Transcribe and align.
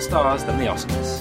more 0.00 0.08
stars 0.08 0.44
than 0.44 0.56
the 0.58 0.64
Oscars. 0.64 1.20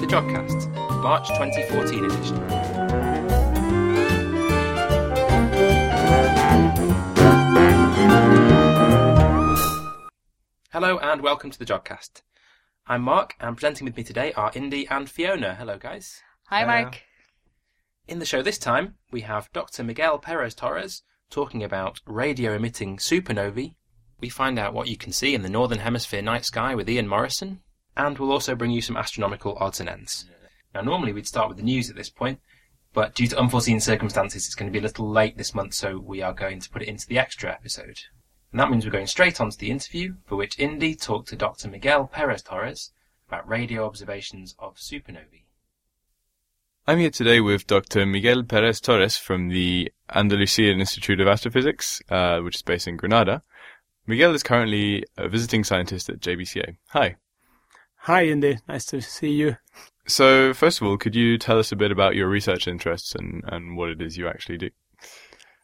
The 0.00 0.06
Jodcast, 0.06 1.02
March 1.02 1.28
2014 1.28 2.04
edition. 2.04 2.36
Hello 10.72 10.98
and 10.98 11.20
welcome 11.20 11.50
to 11.50 11.58
the 11.58 11.66
Jodcast. 11.66 12.22
I'm 12.86 13.02
Mark, 13.02 13.34
and 13.40 13.56
presenting 13.56 13.84
with 13.84 13.96
me 13.96 14.04
today 14.04 14.32
are 14.32 14.50
Indy 14.54 14.88
and 14.88 15.10
Fiona. 15.10 15.54
Hello, 15.54 15.76
guys. 15.76 16.22
Hi, 16.46 16.64
Mark. 16.64 17.02
In 18.08 18.20
the 18.20 18.26
show 18.26 18.42
this 18.42 18.58
time, 18.58 18.94
we 19.12 19.20
have 19.20 19.52
Dr. 19.52 19.84
Miguel 19.84 20.18
Perez 20.18 20.54
Torres 20.54 21.02
talking 21.30 21.62
about 21.62 22.00
radio 22.06 22.54
emitting 22.54 22.96
supernovae. 22.96 23.74
We 24.20 24.28
find 24.28 24.58
out 24.58 24.74
what 24.74 24.88
you 24.88 24.96
can 24.96 25.12
see 25.12 25.34
in 25.34 25.42
the 25.42 25.48
Northern 25.48 25.78
Hemisphere 25.78 26.22
night 26.22 26.44
sky 26.44 26.74
with 26.74 26.90
Ian 26.90 27.08
Morison, 27.08 27.60
and 27.96 28.18
we'll 28.18 28.32
also 28.32 28.54
bring 28.54 28.72
you 28.72 28.82
some 28.82 28.96
astronomical 28.96 29.56
odds 29.58 29.80
and 29.80 29.88
ends. 29.88 30.28
Now, 30.74 30.82
normally 30.82 31.12
we'd 31.12 31.26
start 31.26 31.48
with 31.48 31.56
the 31.56 31.62
news 31.62 31.88
at 31.88 31.96
this 31.96 32.10
point, 32.10 32.40
but 32.92 33.14
due 33.14 33.28
to 33.28 33.38
unforeseen 33.38 33.80
circumstances, 33.80 34.46
it's 34.46 34.54
going 34.54 34.70
to 34.70 34.72
be 34.72 34.80
a 34.80 34.86
little 34.86 35.08
late 35.08 35.36
this 35.36 35.54
month, 35.54 35.74
so 35.74 35.98
we 35.98 36.20
are 36.20 36.32
going 36.32 36.60
to 36.60 36.70
put 36.70 36.82
it 36.82 36.88
into 36.88 37.06
the 37.06 37.18
extra 37.18 37.52
episode. 37.52 38.00
And 38.50 38.60
that 38.60 38.70
means 38.70 38.84
we're 38.84 38.90
going 38.90 39.06
straight 39.06 39.40
on 39.40 39.50
to 39.50 39.58
the 39.58 39.70
interview, 39.70 40.16
for 40.26 40.34
which 40.36 40.58
Indy 40.58 40.96
talked 40.96 41.28
to 41.28 41.36
Dr. 41.36 41.68
Miguel 41.68 42.08
Perez 42.08 42.42
Torres 42.42 42.90
about 43.28 43.48
radio 43.48 43.86
observations 43.86 44.56
of 44.58 44.76
supernovae. 44.76 45.44
I'm 46.86 46.98
here 46.98 47.10
today 47.10 47.40
with 47.40 47.66
Dr. 47.66 48.04
Miguel 48.06 48.42
Perez 48.42 48.80
Torres 48.80 49.16
from 49.16 49.48
the 49.48 49.92
Andalusian 50.12 50.80
Institute 50.80 51.20
of 51.20 51.28
Astrophysics, 51.28 52.02
uh, 52.10 52.40
which 52.40 52.56
is 52.56 52.62
based 52.62 52.88
in 52.88 52.96
Granada. 52.96 53.42
Miguel 54.06 54.34
is 54.34 54.42
currently 54.42 55.04
a 55.16 55.28
visiting 55.28 55.62
scientist 55.62 56.08
at 56.08 56.20
JBCA. 56.20 56.76
Hi. 56.88 57.16
Hi, 58.04 58.22
Andy. 58.22 58.58
Nice 58.66 58.86
to 58.86 59.00
see 59.00 59.30
you. 59.30 59.56
So, 60.06 60.52
first 60.54 60.80
of 60.80 60.86
all, 60.86 60.96
could 60.96 61.14
you 61.14 61.38
tell 61.38 61.58
us 61.58 61.70
a 61.70 61.76
bit 61.76 61.92
about 61.92 62.16
your 62.16 62.28
research 62.28 62.66
interests 62.66 63.14
and, 63.14 63.44
and 63.46 63.76
what 63.76 63.90
it 63.90 64.00
is 64.02 64.16
you 64.16 64.26
actually 64.26 64.58
do? 64.58 64.70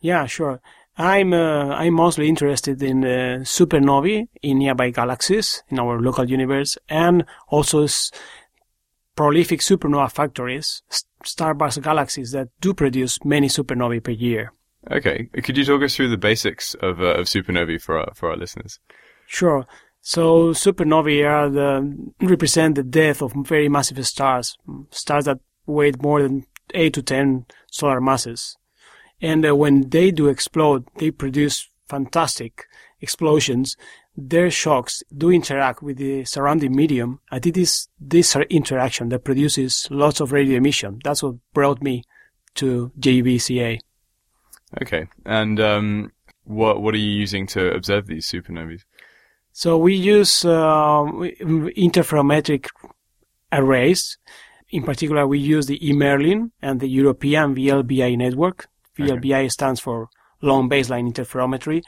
Yeah, 0.00 0.26
sure. 0.26 0.60
I'm 0.98 1.32
uh, 1.32 1.74
I'm 1.74 1.94
mostly 1.94 2.28
interested 2.28 2.82
in 2.82 3.04
uh, 3.04 3.40
supernovae 3.42 4.28
in 4.42 4.58
nearby 4.58 4.90
galaxies 4.90 5.62
in 5.68 5.78
our 5.78 6.00
local 6.00 6.28
universe, 6.30 6.78
and 6.88 7.24
also 7.48 7.84
s- 7.84 8.10
prolific 9.16 9.60
supernova 9.60 10.12
factories, 10.12 10.82
starburst 11.24 11.82
galaxies 11.82 12.30
that 12.32 12.48
do 12.60 12.74
produce 12.74 13.24
many 13.24 13.48
supernovae 13.48 14.04
per 14.04 14.12
year. 14.12 14.52
Okay. 14.90 15.28
Could 15.42 15.56
you 15.56 15.64
talk 15.64 15.82
us 15.82 15.96
through 15.96 16.10
the 16.10 16.16
basics 16.16 16.74
of, 16.74 17.00
uh, 17.00 17.14
of 17.14 17.26
supernovae 17.26 17.80
for 17.80 17.98
our, 17.98 18.12
for 18.14 18.30
our 18.30 18.36
listeners? 18.36 18.78
Sure. 19.26 19.66
So 20.00 20.50
supernovae 20.50 21.28
are 21.28 21.50
the 21.50 22.12
represent 22.20 22.76
the 22.76 22.84
death 22.84 23.22
of 23.22 23.32
very 23.34 23.68
massive 23.68 24.06
stars, 24.06 24.56
stars 24.90 25.24
that 25.24 25.40
weigh 25.66 25.92
more 26.00 26.22
than 26.22 26.46
eight 26.74 26.94
to 26.94 27.02
ten 27.02 27.46
solar 27.72 28.00
masses. 28.00 28.56
And 29.20 29.44
uh, 29.44 29.56
when 29.56 29.88
they 29.88 30.12
do 30.12 30.28
explode, 30.28 30.86
they 30.98 31.10
produce 31.10 31.68
fantastic 31.88 32.66
explosions. 33.00 33.76
Their 34.16 34.50
shocks 34.50 35.02
do 35.16 35.30
interact 35.30 35.82
with 35.82 35.98
the 35.98 36.24
surrounding 36.24 36.74
medium, 36.74 37.20
and 37.30 37.46
it 37.46 37.56
is 37.56 37.88
this 38.00 38.34
interaction 38.50 39.10
that 39.10 39.24
produces 39.24 39.88
lots 39.90 40.20
of 40.20 40.32
radio 40.32 40.56
emission. 40.56 41.00
That's 41.04 41.22
what 41.22 41.36
brought 41.52 41.82
me 41.82 42.04
to 42.54 42.90
JBCA. 42.98 43.78
Okay. 44.82 45.08
And 45.24 45.60
um, 45.60 46.12
what 46.44 46.80
what 46.82 46.94
are 46.94 46.98
you 46.98 47.10
using 47.10 47.46
to 47.48 47.72
observe 47.72 48.06
these 48.06 48.26
supernovae? 48.26 48.82
So 49.52 49.78
we 49.78 49.94
use 49.94 50.44
um, 50.44 51.22
interferometric 51.76 52.68
arrays. 53.52 54.18
In 54.68 54.82
particular, 54.82 55.26
we 55.26 55.38
use 55.38 55.66
the 55.66 55.78
eMerlin 55.78 56.50
and 56.60 56.80
the 56.80 56.88
European 56.88 57.54
VLBI 57.54 58.18
network. 58.18 58.68
VLBI 58.98 59.50
stands 59.50 59.80
for 59.80 60.08
Long 60.42 60.68
Baseline 60.68 61.10
Interferometry. 61.10 61.82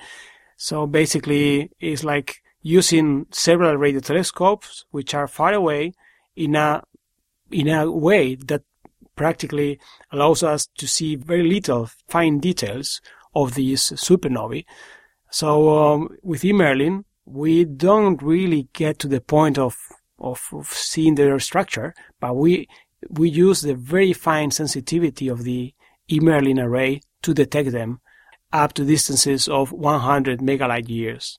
So 0.61 0.89
basically, 0.89 1.71
it's 1.79 2.03
like 2.03 2.43
using 2.63 3.27
several 3.31 3.77
radio 3.77 4.01
telescopes 4.01 4.85
which 4.91 5.15
are 5.15 5.29
far 5.29 5.55
away 5.55 5.93
in 6.35 6.57
a 6.57 6.83
in 7.51 7.69
a 7.69 7.91
way 7.91 8.35
that 8.35 8.63
practically 9.15 9.79
allows 10.11 10.43
us 10.43 10.67
to 10.77 10.87
see 10.89 11.15
very 11.15 11.49
little 11.49 11.89
fine 12.09 12.41
details 12.41 13.01
of 13.37 13.55
these 13.55 13.83
supernovae. 13.93 14.65
So 15.31 15.79
um, 15.79 16.09
with 16.23 16.43
eMerlin, 16.43 17.05
we 17.25 17.65
don't 17.65 18.21
really 18.21 18.69
get 18.73 18.99
to 18.99 19.09
the 19.09 19.21
point 19.21 19.59
of, 19.59 19.77
of, 20.19 20.43
of 20.53 20.67
seeing 20.67 21.15
their 21.15 21.39
structure, 21.39 21.95
but 22.21 22.35
we 22.35 22.67
we 23.09 23.31
use 23.31 23.61
the 23.61 23.75
very 23.75 24.13
fine 24.13 24.51
sensitivity 24.51 25.29
of 25.29 25.45
the 25.45 25.73
eMerlin 26.11 26.61
array 26.61 27.01
to 27.23 27.33
detect 27.33 27.71
them 27.71 28.01
up 28.53 28.73
to 28.75 28.85
distances 28.85 29.49
of 29.49 29.73
100 29.73 30.41
megalight 30.41 30.89
years. 30.89 31.39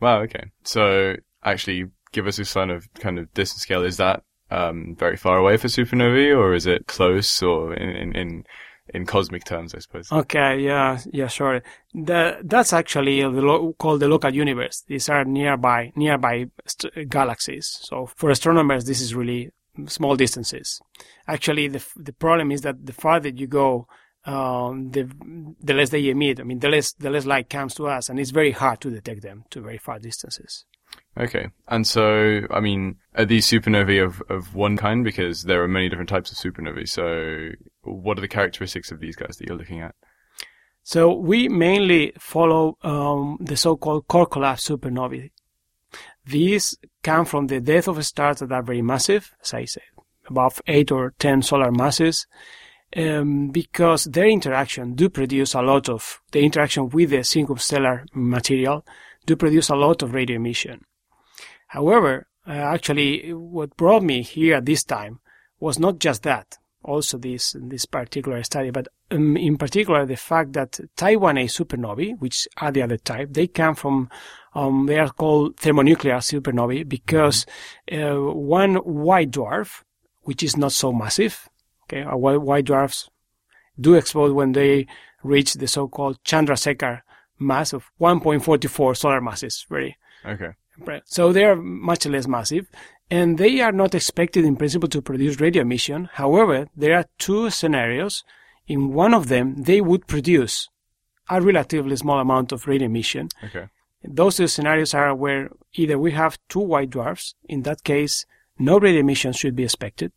Wow. 0.00 0.22
Okay. 0.22 0.50
So 0.64 1.16
actually, 1.44 1.86
give 2.12 2.26
us 2.26 2.38
a 2.38 2.44
sign 2.44 2.70
of 2.70 2.92
kind 2.94 3.18
of 3.18 3.32
distance 3.34 3.62
scale. 3.62 3.84
Is 3.84 3.96
that 3.98 4.22
um, 4.50 4.94
very 4.98 5.16
far 5.16 5.38
away 5.38 5.56
for 5.56 5.68
supernovae, 5.68 6.36
or 6.36 6.54
is 6.54 6.66
it 6.66 6.86
close, 6.86 7.42
or 7.42 7.74
in 7.74 7.88
in 7.88 8.16
in, 8.16 8.44
in 8.92 9.06
cosmic 9.06 9.44
terms, 9.44 9.74
I 9.74 9.78
suppose? 9.78 10.10
Okay, 10.12 10.60
yeah, 10.60 10.98
yeah, 11.10 11.28
sure. 11.28 11.62
The, 11.94 12.38
that's 12.42 12.72
actually 12.72 13.22
the 13.22 13.28
lo- 13.30 13.74
called 13.78 14.00
the 14.00 14.08
local 14.08 14.34
universe. 14.34 14.82
These 14.86 15.08
are 15.08 15.24
nearby 15.24 15.92
nearby 15.96 16.46
st- 16.66 17.08
galaxies. 17.08 17.78
So 17.82 18.06
for 18.06 18.30
astronomers, 18.30 18.84
this 18.84 19.00
is 19.00 19.14
really 19.14 19.50
small 19.86 20.16
distances. 20.16 20.80
Actually, 21.26 21.68
the 21.68 21.84
the 21.96 22.12
problem 22.12 22.52
is 22.52 22.60
that 22.62 22.84
the 22.84 22.92
farther 22.92 23.30
you 23.30 23.46
go, 23.46 23.86
um, 24.24 24.90
the 24.90 25.10
the 25.60 25.74
less 25.74 25.90
they 25.90 26.08
emit. 26.08 26.40
I 26.40 26.44
mean, 26.44 26.60
the 26.60 26.68
less 26.68 26.92
the 26.92 27.10
less 27.10 27.26
light 27.26 27.50
comes 27.50 27.74
to 27.74 27.88
us, 27.88 28.08
and 28.08 28.18
it's 28.18 28.30
very 28.30 28.52
hard 28.52 28.80
to 28.82 28.90
detect 28.90 29.22
them 29.22 29.44
to 29.50 29.60
very 29.60 29.78
far 29.78 29.98
distances. 29.98 30.64
Okay. 31.18 31.48
And 31.68 31.86
so, 31.86 32.42
I 32.50 32.60
mean, 32.60 32.96
are 33.14 33.24
these 33.24 33.46
supernovae 33.46 34.02
of, 34.02 34.22
of 34.30 34.54
one 34.54 34.76
kind? 34.78 35.04
Because 35.04 35.44
there 35.44 35.62
are 35.62 35.68
many 35.68 35.88
different 35.88 36.08
types 36.08 36.32
of 36.32 36.38
supernovae. 36.38 36.88
So, 36.88 37.50
what 37.82 38.16
are 38.18 38.22
the 38.22 38.28
characteristics 38.28 38.90
of 38.90 39.00
these 39.00 39.16
guys 39.16 39.36
that 39.36 39.46
you're 39.46 39.56
looking 39.56 39.80
at? 39.80 39.94
So 40.84 41.12
we 41.12 41.48
mainly 41.48 42.12
follow 42.18 42.76
um, 42.82 43.38
the 43.40 43.56
so-called 43.56 44.08
core 44.08 44.26
collapse 44.26 44.68
supernovae. 44.68 45.30
These 46.26 46.76
come 47.02 47.24
from 47.24 47.46
the 47.46 47.60
death 47.60 47.88
of 47.88 48.04
stars 48.04 48.38
that 48.40 48.52
are 48.52 48.62
very 48.62 48.82
massive, 48.82 49.32
as 49.42 49.54
I 49.54 49.64
said, 49.64 49.82
above 50.28 50.60
eight 50.66 50.90
or 50.90 51.14
ten 51.18 51.42
solar 51.42 51.70
masses, 51.70 52.26
um, 52.96 53.48
because 53.48 54.04
their 54.04 54.28
interaction 54.28 54.94
do 54.94 55.08
produce 55.08 55.54
a 55.54 55.62
lot 55.62 55.88
of 55.88 56.20
the 56.32 56.40
interaction 56.40 56.88
with 56.88 57.10
the 57.10 57.18
circumstellar 57.18 58.04
material 58.14 58.84
do 59.26 59.36
produce 59.36 59.68
a 59.68 59.76
lot 59.76 60.02
of 60.02 60.14
radio 60.14 60.36
emission. 60.36 60.84
However, 61.68 62.26
uh, 62.46 62.52
actually, 62.52 63.32
what 63.32 63.76
brought 63.76 64.02
me 64.02 64.22
here 64.22 64.56
at 64.56 64.66
this 64.66 64.84
time 64.84 65.20
was 65.60 65.78
not 65.78 65.98
just 65.98 66.24
that, 66.24 66.58
also 66.82 67.16
this 67.18 67.54
this 67.60 67.86
particular 67.86 68.42
study, 68.42 68.70
but 68.70 68.88
um, 69.10 69.36
in 69.36 69.56
particular 69.56 70.04
the 70.04 70.16
fact 70.16 70.52
that 70.54 70.80
Type 70.96 71.18
1a 71.18 71.44
supernovae, 71.44 72.18
which 72.18 72.48
are 72.58 72.72
the 72.72 72.82
other 72.82 72.96
type, 72.96 73.28
they 73.32 73.46
come 73.46 73.74
from 73.74 74.10
um, 74.54 74.86
they 74.86 74.98
are 74.98 75.10
called 75.10 75.56
thermonuclear 75.56 76.16
supernovae 76.16 76.88
because 76.88 77.46
uh, 77.92 78.16
one 78.16 78.74
white 78.76 79.30
dwarf, 79.30 79.82
which 80.22 80.42
is 80.42 80.56
not 80.56 80.72
so 80.72 80.92
massive, 80.92 81.48
okay, 81.92 82.04
white, 82.04 82.40
white 82.40 82.64
dwarfs 82.64 83.08
do 83.78 83.94
explode 83.94 84.32
when 84.32 84.52
they 84.52 84.86
reach 85.22 85.54
the 85.54 85.66
so-called 85.68 86.22
Chandrasekhar 86.24 87.02
mass 87.38 87.72
of 87.72 87.90
1.44 88.00 88.96
solar 88.96 89.20
masses. 89.20 89.66
Very 89.68 89.96
Okay. 90.24 90.50
so 91.04 91.32
they 91.32 91.44
are 91.44 91.56
much 91.56 92.06
less 92.06 92.26
massive, 92.26 92.68
and 93.10 93.38
they 93.38 93.60
are 93.60 93.72
not 93.72 93.94
expected 93.94 94.44
in 94.44 94.56
principle 94.56 94.88
to 94.88 95.02
produce 95.02 95.40
radio 95.40 95.62
emission. 95.62 96.08
However, 96.12 96.68
there 96.76 96.96
are 96.96 97.06
two 97.18 97.50
scenarios. 97.50 98.24
In 98.66 98.92
one 98.92 99.12
of 99.12 99.28
them, 99.28 99.62
they 99.64 99.80
would 99.80 100.06
produce 100.06 100.68
a 101.28 101.40
relatively 101.40 101.96
small 101.96 102.20
amount 102.20 102.52
of 102.52 102.66
radio 102.66 102.86
emission. 102.86 103.28
Okay. 103.44 103.66
Those 104.04 104.36
two 104.36 104.46
scenarios 104.48 104.94
are 104.94 105.14
where 105.14 105.50
either 105.74 105.98
we 105.98 106.12
have 106.12 106.38
two 106.48 106.60
white 106.60 106.90
dwarfs, 106.90 107.34
in 107.48 107.62
that 107.62 107.84
case, 107.84 108.24
no 108.58 108.78
radio 108.78 109.00
emission 109.00 109.32
should 109.32 109.56
be 109.56 109.64
expected, 109.64 110.12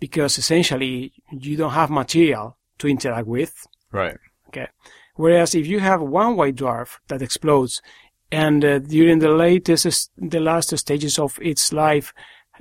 because 0.00 0.38
essentially 0.38 1.12
you 1.30 1.56
don't 1.56 1.72
have 1.72 1.90
material 1.90 2.56
to 2.78 2.88
interact 2.88 3.26
with. 3.26 3.66
Right. 3.92 4.16
Okay. 4.48 4.68
Whereas 5.16 5.54
if 5.54 5.66
you 5.66 5.80
have 5.80 6.00
one 6.00 6.36
white 6.36 6.56
dwarf 6.56 6.98
that 7.08 7.22
explodes, 7.22 7.82
and 8.30 8.64
uh, 8.64 8.78
during 8.78 9.18
the 9.18 9.30
latest, 9.30 10.10
the 10.16 10.40
last 10.40 10.76
stages 10.78 11.18
of 11.18 11.38
its 11.42 11.72
life, 11.72 12.12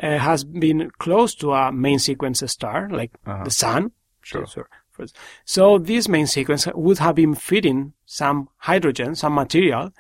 uh, 0.02 0.18
has 0.18 0.44
been 0.44 0.90
close 1.00 1.36
to 1.36 1.52
a 1.54 1.72
main 1.72 2.00
sequence 2.00 2.42
star, 2.52 2.90
like 2.90 3.12
Uh-huh. 3.26 3.44
the 3.44 3.52
sun, 3.52 3.92
Sure. 4.22 4.46
so 4.46 4.64
So 5.46 5.78
this 5.78 6.08
main 6.08 6.28
sequence 6.28 6.68
would 6.74 6.98
have 7.00 7.16
been 7.16 7.36
feeding 7.36 7.94
some 8.06 8.50
hydrogen, 8.58 9.16
some 9.16 9.36
material. 9.36 9.92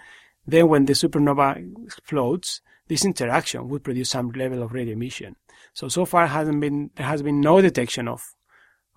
Then 0.45 0.67
when 0.67 0.85
the 0.85 0.93
supernova 0.93 1.57
explodes, 1.85 2.61
this 2.87 3.05
interaction 3.05 3.69
would 3.69 3.83
produce 3.83 4.09
some 4.09 4.31
level 4.31 4.63
of 4.63 4.73
radio 4.73 4.93
emission. 4.93 5.35
So 5.77 5.87
so 5.89 6.05
far 6.05 6.25
hasn't 6.25 6.59
been 6.59 6.89
there 6.95 7.05
has 7.05 7.21
been 7.21 7.39
no 7.39 7.61
detection 7.61 8.07
of 8.07 8.23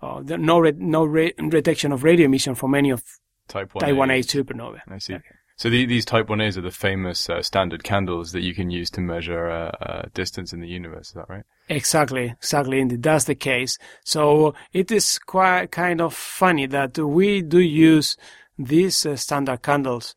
uh, 0.01 0.23
no 0.25 0.57
re- 0.57 0.73
no 0.75 1.05
re- 1.05 1.35
detection 1.49 1.91
of 1.91 2.03
radio 2.03 2.25
emission 2.25 2.55
from 2.55 2.73
any 2.73 2.89
of 2.89 3.03
Type 3.47 3.71
1A. 3.73 3.79
Type 3.81 3.95
1A 3.95 4.19
supernova. 4.25 4.79
I 4.87 4.97
see. 4.97 5.13
Okay. 5.13 5.35
So 5.57 5.69
the, 5.69 5.85
these 5.85 6.05
Type 6.05 6.25
1As 6.25 6.57
are 6.57 6.61
the 6.61 6.71
famous 6.71 7.29
uh, 7.29 7.43
standard 7.43 7.83
candles 7.83 8.31
that 8.31 8.41
you 8.41 8.55
can 8.55 8.71
use 8.71 8.89
to 8.91 9.01
measure 9.01 9.47
uh, 9.47 9.69
uh, 9.79 10.01
distance 10.15 10.53
in 10.53 10.59
the 10.59 10.67
universe. 10.67 11.09
Is 11.09 11.13
that 11.13 11.29
right? 11.29 11.43
Exactly, 11.69 12.33
exactly. 12.41 12.79
Indeed, 12.79 13.03
that's 13.03 13.25
the 13.25 13.35
case. 13.35 13.77
So 14.03 14.55
it 14.73 14.91
is 14.91 15.19
quite 15.19 15.69
kind 15.69 16.01
of 16.01 16.15
funny 16.15 16.65
that 16.65 16.97
we 16.97 17.43
do 17.43 17.59
use 17.59 18.17
these 18.57 19.05
uh, 19.05 19.15
standard 19.17 19.61
candles 19.61 20.15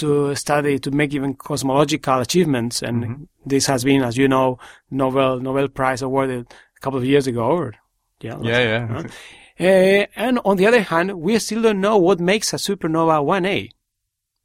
to 0.00 0.34
study, 0.34 0.78
to 0.80 0.90
make 0.90 1.14
even 1.14 1.34
cosmological 1.34 2.18
achievements. 2.20 2.82
And 2.82 3.04
Mhm. 3.04 3.28
this 3.46 3.66
has 3.66 3.84
been, 3.84 4.02
as 4.02 4.16
you 4.16 4.28
know, 4.28 4.58
Nobel, 4.90 5.40
Nobel 5.40 5.68
Prize 5.68 6.02
awarded 6.02 6.46
a 6.76 6.80
couple 6.80 6.98
of 6.98 7.04
years 7.04 7.26
ago. 7.26 7.46
Or, 7.60 7.74
yeah. 8.20 8.38
Yeah, 8.42 8.60
yeah. 8.70 8.86
Huh? 8.88 9.02
Uh, 9.58 10.06
and 10.16 10.38
on 10.44 10.56
the 10.56 10.66
other 10.66 10.82
hand, 10.82 11.12
we 11.20 11.38
still 11.38 11.62
don't 11.62 11.80
know 11.80 11.96
what 11.98 12.18
makes 12.20 12.52
a 12.52 12.56
supernova 12.56 13.22
1A. 13.24 13.70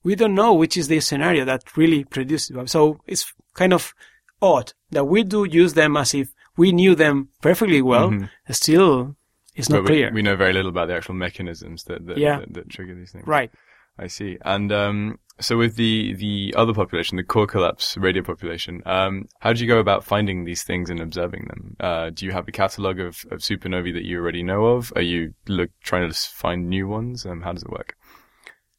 We 0.04 0.16
don't 0.16 0.36
know 0.36 0.54
which 0.54 0.78
is 0.78 0.88
the 0.88 1.00
scenario 1.00 1.46
that 1.46 1.75
really 1.78 2.04
produces. 2.04 2.56
So 2.72 3.00
it's 3.07 3.34
kind 3.54 3.74
of 3.74 3.94
odd 4.42 4.74
that 4.92 5.06
we 5.06 5.24
do 5.24 5.46
use 5.46 5.74
them 5.74 5.98
as 5.98 6.13
if 6.13 6.28
we 6.57 6.72
knew 6.72 6.96
them 6.96 7.30
perfectly 7.42 7.81
well. 7.81 8.10
Mhm. 8.12 8.30
Still, 8.52 9.16
it's 9.56 9.69
not 9.69 9.81
we, 9.84 9.88
clear. 9.88 10.12
we 10.13 10.22
know 10.22 10.36
very 10.36 10.54
little 10.54 10.69
about 10.69 10.88
the 10.90 10.96
actual 10.96 11.16
mechanisms 11.16 11.84
that 11.86 12.06
that, 12.07 12.18
Yeah. 12.18 12.40
that, 12.42 12.54
that 12.54 12.69
trigger 12.69 12.94
these 12.96 13.12
things. 13.13 13.25
right. 13.28 13.52
I 13.98 14.07
see. 14.07 14.38
And 14.44 14.72
um, 14.74 15.19
so 15.40 15.58
with 15.58 15.76
the 15.76 16.14
the 16.14 16.54
other 16.56 16.74
population, 16.74 17.18
the 17.18 17.24
core 17.24 17.48
collapse 17.48 17.98
radio 17.98 18.24
population, 18.24 18.82
um, 18.86 19.28
how 19.40 19.52
do 19.52 19.62
you 19.62 19.68
go 19.68 19.80
about 19.80 20.04
finding 20.04 20.46
these 20.46 20.64
things 20.64 20.90
and 20.90 21.02
observing 21.02 21.46
them? 21.46 21.76
Uh, 21.80 22.10
do 22.10 22.26
you 22.26 22.32
have 22.32 22.48
a 22.48 22.52
catalog 22.52 23.00
of, 23.00 23.26
of 23.32 23.40
supernovae 23.40 23.94
that 23.94 24.06
you 24.06 24.18
already 24.20 24.44
know 24.44 24.66
of? 24.66 24.94
Are 24.96 25.02
you 25.02 25.34
look 25.48 25.72
trying 25.82 26.10
to 26.10 26.18
find 26.18 26.70
new 26.70 26.88
ones? 26.88 27.26
Um, 27.26 27.42
how 27.42 27.52
does 27.52 27.64
it 27.64 27.70
work? 27.70 27.98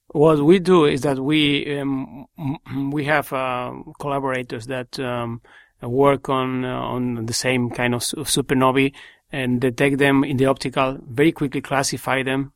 What 0.09 0.43
we 0.45 0.59
do 0.59 0.87
is 0.87 1.03
that 1.03 1.19
we 1.19 1.79
um, 1.79 2.27
we 2.91 3.05
have 3.05 3.33
uh, 3.33 3.73
collaborators 4.01 4.67
that 4.67 4.99
um, 4.99 5.43
work 5.83 6.31
on 6.31 6.65
uh, 6.65 6.81
on 6.81 7.27
the 7.27 7.35
same 7.35 7.69
kind 7.69 7.95
of 7.95 8.01
supernovae 8.01 8.95
and 9.31 9.61
detect 9.61 9.99
them 9.99 10.25
in 10.25 10.39
the 10.39 10.47
optical. 10.47 10.99
Very 11.07 11.33
quickly 11.33 11.61
classify 11.61 12.23
them 12.23 12.53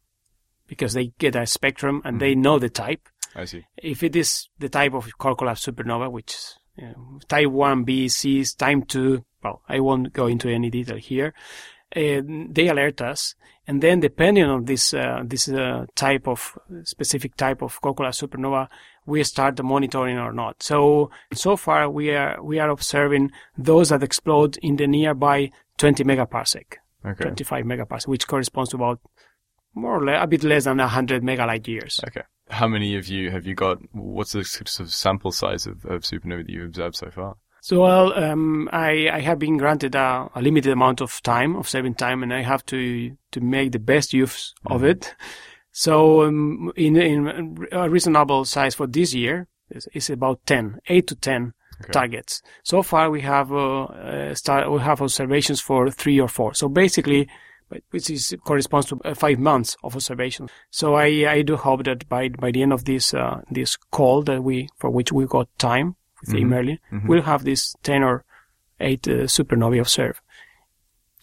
because 0.70 0.94
they 0.94 1.12
get 1.18 1.34
a 1.34 1.44
spectrum 1.46 2.00
and 2.04 2.20
they 2.20 2.36
know 2.36 2.60
the 2.60 2.70
type. 2.70 3.08
I 3.34 3.44
see. 3.44 3.66
If 3.76 4.04
it 4.04 4.14
is 4.14 4.48
the 4.60 4.68
type 4.68 4.94
of 4.94 5.18
core 5.18 5.34
collapse 5.34 5.66
supernova, 5.66 6.10
which 6.10 6.32
is 6.32 6.58
you 6.76 6.86
know, 6.86 7.18
type 7.28 7.48
one 7.48 7.82
B, 7.82 8.08
C, 8.08 8.38
is 8.38 8.54
time 8.54 8.82
two. 8.84 9.24
Well, 9.42 9.62
I 9.68 9.80
won't 9.80 10.12
go 10.12 10.28
into 10.28 10.48
any 10.48 10.70
detail 10.70 10.96
here. 10.96 11.34
Uh, 11.94 12.22
they 12.24 12.68
alert 12.68 13.00
us, 13.00 13.34
and 13.66 13.82
then 13.82 13.98
depending 13.98 14.44
on 14.44 14.64
this 14.66 14.94
uh, 14.94 15.22
this 15.24 15.48
uh, 15.48 15.86
type 15.96 16.28
of 16.28 16.56
specific 16.84 17.34
type 17.36 17.62
of 17.62 17.80
core 17.80 17.94
collapse 17.94 18.20
supernova, 18.20 18.68
we 19.06 19.24
start 19.24 19.56
the 19.56 19.64
monitoring 19.64 20.18
or 20.18 20.32
not. 20.32 20.62
So 20.62 21.10
so 21.32 21.56
far 21.56 21.90
we 21.90 22.12
are 22.12 22.40
we 22.40 22.60
are 22.60 22.70
observing 22.70 23.32
those 23.58 23.88
that 23.88 24.04
explode 24.04 24.56
in 24.58 24.76
the 24.76 24.86
nearby 24.86 25.50
20 25.78 26.04
megaparsec, 26.04 26.74
Okay. 27.04 27.24
25 27.24 27.64
megaparsec, 27.64 28.06
which 28.06 28.28
corresponds 28.28 28.70
to 28.70 28.76
about 28.76 29.00
more 29.74 29.96
or 29.98 30.04
less 30.04 30.22
a 30.22 30.26
bit 30.26 30.44
less 30.44 30.64
than 30.64 30.78
100 30.78 31.22
megalight 31.22 31.66
years. 31.66 32.00
Okay. 32.06 32.22
How 32.48 32.66
many 32.66 32.96
of 32.96 33.06
you 33.06 33.30
have 33.30 33.46
you 33.46 33.54
got? 33.54 33.78
What's 33.92 34.32
the 34.32 34.44
sort 34.44 34.80
of 34.80 34.92
sample 34.92 35.30
size 35.32 35.66
of, 35.66 35.84
of 35.84 36.02
supernovae 36.02 36.46
that 36.46 36.50
you've 36.50 36.66
observed 36.66 36.96
so 36.96 37.10
far? 37.10 37.36
So, 37.62 37.82
well, 37.82 38.12
um, 38.18 38.68
I, 38.72 39.08
I 39.12 39.20
have 39.20 39.38
been 39.38 39.58
granted 39.58 39.94
a, 39.94 40.30
a 40.34 40.40
limited 40.40 40.72
amount 40.72 41.02
of 41.02 41.22
time, 41.22 41.56
of 41.56 41.68
saving 41.68 41.94
time, 41.94 42.22
and 42.22 42.32
I 42.32 42.42
have 42.42 42.64
to, 42.66 43.14
to 43.32 43.40
make 43.40 43.72
the 43.72 43.78
best 43.78 44.14
use 44.14 44.54
of 44.66 44.82
it. 44.82 45.14
So, 45.70 46.22
um, 46.22 46.72
in, 46.74 46.96
in 46.96 47.68
a 47.70 47.88
reasonable 47.88 48.46
size 48.46 48.74
for 48.74 48.86
this 48.86 49.14
year 49.14 49.46
is, 49.70 49.86
is 49.92 50.08
about 50.10 50.40
10, 50.46 50.80
8 50.88 51.06
to 51.06 51.14
10 51.14 51.52
Okay. 51.82 51.92
targets. 51.92 52.42
So 52.62 52.82
far, 52.82 53.10
we 53.10 53.22
have, 53.22 53.50
uh, 53.50 53.84
uh, 53.84 54.34
start, 54.34 54.70
we 54.70 54.80
have 54.80 55.00
observations 55.00 55.62
for 55.62 55.90
three 55.90 56.20
or 56.20 56.28
four. 56.28 56.52
So 56.52 56.68
basically, 56.68 57.26
which 57.90 58.10
is 58.10 58.34
corresponds 58.44 58.86
to 58.88 59.00
uh, 59.04 59.14
five 59.14 59.38
months 59.38 59.76
of 59.84 59.94
observation. 59.94 60.48
So 60.70 60.94
I, 60.94 61.06
I 61.30 61.42
do 61.42 61.56
hope 61.56 61.84
that 61.84 62.08
by, 62.08 62.28
by 62.28 62.50
the 62.50 62.62
end 62.62 62.72
of 62.72 62.84
this, 62.84 63.14
uh, 63.14 63.40
this 63.50 63.76
call 63.90 64.22
that 64.22 64.42
we, 64.42 64.68
for 64.78 64.90
which 64.90 65.12
we 65.12 65.26
got 65.26 65.48
time 65.58 65.96
with 66.20 66.34
Mhm. 66.34 66.48
Merlin, 66.48 66.78
Mhm. 66.92 67.06
we'll 67.08 67.22
have 67.22 67.44
this 67.44 67.74
10 67.82 68.02
or 68.02 68.24
8 68.80 69.06
uh, 69.08 69.12
supernovae 69.26 69.80
observed. 69.80 70.20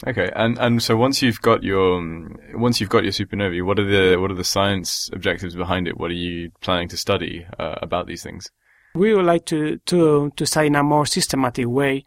Okay, 0.06 0.30
and 0.36 0.60
and 0.60 0.84
so 0.84 0.96
once 0.96 1.24
you've 1.24 1.42
got 1.42 1.64
your 1.64 1.98
um, 1.98 2.38
once 2.54 2.80
you've 2.80 2.90
got 2.92 3.04
your 3.04 3.12
supernovae, 3.12 3.66
what 3.66 3.80
are 3.80 3.84
the 3.84 4.18
what 4.22 4.30
are 4.30 4.36
the 4.36 4.44
science 4.44 5.10
objectives 5.12 5.56
behind 5.56 5.88
it? 5.88 5.98
What 5.98 6.12
are 6.12 6.14
you 6.30 6.52
planning 6.62 6.88
to 6.90 6.98
study 6.98 7.48
uh, 7.58 7.76
about 7.82 8.06
these 8.06 8.22
things? 8.22 8.52
We 8.94 9.16
would 9.16 9.26
like 9.26 9.46
to, 9.48 9.78
to, 9.88 10.32
to 10.36 10.46
study 10.46 10.68
in 10.68 10.76
a 10.76 10.84
more 10.84 11.06
systematic 11.08 11.68
way 11.68 12.06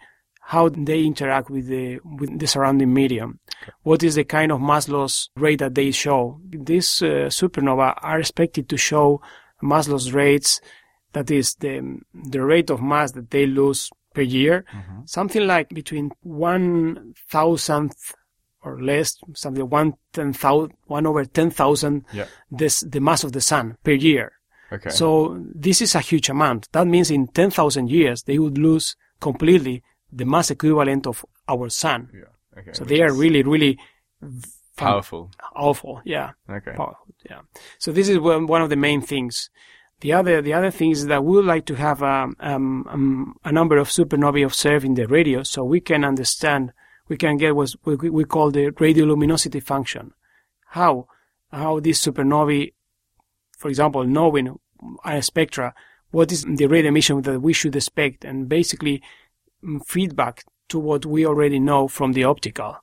how 0.55 0.69
they 0.69 1.05
interact 1.05 1.49
with 1.49 1.67
the, 1.69 2.01
with 2.19 2.39
the 2.41 2.47
surrounding 2.47 2.93
medium. 2.93 3.39
What 3.83 4.03
is 4.03 4.17
the 4.17 4.25
kind 4.25 4.51
of 4.51 4.61
mass 4.61 4.89
loss 4.89 5.29
rate 5.37 5.61
that 5.61 5.75
they 5.77 5.91
show? 5.93 6.41
These 6.51 7.03
uh, 7.03 7.07
supernova 7.39 7.89
are 8.03 8.19
expected 8.19 8.69
to 8.71 8.77
show 8.77 9.21
mass 9.63 9.87
loss 9.89 10.11
rates, 10.11 10.61
that 11.13 11.31
is 11.31 11.55
the, 11.61 11.99
the 12.33 12.43
rate 12.43 12.71
of 12.71 12.83
mass 12.83 13.13
that 13.13 13.31
they 13.31 13.47
lose 13.47 13.91
per 14.13 14.23
year, 14.23 14.65
something 15.05 15.47
like 15.47 15.69
between 15.69 16.11
one 16.23 17.15
thousandth 17.29 18.15
or 18.65 18.83
less, 18.83 19.17
something 19.35 19.69
one 19.71 19.95
ten 20.13 20.33
thousand, 20.33 20.73
one 20.87 21.07
over 21.07 21.25
ten 21.25 21.51
thousand, 21.51 22.05
Yeah. 22.13 22.27
this 22.51 22.81
the 22.81 23.01
mass 23.01 23.23
of 23.23 23.31
the 23.33 23.41
sun 23.41 23.77
per 23.85 23.93
year. 23.93 24.33
Okay. 24.73 24.91
So 24.91 25.39
this 25.55 25.81
is 25.81 25.95
a 25.95 26.01
huge 26.01 26.29
amount. 26.29 26.69
That 26.73 26.87
means 26.87 27.11
in 27.11 27.27
10,000 27.29 27.89
years, 27.91 28.23
they 28.23 28.39
would 28.39 28.57
lose 28.59 28.95
completely 29.21 29.83
the 30.13 30.25
mass 30.25 30.51
equivalent 30.51 31.07
of 31.07 31.25
our 31.49 31.69
sun. 31.69 32.11
yeah. 32.13 32.31
Okay. 32.59 32.73
So 32.73 32.85
they 32.85 33.01
are 33.01 33.13
really, 33.13 33.43
really 33.43 33.79
powerful. 34.77 35.31
awful. 35.55 36.01
Yeah. 36.05 36.33
Okay. 36.49 36.73
Powerful. 36.73 37.07
Yeah. 37.29 37.41
So 37.79 37.93
this 37.93 38.09
is 38.09 38.19
one 38.19 38.63
of 38.63 38.71
the 38.71 38.77
main 38.77 39.01
things. 39.01 39.51
The 40.01 40.13
other, 40.15 40.41
the 40.41 40.55
other 40.55 40.71
thing 40.71 40.91
is 40.91 41.07
that 41.07 41.25
we 41.25 41.37
would 41.37 41.45
like 41.45 41.67
to 41.67 41.75
have 41.75 42.03
um, 42.03 42.35
um, 42.41 42.87
um, 42.89 43.35
a 43.45 43.53
number 43.53 43.77
of 43.77 43.89
supernovae 43.89 44.45
observed 44.45 44.85
in 44.85 44.95
the 44.95 45.07
radio 45.07 45.43
so 45.43 45.63
we 45.63 45.81
can 45.81 46.05
understand, 46.05 46.73
we 47.09 47.17
can 47.17 47.37
get 47.37 47.55
what 47.55 47.75
we, 47.85 48.25
call 48.25 48.51
the 48.51 48.71
radioluminosity 48.71 49.63
function. 49.63 50.13
How, 50.69 51.07
how 51.53 51.81
these 51.81 52.03
supernovae, 52.03 52.73
for 53.59 53.69
example, 53.69 54.05
knowing 54.05 54.59
a 55.05 55.21
spectra, 55.21 55.75
what 56.13 56.33
is 56.33 56.45
the 56.45 56.67
radio 56.67 56.89
emission 56.89 57.21
that 57.23 57.41
we 57.41 57.53
should 57.53 57.77
expect 57.77 58.25
and 58.25 58.49
basically 58.49 59.03
feedback 59.87 60.45
to 60.69 60.79
what 60.79 61.05
we 61.07 61.27
already 61.27 61.59
know 61.61 61.89
from 61.89 62.13
the 62.13 62.25
optical. 62.25 62.77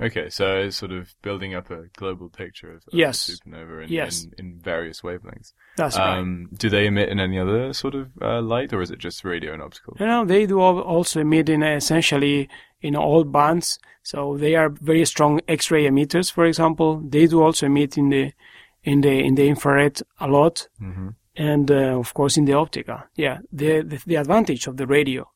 Okay. 0.00 0.30
So 0.30 0.56
it's 0.56 0.76
sort 0.76 0.90
of 0.92 1.14
building 1.22 1.54
up 1.54 1.70
a 1.70 1.84
global 1.96 2.28
picture 2.28 2.72
of, 2.74 2.82
Yes. 2.92 3.30
supernova 3.30 3.84
in, 3.84 3.88
Yes. 3.92 4.24
in, 4.24 4.32
in 4.38 4.58
various 4.60 5.02
wavelengths. 5.02 5.52
That's 5.76 5.96
right. 5.98 6.18
Um, 6.18 6.48
do 6.56 6.68
they 6.68 6.86
emit 6.86 7.08
in 7.08 7.20
any 7.20 7.38
other 7.38 7.72
sort 7.72 7.94
of 7.94 8.10
uh, 8.20 8.40
light, 8.40 8.72
or 8.72 8.80
is 8.82 8.90
it 8.90 8.98
just 8.98 9.24
radio 9.24 9.52
and 9.52 9.62
optical? 9.62 9.96
You 10.00 10.06
know, 10.06 10.24
they 10.24 10.46
do 10.46 10.60
also 10.60 11.20
emit 11.20 11.48
in 11.48 11.62
essentially 11.62 12.48
in 12.80 12.96
all 12.96 13.24
bands. 13.24 13.78
So 14.02 14.36
they 14.36 14.56
are 14.56 14.70
very 14.70 15.04
strong 15.04 15.40
X-ray 15.46 15.84
emitters, 15.84 16.32
for 16.32 16.44
example. 16.46 17.00
They 17.08 17.26
do 17.26 17.42
also 17.42 17.66
emit 17.66 17.96
in 17.96 18.08
the 18.10 18.32
in 18.82 19.02
the 19.02 19.10
in 19.24 19.36
the 19.36 19.46
infrared 19.46 20.00
a 20.18 20.26
lot, 20.26 20.66
Mm-hmm. 20.80 21.08
and 21.36 21.70
uh, 21.70 21.98
of 22.00 22.12
course 22.14 22.36
in 22.36 22.46
the 22.46 22.54
optical. 22.54 22.98
Yeah, 23.14 23.38
the, 23.52 23.82
the 23.82 24.02
the 24.06 24.16
advantage 24.16 24.66
of 24.66 24.76
the 24.78 24.86
radio 24.88 25.28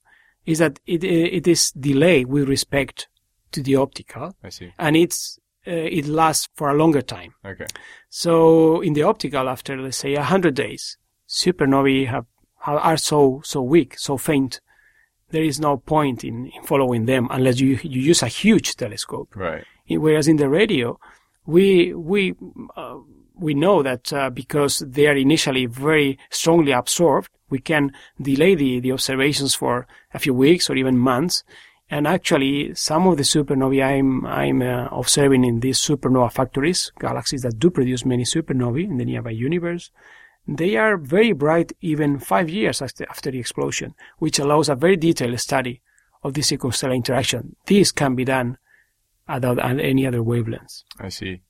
is 0.47 0.59
that 0.59 0.79
it 0.87 1.05
it 1.05 1.47
is 1.47 1.73
delayed 1.73 2.26
with 2.29 2.49
respect 2.49 3.09
to 3.53 3.62
the 3.62 3.76
optical, 3.76 4.35
I 4.43 4.49
see. 4.50 4.73
and 4.79 4.97
it's 4.97 5.38
uh, 5.67 5.71
it 5.71 6.07
lasts 6.07 6.49
for 6.55 6.71
a 6.71 6.75
longer 6.75 7.03
time. 7.03 7.35
Okay. 7.45 7.67
So 8.09 8.81
in 8.81 8.93
the 8.95 9.03
optical, 9.03 9.49
after 9.49 9.76
let's 9.76 9.99
say 9.99 10.15
hundred 10.15 10.55
days, 10.55 10.97
supernovae 11.29 12.07
have, 12.07 12.26
have 12.61 12.79
are 12.79 12.97
so 12.97 13.43
so 13.45 13.61
weak, 13.62 13.99
so 13.99 14.17
faint. 14.17 14.61
There 15.31 15.43
is 15.43 15.59
no 15.59 15.76
point 15.76 16.23
in, 16.23 16.47
in 16.47 16.62
following 16.62 17.07
them 17.07 17.26
unless 17.31 17.59
you 17.59 17.79
you 17.83 18.00
use 18.00 18.23
a 18.23 18.29
huge 18.29 18.76
telescope. 18.76 19.35
Right. 19.35 19.65
Whereas 19.88 20.29
in 20.29 20.37
the 20.37 20.49
radio, 20.49 20.99
we 21.45 21.93
we 21.95 22.35
uh, 22.76 22.99
we 23.37 23.55
know 23.55 23.83
that 23.83 24.12
uh, 24.12 24.31
because 24.31 24.78
they 24.81 25.07
are 25.07 25.16
initially 25.16 25.66
very 25.66 26.19
strongly 26.31 26.73
absorbed, 26.73 27.31
we 27.50 27.59
can 27.59 27.93
delay 28.21 28.55
the, 28.55 28.81
the 28.81 28.93
observations 28.93 29.55
for 29.55 29.87
a 30.12 30.19
few 30.19 30.35
weeks 30.35 30.69
or 30.69 30.76
even 30.76 30.99
months. 30.99 31.45
And 31.88 32.07
actually, 32.07 32.75
some 32.75 33.07
of 33.07 33.16
the 33.16 33.23
supernovae 33.23 33.85
I'm, 33.85 34.26
I'm 34.26 34.61
uh, 34.61 34.88
observing 34.90 35.45
in 35.45 35.61
these 35.61 35.78
supernova 35.78 36.33
factories, 36.33 36.90
galaxies 36.99 37.43
that 37.43 37.61
do 37.61 37.71
produce 37.71 38.05
many 38.05 38.25
supernovae 38.25 38.85
in 38.85 38.97
the 38.97 39.05
nearby 39.05 39.31
universe, 39.31 39.90
they 40.49 40.76
are 40.76 40.97
very 40.97 41.33
bright 41.33 41.73
even 41.81 42.19
five 42.19 42.49
years 42.49 42.81
after, 42.81 43.31
the 43.31 43.38
explosion, 43.38 43.95
which 44.19 44.38
allows 44.38 44.69
a 44.69 44.75
very 44.75 44.97
detailed 44.97 45.38
study 45.40 45.81
of 46.23 46.35
the 46.35 46.40
circumstellar 46.40 46.95
interaction. 46.95 47.57
This 47.66 47.93
can 47.93 48.14
be 48.14 48.25
done 48.25 48.59
at 49.28 49.45
any 49.45 50.07
other 50.07 50.21
wavelengths. 50.21 50.85
I 51.00 51.09
see. 51.09 51.43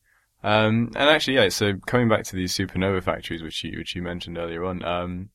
Um, 0.47 0.93
and 0.95 1.11
actually, 1.11 1.35
yeah. 1.35 1.49
So 1.49 1.75
coming 1.87 2.09
back 2.09 2.23
to 2.26 2.37
these 2.37 2.55
supernova 2.57 3.03
factories, 3.03 3.43
which 3.43 3.65
you 3.65 3.79
which 3.79 3.97
you 3.97 4.03
mentioned 4.03 4.38
earlier 4.38 4.65
on, 4.65 4.85
um, 4.85 5.31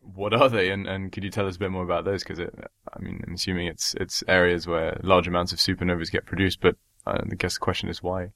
what 0.00 0.32
are 0.32 0.48
they, 0.48 0.70
and, 0.70 0.86
and 0.86 1.12
could 1.12 1.24
you 1.24 1.30
tell 1.30 1.46
us 1.46 1.56
a 1.56 1.58
bit 1.58 1.70
more 1.70 1.84
about 1.84 2.06
those? 2.06 2.24
Because 2.24 2.40
I 2.40 2.98
mean, 3.00 3.22
I'm 3.26 3.34
assuming 3.34 3.66
it's 3.66 3.94
it's 4.00 4.24
areas 4.26 4.66
where 4.66 4.98
large 5.02 5.28
amounts 5.28 5.52
of 5.52 5.58
supernovas 5.58 6.10
get 6.10 6.24
produced, 6.24 6.62
but 6.62 6.76
uh, 7.06 7.18
I 7.30 7.34
guess 7.34 7.54
the 7.54 7.60
question 7.60 7.90
is 7.90 8.02
why. 8.02 8.30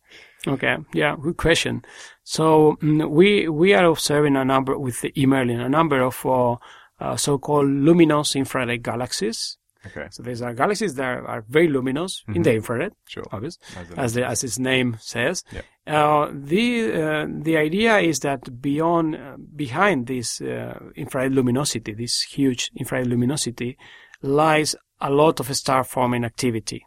Okay, 0.46 0.76
yeah, 0.92 1.16
good 1.18 1.38
question. 1.38 1.82
So 2.22 2.76
mm, 2.82 3.08
we 3.08 3.48
we 3.48 3.72
are 3.72 3.86
observing 3.86 4.36
a 4.36 4.44
number 4.44 4.78
with 4.78 5.00
the 5.00 5.10
eMerlin, 5.12 5.64
a 5.64 5.70
number 5.70 6.02
of 6.02 6.26
uh, 6.26 6.56
uh, 7.00 7.16
so-called 7.16 7.66
luminous 7.66 8.36
infrared 8.36 8.82
galaxies 8.82 9.56
Okay. 9.86 10.06
So 10.10 10.22
these 10.22 10.42
are 10.42 10.54
galaxies 10.54 10.94
that 10.94 11.04
are, 11.04 11.44
very 11.48 11.68
luminous 11.68 12.22
mm-hmm. 12.22 12.36
in 12.36 12.42
the 12.42 12.54
infrared, 12.54 12.92
sure. 13.06 13.24
obvious, 13.32 13.58
as, 13.76 13.90
as, 13.96 14.14
the, 14.14 14.26
as 14.26 14.44
its 14.44 14.58
name 14.58 14.96
says. 15.00 15.44
Yeah. 15.52 15.62
Uh, 15.86 16.30
the 16.32 16.92
uh, 16.92 17.26
the 17.28 17.58
idea 17.58 17.98
is 17.98 18.20
that 18.20 18.62
beyond 18.62 19.14
uh, 19.14 19.36
behind 19.54 20.06
this 20.06 20.40
uh, 20.40 20.78
infrared 20.96 21.32
luminosity, 21.32 21.92
this 21.92 22.22
huge 22.22 22.70
infrared 22.76 23.06
luminosity, 23.06 23.76
lies 24.22 24.74
a 25.00 25.10
lot 25.10 25.40
of 25.40 25.54
star 25.54 25.84
forming 25.84 26.24
activity. 26.24 26.86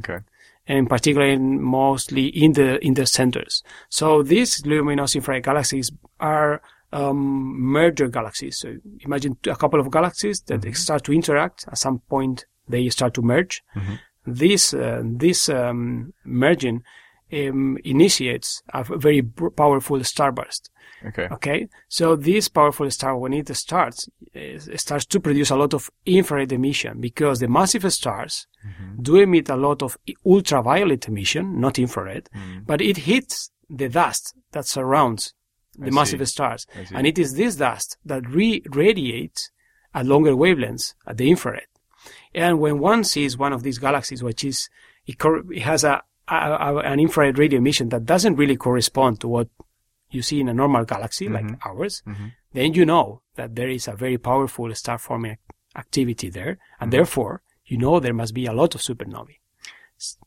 Okay. 0.00 0.24
And 0.68 0.88
particularly 0.88 1.38
mostly 1.38 2.26
in 2.26 2.52
the 2.52 2.84
in 2.84 2.94
the 2.94 3.06
centers. 3.06 3.62
So 3.88 4.22
these 4.22 4.64
luminous 4.64 5.16
infrared 5.16 5.42
galaxies 5.42 5.90
are 6.20 6.62
um, 6.92 7.60
merger 7.60 8.08
galaxies. 8.08 8.58
So 8.58 8.76
imagine 9.00 9.36
a 9.46 9.56
couple 9.56 9.80
of 9.80 9.90
galaxies 9.90 10.40
that 10.42 10.60
mm-hmm. 10.60 10.72
start 10.72 11.04
to 11.04 11.12
interact. 11.12 11.66
At 11.68 11.78
some 11.78 11.98
point, 12.08 12.46
they 12.68 12.88
start 12.90 13.14
to 13.14 13.22
merge. 13.22 13.62
Mm-hmm. 13.74 13.94
This 14.26 14.74
uh, 14.74 15.02
this 15.04 15.48
um, 15.48 16.12
merging 16.24 16.82
um, 17.32 17.78
initiates 17.84 18.62
a 18.72 18.84
very 18.84 19.22
powerful 19.22 19.98
starburst. 20.00 20.70
Okay. 21.04 21.28
Okay. 21.30 21.68
So 21.88 22.16
this 22.16 22.48
powerful 22.48 22.90
star, 22.90 23.16
when 23.18 23.32
it 23.32 23.54
starts, 23.54 24.08
it 24.32 24.80
starts 24.80 25.04
to 25.06 25.20
produce 25.20 25.50
a 25.50 25.56
lot 25.56 25.74
of 25.74 25.90
infrared 26.04 26.52
emission 26.52 27.00
because 27.00 27.40
the 27.40 27.48
massive 27.48 27.92
stars 27.92 28.46
mm-hmm. 28.66 29.02
do 29.02 29.16
emit 29.16 29.48
a 29.48 29.56
lot 29.56 29.82
of 29.82 29.98
ultraviolet 30.24 31.06
emission, 31.08 31.60
not 31.60 31.78
infrared, 31.78 32.28
mm. 32.34 32.64
but 32.66 32.80
it 32.80 32.98
hits 32.98 33.50
the 33.68 33.88
dust 33.88 34.34
that 34.52 34.66
surrounds 34.66 35.34
the 35.78 35.88
I 35.88 35.90
massive 35.90 36.20
see. 36.20 36.32
stars. 36.32 36.66
And 36.94 37.06
it 37.06 37.18
is 37.18 37.34
this 37.34 37.56
dust 37.56 37.98
that 38.04 38.28
re- 38.28 38.62
radiates 38.70 39.50
at 39.94 40.06
longer 40.06 40.32
wavelengths 40.32 40.94
at 41.06 41.18
the 41.18 41.28
infrared. 41.28 41.66
And 42.34 42.60
when 42.60 42.78
one 42.78 43.04
sees 43.04 43.36
one 43.36 43.52
of 43.52 43.62
these 43.62 43.78
galaxies, 43.78 44.22
which 44.22 44.44
is, 44.44 44.68
it, 45.06 45.18
cor- 45.18 45.52
it 45.52 45.62
has 45.62 45.84
a, 45.84 46.02
a, 46.28 46.34
a, 46.34 46.76
an 46.78 46.98
infrared 47.00 47.38
radio 47.38 47.58
emission 47.58 47.88
that 47.90 48.04
doesn't 48.04 48.36
really 48.36 48.56
correspond 48.56 49.20
to 49.20 49.28
what 49.28 49.48
you 50.10 50.22
see 50.22 50.40
in 50.40 50.48
a 50.48 50.54
normal 50.54 50.84
galaxy 50.84 51.28
like 51.28 51.44
Mhm. 51.44 51.58
ours, 51.66 52.02
Mhm. 52.06 52.32
then 52.52 52.74
you 52.74 52.84
know 52.86 53.22
that 53.34 53.54
there 53.56 53.68
is 53.68 53.88
a 53.88 53.94
very 53.96 54.18
powerful 54.18 54.72
star 54.74 54.98
forming 54.98 55.36
activity 55.76 56.30
there. 56.30 56.58
And 56.80 56.88
Mhm. 56.88 56.92
therefore, 56.96 57.42
you 57.66 57.76
know 57.78 58.00
there 58.00 58.14
must 58.14 58.34
be 58.34 58.46
a 58.46 58.52
lot 58.52 58.74
of 58.74 58.80
supernovae. 58.80 59.38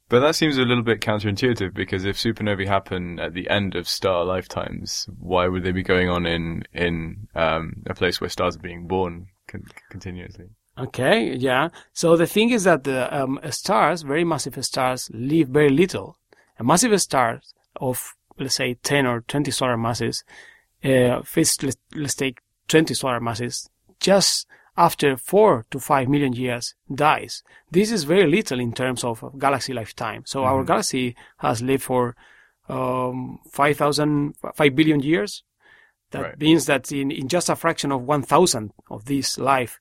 But 0.10 0.22
that 0.22 0.36
seems 0.36 0.58
a 0.58 0.64
little 0.64 0.84
bit 0.84 1.00
counterintuitive 1.00 1.74
because 1.76 2.04
if 2.04 2.18
supernovae 2.18 2.68
happen 2.68 3.20
at 3.20 3.34
the 3.34 3.48
end 3.50 3.76
of 3.76 3.88
star 3.88 4.26
lifetimes, 4.26 5.08
why 5.20 5.48
would 5.48 5.64
they 5.64 5.72
be 5.72 5.84
going 5.84 6.10
on 6.10 6.26
in 6.26 6.64
in 6.74 7.28
um, 7.36 7.84
a 7.86 7.94
place 7.94 8.20
where 8.20 8.30
stars 8.32 8.56
are 8.56 8.60
being 8.62 8.88
born 8.88 9.28
con- 9.48 9.66
continuously? 9.90 10.50
Okay, 10.80 11.36
yeah. 11.36 11.70
So 11.94 12.16
the 12.16 12.26
thing 12.28 12.52
is 12.52 12.64
that 12.64 12.84
the 12.86 13.14
um, 13.16 13.40
stars, 13.50 14.02
very 14.04 14.24
massive 14.24 14.64
stars, 14.66 15.10
live 15.14 15.50
very 15.50 15.70
little. 15.70 16.18
A 16.58 16.64
massive 16.64 17.00
star 17.02 17.42
of, 17.76 18.16
let's 18.38 18.56
say, 18.56 18.76
10 18.76 19.06
or 19.06 19.22
20 19.22 19.52
solar 19.52 19.78
masses, 19.78 20.24
uh, 20.84 21.22
first, 21.24 21.64
let's, 21.64 21.78
let's 21.94 22.16
take 22.16 22.40
20 22.70 22.94
solar 22.94 23.20
masses, 23.20 23.70
just 24.00 24.48
after 24.78 25.18
4 25.18 25.66
to 25.72 25.80
5 25.80 26.08
million 26.08 26.32
years 26.34 26.76
dies. 26.94 27.44
This 27.70 27.92
is 27.92 28.04
very 28.06 28.26
little 28.28 28.60
in 28.60 28.72
terms 28.72 29.04
of 29.04 29.24
galaxy 29.38 29.74
lifetime. 29.74 30.24
So 30.26 30.46
our 30.46 30.64
Mhm. 30.64 30.68
galaxy 30.68 31.16
has 31.40 31.62
lived 31.62 31.84
for 31.84 32.16
um, 32.70 33.40
5,000, 33.52 34.36
5 34.56 34.76
billion 34.76 35.00
years. 35.02 35.44
That 36.12 36.22
Right. 36.22 36.40
means 36.40 36.68
that 36.68 36.92
in, 36.92 37.10
in 37.12 37.28
just 37.28 37.50
a 37.50 37.56
fraction 37.56 37.92
of 37.92 38.04
1,000 38.04 38.72
of 38.92 39.06
this 39.06 39.40
life, 39.40 39.80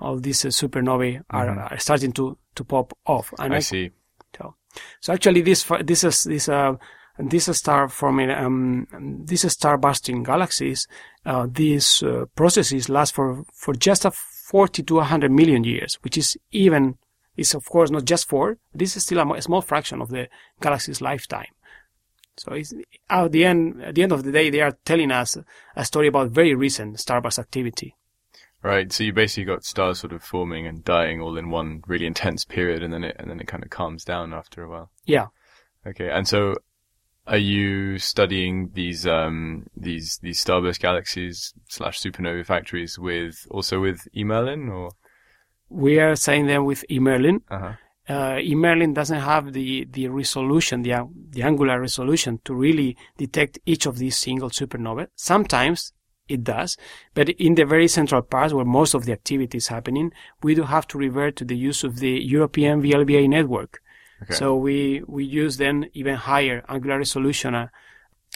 all 0.00 0.18
these 0.18 0.44
uh, 0.44 0.48
supernovae 0.48 1.22
are, 1.30 1.46
Mhm. 1.48 1.72
are 1.72 1.78
starting 1.78 2.12
to, 2.12 2.36
to 2.54 2.64
pop 2.64 2.92
off. 3.06 3.32
And 3.38 3.54
I 3.54 3.60
see. 3.60 3.90
so 4.36 4.54
so 5.00 5.12
actually, 5.12 5.42
this 5.42 5.64
this 5.84 6.04
is 6.04 6.24
this 6.24 6.48
uh 6.48 6.74
this 7.18 7.44
star 7.56 7.88
forming 7.88 8.30
um 8.30 8.86
these 9.24 9.50
star 9.52 9.78
bursting 9.78 10.24
galaxies, 10.24 10.88
uh, 11.24 11.46
these 11.50 12.02
uh, 12.02 12.24
processes 12.34 12.88
last 12.88 13.14
for 13.14 13.44
for 13.54 13.74
just 13.74 14.04
a 14.04 14.10
40 14.10 14.82
to 14.82 14.94
100 14.96 15.30
million 15.30 15.64
years, 15.64 15.98
which 16.02 16.18
is 16.18 16.36
even 16.50 16.96
is 17.36 17.54
of 17.54 17.64
course 17.66 17.90
not 17.90 18.04
just 18.04 18.28
four. 18.28 18.58
This 18.74 18.96
is 18.96 19.04
still 19.04 19.18
a, 19.20 19.34
a 19.34 19.42
small 19.42 19.62
fraction 19.62 20.02
of 20.02 20.08
the 20.10 20.28
galaxy's 20.60 21.00
lifetime. 21.00 21.52
So 22.36 22.52
it's, 22.54 22.74
at 23.08 23.30
the 23.30 23.44
end 23.44 23.82
at 23.82 23.94
the 23.94 24.02
end 24.02 24.12
of 24.12 24.24
the 24.24 24.32
day, 24.32 24.50
they 24.50 24.60
are 24.60 24.76
telling 24.84 25.12
us 25.12 25.36
a 25.76 25.84
story 25.84 26.08
about 26.08 26.30
very 26.30 26.54
recent 26.54 26.96
starburst 26.96 27.38
activity. 27.38 27.94
Right. 28.64 28.90
So 28.90 29.04
you 29.04 29.12
basically 29.12 29.44
got 29.44 29.62
stars 29.62 30.00
sort 30.00 30.14
of 30.14 30.22
forming 30.22 30.66
and 30.66 30.82
dying 30.82 31.20
all 31.20 31.36
in 31.36 31.50
one 31.50 31.82
really 31.86 32.06
intense 32.06 32.46
period, 32.46 32.82
and 32.82 32.94
then 32.94 33.04
it 33.04 33.14
and 33.18 33.30
then 33.30 33.38
it 33.38 33.46
kind 33.46 33.62
of 33.62 33.68
calms 33.68 34.04
down 34.04 34.32
after 34.32 34.64
a 34.64 34.68
while. 34.68 34.90
Yeah. 35.04 35.26
Okay. 35.86 36.08
And 36.08 36.26
so, 36.26 36.54
are 37.26 37.36
you 37.36 37.98
studying 37.98 38.70
these 38.72 39.06
um 39.06 39.66
these 39.76 40.18
these 40.22 40.42
starburst 40.42 40.80
galaxies 40.80 41.52
slash 41.68 42.00
supernova 42.00 42.44
factories 42.46 42.98
with 42.98 43.46
also 43.50 43.80
with 43.80 44.08
eMerlin 44.16 44.72
or? 44.72 44.92
We 45.68 45.98
are 46.00 46.16
saying 46.16 46.46
them 46.46 46.64
with 46.64 46.84
eMerlin. 46.88 47.42
Uh 47.50 47.58
huh. 47.58 47.72
uh, 48.08 48.36
eMerlin 48.36 48.94
doesn't 48.94 49.20
have 49.20 49.52
the, 49.54 49.86
the 49.90 50.08
resolution, 50.08 50.82
the, 50.82 51.08
the 51.30 51.42
angular 51.42 51.80
resolution 51.80 52.38
to 52.44 52.54
really 52.54 52.96
detect 53.16 53.58
each 53.66 53.86
of 53.86 53.98
these 53.98 54.16
single 54.16 54.50
supernovae. 54.50 55.08
Sometimes 55.16 55.93
it 56.28 56.44
does, 56.44 56.76
but 57.14 57.28
in 57.30 57.54
the 57.54 57.64
very 57.64 57.88
central 57.88 58.22
parts 58.22 58.52
where 58.52 58.64
most 58.64 58.94
of 58.94 59.04
the 59.04 59.12
activity 59.12 59.58
is 59.58 59.68
happening, 59.68 60.12
we 60.42 60.54
do 60.54 60.62
have 60.62 60.86
to 60.88 60.98
revert 60.98 61.36
to 61.36 61.44
the 61.44 61.56
use 61.56 61.84
of 61.84 61.98
the 61.98 62.20
European 62.24 62.82
VLBA 62.82 63.28
network. 63.28 63.80
Okay. 64.22 64.34
So 64.34 64.56
we, 64.56 65.02
we 65.06 65.24
use 65.24 65.56
then 65.56 65.90
even 65.92 66.14
higher 66.14 66.64
angular 66.68 66.98
resolution 66.98 67.54
uh, 67.54 67.68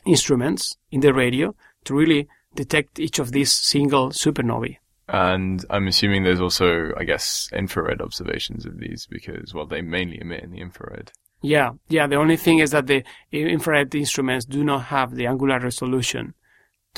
instruments 0.07 0.77
in 0.91 1.01
the 1.01 1.15
radio 1.15 1.55
to 1.85 1.95
really 1.95 2.29
detect 2.55 2.99
each 2.99 3.19
of 3.19 3.33
these 3.33 3.53
single 3.53 4.11
supernovae. 4.11 4.77
And 5.09 5.65
I'm 5.71 5.87
assuming 5.87 6.25
there's 6.25 6.41
also, 6.41 6.93
I 6.99 7.05
guess, 7.05 7.49
infrared 7.53 8.03
observations 8.03 8.67
of 8.67 8.79
these 8.79 9.07
because, 9.07 9.55
well, 9.55 9.65
they 9.65 9.81
mainly 9.81 10.21
emit 10.21 10.45
in 10.45 10.51
the 10.51 10.61
infrared. 10.61 11.13
Yeah, 11.41 11.71
yeah. 11.89 12.07
The 12.07 12.17
only 12.17 12.37
thing 12.37 12.59
is 12.59 12.73
that 12.73 12.89
the 12.89 13.05
infrared 13.33 13.95
instruments 13.95 14.45
do 14.45 14.65
not 14.65 14.85
have 14.87 15.15
the 15.15 15.27
angular 15.27 15.59
resolution 15.61 16.35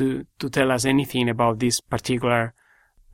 to 0.00 0.24
to 0.40 0.50
tell 0.50 0.72
us 0.72 0.84
anything 0.84 1.28
about 1.28 1.58
these 1.58 1.80
particular 1.80 2.54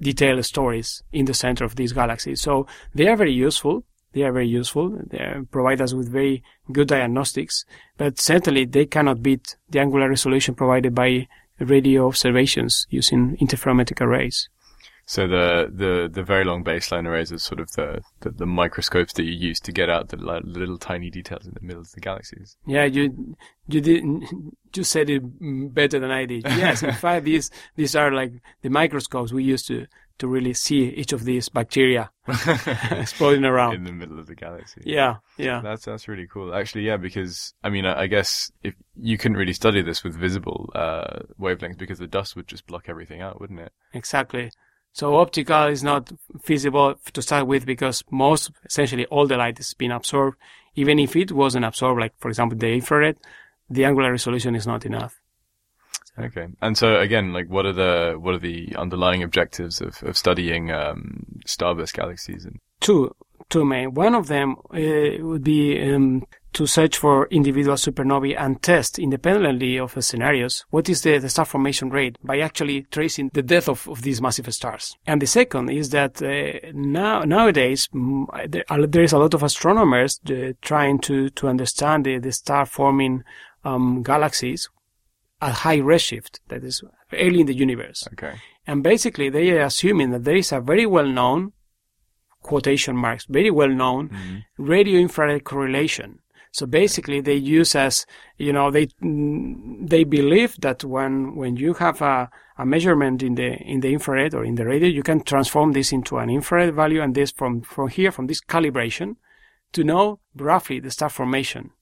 detailed 0.01 0.45
stories 0.45 1.03
in 1.13 1.25
the 1.27 1.35
center 1.35 1.65
of 1.65 1.77
these 1.77 1.93
galaxies. 1.93 2.41
So 2.41 2.67
they 2.95 3.09
are 3.09 3.17
very 3.17 3.33
useful. 3.33 3.85
They 4.13 4.23
are 4.23 4.33
very 4.33 4.49
useful. 4.49 4.99
They 5.11 5.21
provide 5.51 5.81
us 5.81 5.93
with 5.93 6.09
very 6.09 6.43
good 6.73 6.89
diagnostics, 6.89 7.65
but 7.99 8.19
certainly 8.19 8.65
they 8.65 8.87
cannot 8.87 9.23
beat 9.23 9.57
the 9.69 9.81
angular 9.81 10.09
resolution 10.09 10.55
provided 10.55 10.95
by 10.95 11.29
radio 11.59 12.07
observations 12.07 12.87
using 12.91 13.37
interferometric 13.37 14.01
arrays. 14.01 14.49
So 15.09 15.29
the, 15.29 15.71
the, 15.73 16.11
the 16.13 16.25
very 16.25 16.45
long 16.45 16.65
baseline 16.65 17.07
arrays 17.07 17.31
are 17.33 17.39
sort 17.39 17.61
of 17.61 17.71
the, 17.73 18.03
the, 18.21 18.31
the 18.31 18.47
microscopes 18.47 19.13
that 19.15 19.23
you 19.23 19.33
use 19.33 19.61
to 19.61 19.73
get 19.73 19.89
out 19.89 20.09
the 20.09 20.17
little 20.17 20.79
tiny 20.79 21.11
details 21.11 21.47
in 21.47 21.55
the 21.55 21.61
middle 21.65 21.81
of 21.83 21.93
the 21.93 22.01
galaxies. 22.01 22.57
Yeah, 22.67 22.85
you 22.85 23.37
you 23.69 23.81
did 23.81 24.05
you 24.75 24.85
said 24.85 25.09
it 25.09 25.23
better 25.73 26.01
than 26.01 26.11
I 26.11 26.27
did. 26.27 26.45
Yes, 26.57 26.83
in 26.83 26.93
fact, 26.93 27.25
these 27.25 27.51
these 27.77 27.95
are 27.95 28.11
like 28.13 28.33
the 28.63 28.69
microscopes 28.69 29.33
we 29.33 29.45
use 29.45 29.63
to 29.67 29.87
to 30.19 30.27
really 30.27 30.55
see 30.55 30.89
each 30.89 31.13
of 31.13 31.25
these 31.25 31.49
bacteria 31.51 32.11
exploding 32.91 33.45
around. 33.45 33.75
in 33.75 33.85
the 33.85 33.93
middle 33.93 34.19
of 34.19 34.27
the 34.27 34.35
galaxy. 34.35 34.81
Yeah, 34.85 35.17
yeah, 35.37 35.61
That's 35.61 35.85
that's 35.85 36.09
really 36.09 36.27
cool. 36.27 36.55
Actually, 36.55 36.87
yeah, 36.87 36.97
because 36.97 37.55
I 37.63 37.69
mean, 37.71 37.87
I, 37.87 38.03
I 38.03 38.07
guess 38.07 38.51
if 38.63 38.75
you 38.97 39.19
couldn't 39.19 39.37
really 39.37 39.53
study 39.53 39.83
this 39.83 40.03
with 40.03 40.17
visible 40.17 40.71
uh, 40.75 41.21
wavelengths 41.41 41.79
because 41.79 41.99
the 41.99 42.07
dust 42.07 42.35
would 42.35 42.49
just 42.49 42.67
block 42.67 42.85
everything 42.89 43.21
out, 43.21 43.41
wouldn't 43.41 43.61
it? 43.61 43.73
exactly. 43.93 44.51
So 44.97 45.15
optical 45.17 45.67
is 45.67 45.83
not 45.83 46.11
feasible 46.41 46.95
to 47.13 47.21
start 47.21 47.47
with 47.47 47.67
because 47.67 48.03
most, 48.11 48.51
essentially 48.65 49.05
all 49.05 49.27
the 49.27 49.37
light 49.37 49.61
is 49.61 49.75
being 49.75 49.91
absorbed. 49.91 50.39
Even 50.75 50.99
if 50.99 51.15
it 51.15 51.33
wasn't 51.33 51.67
absorbed, 51.67 52.01
like 52.01 52.15
for 52.19 52.29
example 52.29 52.57
the 52.57 52.73
infrared, 52.73 53.19
the 53.69 53.85
angular 53.85 54.11
resolution 54.11 54.55
is 54.55 54.67
not 54.67 54.87
enough. 54.87 55.21
Okay. 56.19 56.47
And 56.63 56.79
so 56.79 56.99
again, 56.99 57.35
like 57.35 57.51
what 57.51 57.67
are 57.67 57.75
the 57.75 58.17
what 58.19 58.37
are 58.37 58.39
the 58.39 58.75
underlying 58.75 59.23
objectives 59.23 59.83
of, 59.83 60.03
of 60.03 60.17
studying 60.17 60.71
um, 60.71 61.41
starburst 61.47 61.93
galaxies? 61.93 62.47
And 62.47 62.59
Two, 62.81 63.15
two 63.51 63.67
main. 63.67 63.93
One 63.93 64.15
of 64.15 64.29
them 64.29 64.57
uh, 64.73 65.23
would 65.23 65.45
be 65.45 65.93
um, 65.93 66.25
to 66.57 66.67
search 66.67 66.95
for 66.99 67.27
individual 67.41 67.77
supernovae 67.77 68.35
and 68.45 68.63
test 68.63 68.99
independently 68.99 69.79
of 69.79 69.93
the 69.95 70.03
scenarios 70.03 70.55
what 70.71 70.89
is 70.89 70.99
the, 71.03 71.19
the 71.19 71.29
star 71.29 71.45
formation 71.45 71.89
rate 71.99 72.17
by 72.31 72.37
actually 72.49 72.79
tracing 72.97 73.31
the 73.35 73.43
death 73.43 73.69
of, 73.69 73.87
of 73.89 73.99
these 74.07 74.21
massive 74.27 74.49
stars. 74.61 74.85
And 75.07 75.21
the 75.21 75.27
second 75.27 75.71
is 75.71 75.91
that 75.91 76.13
uh, 76.23 76.71
now 76.75 77.17
nowadays 77.37 77.81
there, 78.55 78.65
are, 78.71 78.87
there 78.87 79.03
is 79.09 79.13
a 79.13 79.19
lot 79.25 79.35
of 79.35 79.43
astronomers 79.43 80.13
uh, 80.29 80.53
trying 80.71 80.97
to 81.09 81.17
to 81.39 81.49
understand 81.55 81.99
the, 82.07 82.15
the 82.27 82.33
star 82.33 82.65
forming 82.67 83.15
um, 83.65 84.03
galaxies 84.03 84.63
at 85.43 85.53
high 85.65 85.81
redshift, 85.93 86.41
that 86.49 86.65
is 86.65 86.83
early 87.13 87.41
in 87.41 87.47
the 87.47 87.55
universe. 87.67 88.01
okay. 88.15 88.35
And 88.67 88.83
basically, 88.83 89.29
they 89.29 89.51
are 89.51 89.67
assuming 89.67 90.09
that 90.13 90.25
there 90.25 90.37
is 90.45 90.51
a 90.53 90.61
very 90.61 90.87
well 90.87 91.07
known, 91.19 91.53
quotation 92.43 92.97
marks, 92.97 93.25
very 93.39 93.51
well 93.51 93.69
known 93.83 94.09
Mhm. 94.09 94.45
radio 94.57 94.99
infrared 95.07 95.45
correlation. 95.45 96.21
So 96.57 96.65
basically, 96.65 97.21
they 97.21 97.35
use 97.35 97.75
as, 97.75 98.07
you 98.39 98.51
know, 98.51 98.71
they, 98.71 98.89
they 99.03 100.05
believe 100.05 100.57
that 100.63 100.83
when, 100.85 101.37
when 101.37 101.57
you 101.57 101.75
have 101.75 102.01
a, 102.01 102.31
a 102.57 102.65
measurement 102.65 103.23
in 103.23 103.35
the, 103.35 103.59
in 103.59 103.81
the 103.81 103.93
infrared 103.93 104.33
or 104.33 104.43
in 104.43 104.55
the 104.55 104.65
radio, 104.65 104.89
you 104.89 105.03
can 105.03 105.23
transform 105.23 105.73
this 105.73 105.93
into 105.93 106.17
an 106.17 106.31
infrared 106.31 106.75
value 106.75 107.03
and 107.03 107.15
this 107.15 107.31
from, 107.31 107.61
from 107.61 107.89
here, 107.89 108.11
from 108.11 108.27
this 108.27 108.41
calibration 108.41 109.17
to 109.73 109.85
know 109.85 110.19
roughly 110.35 110.81
the 110.81 110.91
star 110.91 111.11
formation. 111.11 111.73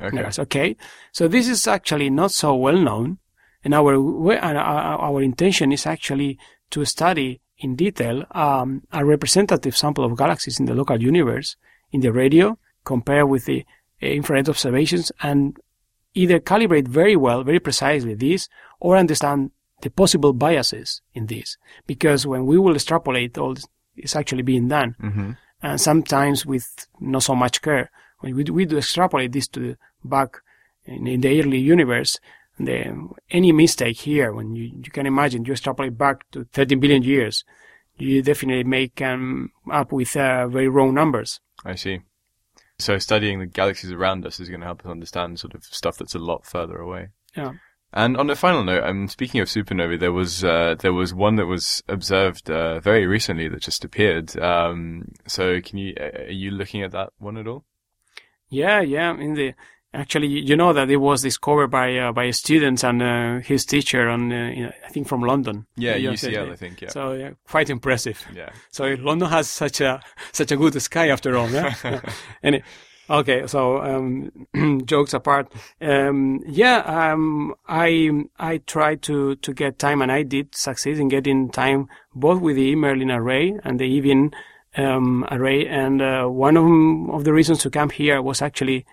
Okay. 0.00 0.16
Yes, 0.16 0.38
okay. 0.38 0.76
So 1.12 1.28
this 1.28 1.46
is 1.46 1.68
actually 1.68 2.08
not 2.08 2.30
so 2.30 2.54
well 2.54 2.78
known, 2.78 3.18
and 3.62 3.74
our 3.74 3.96
our, 3.96 4.98
our 5.08 5.20
intention 5.20 5.72
is 5.72 5.84
actually 5.84 6.38
to 6.70 6.86
study 6.86 7.42
in 7.58 7.76
detail 7.76 8.24
um, 8.30 8.82
a 8.92 9.04
representative 9.04 9.76
sample 9.76 10.06
of 10.06 10.16
galaxies 10.16 10.58
in 10.58 10.64
the 10.64 10.74
local 10.74 11.02
universe 11.02 11.56
in 11.92 12.00
the 12.00 12.12
radio, 12.12 12.56
compare 12.82 13.26
with 13.26 13.44
the 13.44 13.60
uh, 13.60 13.79
infrared 14.00 14.48
observations, 14.48 15.12
and 15.22 15.58
either 16.14 16.40
calibrate 16.40 16.88
very 16.88 17.16
well, 17.16 17.42
very 17.42 17.60
precisely 17.60 18.14
this, 18.14 18.48
or 18.80 18.96
understand 18.96 19.50
the 19.82 19.90
possible 19.90 20.32
biases 20.32 21.00
in 21.14 21.26
this. 21.26 21.56
Because 21.86 22.26
when 22.26 22.46
we 22.46 22.58
will 22.58 22.74
extrapolate 22.74 23.38
all 23.38 23.54
this 23.54 23.66
is 23.96 24.16
actually 24.16 24.42
being 24.42 24.68
done, 24.68 24.96
hmm 24.98 25.32
and 25.62 25.80
sometimes 25.80 26.46
with 26.46 26.86
not 27.00 27.22
so 27.22 27.34
much 27.34 27.62
care. 27.62 27.90
When 28.20 28.34
we 28.34 28.44
do, 28.44 28.54
we 28.54 28.64
do 28.64 28.78
extrapolate 28.78 29.32
this 29.32 29.48
to 29.48 29.60
the 29.60 29.76
back 30.04 30.38
in, 30.84 31.06
in 31.06 31.20
the 31.20 31.40
early 31.40 31.58
universe, 31.58 32.18
the, 32.58 33.08
any 33.30 33.52
mistake 33.52 33.98
here, 33.98 34.32
when 34.32 34.54
you, 34.54 34.64
you 34.64 34.90
can 34.90 35.06
imagine 35.06 35.44
you 35.44 35.52
extrapolate 35.52 35.96
back 35.96 36.30
to 36.32 36.44
13 36.52 36.80
billion 36.80 37.02
years, 37.02 37.44
you 37.96 38.22
definitely 38.22 38.64
make 38.64 39.00
um, 39.02 39.50
up 39.70 39.92
with 39.92 40.16
uh, 40.16 40.46
very 40.48 40.68
wrong 40.68 40.94
numbers. 40.94 41.40
I 41.64 41.74
see. 41.74 42.00
So 42.80 42.98
studying 42.98 43.38
the 43.38 43.46
galaxies 43.46 43.92
around 43.92 44.26
us 44.26 44.40
is 44.40 44.48
going 44.48 44.60
to 44.60 44.66
help 44.66 44.84
us 44.84 44.90
understand 44.90 45.38
sort 45.38 45.54
of 45.54 45.64
stuff 45.64 45.98
that's 45.98 46.14
a 46.14 46.18
lot 46.18 46.44
further 46.46 46.78
away. 46.78 47.08
Yeah. 47.36 47.52
And 47.92 48.16
on 48.16 48.30
a 48.30 48.36
final 48.36 48.62
note, 48.62 48.84
um, 48.84 49.08
speaking 49.08 49.40
of 49.40 49.48
supernovae, 49.48 49.98
there 49.98 50.12
was 50.12 50.44
uh, 50.44 50.76
there 50.78 50.92
was 50.92 51.12
one 51.12 51.34
that 51.36 51.46
was 51.46 51.82
observed 51.88 52.48
uh, 52.48 52.78
very 52.78 53.06
recently 53.06 53.48
that 53.48 53.62
just 53.62 53.84
appeared. 53.84 54.38
Um, 54.38 55.12
so 55.26 55.60
can 55.60 55.78
you 55.78 55.94
are 55.98 56.30
you 56.30 56.52
looking 56.52 56.82
at 56.82 56.92
that 56.92 57.10
one 57.18 57.36
at 57.36 57.48
all? 57.48 57.64
Yeah, 58.48 58.80
yeah. 58.80 59.16
In 59.16 59.34
the 59.34 59.54
actually, 59.92 60.28
you 60.28 60.56
know 60.56 60.72
that 60.72 60.90
it 60.90 60.96
was 60.96 61.22
discovered 61.22 61.68
by 61.68 61.96
uh, 61.98 62.12
by 62.12 62.30
students 62.30 62.84
and 62.84 63.02
uh, 63.02 63.38
his 63.40 63.64
teacher, 63.64 64.08
on 64.08 64.32
uh, 64.32 64.50
you 64.50 64.62
know, 64.64 64.72
I 64.86 64.88
think 64.90 65.08
from 65.08 65.22
London. 65.22 65.66
Yeah, 65.76 65.96
Yeah, 65.96 66.10
UCL, 66.12 66.52
I 66.52 66.56
think. 66.56 66.80
Yeah, 66.82 66.88
So 66.90 67.12
yeah, 67.12 67.30
quite 67.48 67.70
impressive. 67.70 68.24
yeah. 68.34 68.50
So 68.70 68.84
London 68.98 69.28
has 69.28 69.48
such 69.48 69.80
a 69.80 70.00
such 70.32 70.52
a 70.52 70.56
good 70.56 70.80
sky 70.82 71.08
after 71.08 71.36
all. 71.36 71.48
Yeah. 71.50 71.74
Yeah. 71.84 72.00
and 72.42 72.62
okay, 73.08 73.46
so 73.46 73.82
um, 73.82 74.30
jokes 74.84 75.14
apart, 75.14 75.52
um, 75.80 76.40
yeah, 76.46 76.78
um, 76.86 77.54
I 77.68 78.10
I 78.38 78.58
tried 78.58 79.02
to 79.02 79.34
to 79.36 79.52
get 79.52 79.78
time, 79.78 80.02
and 80.02 80.12
I 80.12 80.22
did 80.22 80.54
succeed 80.54 80.98
in 81.00 81.08
getting 81.08 81.50
time 81.50 81.88
both 82.14 82.40
with 82.40 82.56
the 82.56 82.76
Merlin 82.76 83.10
array 83.10 83.58
and 83.64 83.78
the 83.80 84.00
EVN 84.00 84.32
um, 84.76 85.24
array. 85.30 85.66
And 85.66 86.00
uh, 86.00 86.26
one 86.26 86.56
of, 86.56 87.14
of 87.14 87.24
the 87.24 87.32
reasons 87.32 87.58
to 87.62 87.70
come 87.70 87.90
here 87.90 88.22
was 88.22 88.40
actually 88.42 88.84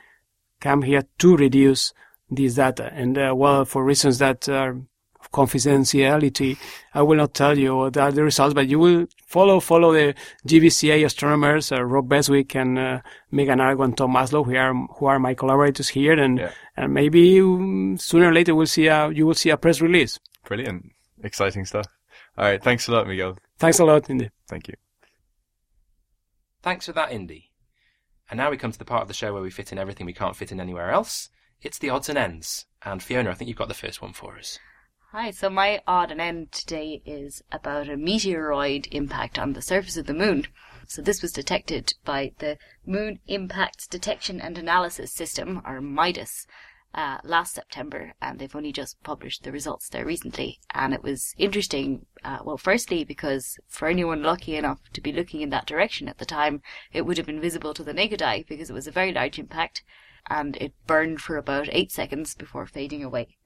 come 0.59 0.81
here 0.83 1.03
to 1.19 1.37
reduce 1.37 1.93
this 2.29 2.55
data. 2.55 2.91
And 2.93 3.17
uh, 3.17 3.33
well, 3.35 3.65
for 3.65 3.83
reasons 3.83 4.17
that 4.19 4.47
are 4.49 4.71
of 5.19 5.31
confidentiality, 5.31 6.57
I 6.93 7.01
will 7.01 7.17
not 7.17 7.33
tell 7.33 7.57
you 7.57 7.75
what 7.75 7.97
are 7.97 8.11
the 8.11 8.23
results, 8.23 8.53
but 8.53 8.67
you 8.67 8.79
will 8.79 9.07
follow 9.25 9.59
follow 9.59 9.91
the 9.93 10.13
JBCA 10.47 11.05
astronomers, 11.05 11.71
uh, 11.71 11.83
Rob 11.83 12.07
Beswick 12.09 12.55
and 12.55 12.77
uh, 12.77 13.01
Megan 13.31 13.59
Argo 13.61 13.83
and 13.83 13.97
Tom 13.97 14.13
Muxlow, 14.13 14.45
who 14.45 14.55
are 14.55 14.73
who 14.99 15.05
are 15.05 15.19
my 15.19 15.33
collaborators 15.33 15.89
here, 15.89 16.19
and 16.19 16.37
Yeah. 16.39 16.51
and 16.75 16.93
maybe 16.93 17.39
um, 17.41 17.97
sooner 17.97 18.29
or 18.29 18.33
later 18.33 18.53
we'll 18.55 18.67
see 18.67 18.87
a 18.87 19.09
you 19.09 19.25
will 19.25 19.33
see 19.35 19.49
a 19.49 19.57
press 19.57 19.81
release. 19.81 20.19
Brilliant, 20.45 20.91
exciting 21.23 21.65
stuff. 21.65 21.87
All 22.37 22.45
right, 22.45 22.61
thanks 22.63 22.87
a 22.87 22.91
lot, 22.91 23.07
Miguel. 23.07 23.37
Thanks 23.57 23.79
a 23.79 23.85
lot, 23.85 24.09
Indy. 24.09 24.29
Thank 24.47 24.67
you. 24.67 24.75
Thanks 26.61 26.85
for 26.85 26.91
that, 26.93 27.11
Indy. 27.11 27.46
And 28.29 28.37
now 28.37 28.49
we 28.49 28.57
come 28.57 28.71
to 28.71 28.79
the 28.79 28.85
part 28.85 29.01
of 29.01 29.07
the 29.07 29.13
show 29.13 29.33
where 29.33 29.41
we 29.41 29.49
fit 29.49 29.71
in 29.71 29.77
everything 29.77 30.05
we 30.05 30.13
can't 30.13 30.35
fit 30.35 30.51
in 30.51 30.59
anywhere 30.59 30.91
else. 30.91 31.29
It's 31.61 31.79
the 31.79 31.89
odds 31.89 32.09
and 32.09 32.17
ends. 32.17 32.65
And 32.83 33.01
Fiona, 33.01 33.31
I 33.31 33.33
think 33.33 33.47
you've 33.47 33.57
got 33.57 33.67
the 33.67 33.73
first 33.73 34.01
one 34.01 34.13
for 34.13 34.37
us. 34.37 34.59
Hi, 35.11 35.31
so 35.31 35.49
my 35.49 35.81
odd 35.87 36.11
and 36.11 36.19
end 36.19 36.51
today 36.51 37.01
is 37.05 37.41
about 37.51 37.87
a 37.87 37.95
meteoroid 37.95 38.87
impact 38.91 39.39
on 39.39 39.53
the 39.53 39.61
surface 39.61 39.95
of 39.95 40.05
the 40.05 40.13
moon. 40.13 40.47
So 40.85 41.01
this 41.01 41.21
was 41.21 41.31
detected 41.31 41.93
by 42.03 42.33
the 42.39 42.57
Moon 42.85 43.19
Impacts 43.27 43.87
Detection 43.87 44.39
and 44.39 44.57
Analysis 44.57 45.13
System, 45.13 45.61
or 45.65 45.81
MIDAS, 45.81 46.45
uh, 46.93 47.19
last 47.23 47.53
September, 47.53 48.13
and 48.21 48.39
they've 48.39 48.55
only 48.55 48.71
just 48.71 49.01
published 49.03 49.43
the 49.43 49.51
results 49.51 49.89
there 49.89 50.05
recently. 50.05 50.59
And 50.73 50.93
it 50.93 51.03
was 51.03 51.33
interesting, 51.37 52.05
uh, 52.23 52.39
well, 52.43 52.57
firstly, 52.57 53.03
because 53.03 53.59
for 53.67 53.87
anyone 53.87 54.23
lucky 54.23 54.55
enough 54.55 54.79
to 54.93 55.01
be 55.01 55.11
looking 55.11 55.41
in 55.41 55.49
that 55.51 55.67
direction 55.67 56.07
at 56.07 56.17
the 56.17 56.25
time, 56.25 56.61
it 56.91 57.05
would 57.05 57.17
have 57.17 57.25
been 57.25 57.41
visible 57.41 57.73
to 57.73 57.83
the 57.83 57.93
naked 57.93 58.21
eye 58.21 58.45
because 58.47 58.69
it 58.69 58.73
was 58.73 58.87
a 58.87 58.91
very 58.91 59.11
large 59.11 59.37
impact, 59.37 59.83
and 60.29 60.57
it 60.57 60.73
burned 60.87 61.21
for 61.21 61.37
about 61.37 61.69
eight 61.71 61.91
seconds 61.91 62.35
before 62.35 62.65
fading 62.65 63.03
away. 63.03 63.37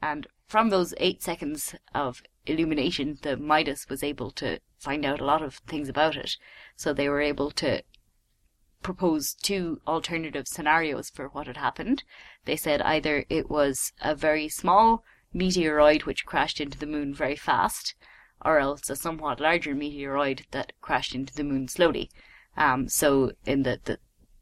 And 0.00 0.26
from 0.46 0.70
those 0.70 0.94
eight 0.98 1.22
seconds 1.22 1.74
of 1.94 2.22
illumination, 2.46 3.18
the 3.22 3.36
Midas 3.36 3.88
was 3.88 4.02
able 4.02 4.30
to 4.32 4.60
find 4.78 5.04
out 5.04 5.20
a 5.20 5.24
lot 5.24 5.42
of 5.42 5.56
things 5.66 5.88
about 5.88 6.16
it. 6.16 6.36
So 6.76 6.92
they 6.92 7.08
were 7.08 7.20
able 7.20 7.50
to 7.52 7.82
propose 8.82 9.34
two 9.34 9.80
alternative 9.86 10.46
scenarios 10.46 11.10
for 11.10 11.28
what 11.28 11.46
had 11.46 11.56
happened. 11.56 12.04
They 12.44 12.56
said 12.56 12.82
either 12.82 13.24
it 13.28 13.50
was 13.50 13.92
a 14.00 14.14
very 14.14 14.48
small 14.48 15.04
meteoroid 15.34 16.06
which 16.06 16.26
crashed 16.26 16.60
into 16.60 16.78
the 16.78 16.86
moon 16.86 17.14
very 17.14 17.36
fast, 17.36 17.94
or 18.44 18.58
else 18.58 18.88
a 18.88 18.96
somewhat 18.96 19.40
larger 19.40 19.74
meteoroid 19.74 20.44
that 20.52 20.72
crashed 20.80 21.14
into 21.14 21.34
the 21.34 21.44
moon 21.44 21.68
slowly. 21.68 22.10
Um, 22.56 22.88
so 22.88 23.32
in 23.44 23.62
the, 23.62 23.80
the 23.84 23.98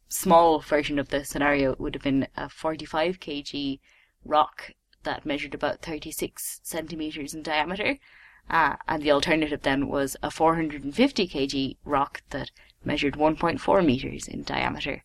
small 0.08 0.60
version 0.60 0.98
of 0.98 1.08
the 1.08 1.24
scenario, 1.24 1.72
it 1.72 1.80
would 1.80 1.94
have 1.94 2.02
been 2.02 2.28
a 2.36 2.48
45 2.48 3.18
kg 3.20 3.80
rock 4.24 4.72
that 5.02 5.26
measured 5.26 5.54
about 5.54 5.82
36 5.82 6.60
centimeters 6.62 7.34
in 7.34 7.42
diameter. 7.42 7.98
Uh, 8.48 8.76
and 8.86 9.02
the 9.02 9.10
alternative 9.10 9.62
then 9.62 9.88
was 9.88 10.16
a 10.22 10.30
450 10.30 11.28
kg 11.28 11.76
rock 11.84 12.22
that 12.30 12.50
measured 12.84 13.14
1.4 13.14 13.84
meters 13.84 14.28
in 14.28 14.42
diameter. 14.44 15.02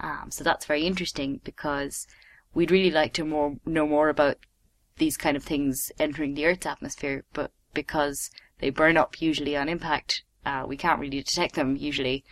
Um, 0.00 0.30
so 0.30 0.44
that's 0.44 0.66
very 0.66 0.86
interesting 0.86 1.40
because 1.44 2.06
we'd 2.52 2.70
really 2.70 2.90
like 2.90 3.12
to 3.14 3.24
more, 3.24 3.56
know 3.64 3.86
more 3.86 4.08
about 4.08 4.38
these 4.96 5.16
kind 5.16 5.36
of 5.36 5.42
things 5.42 5.90
entering 5.98 6.34
the 6.34 6.46
Earth's 6.46 6.66
atmosphere, 6.66 7.24
but 7.32 7.52
because 7.72 8.30
they 8.58 8.70
burn 8.70 8.96
up 8.96 9.20
usually 9.20 9.56
on 9.56 9.68
impact, 9.68 10.22
uh, 10.44 10.64
we 10.66 10.76
can't 10.76 11.00
really 11.00 11.22
detect 11.22 11.54
them 11.54 11.76
usually. 11.76 12.24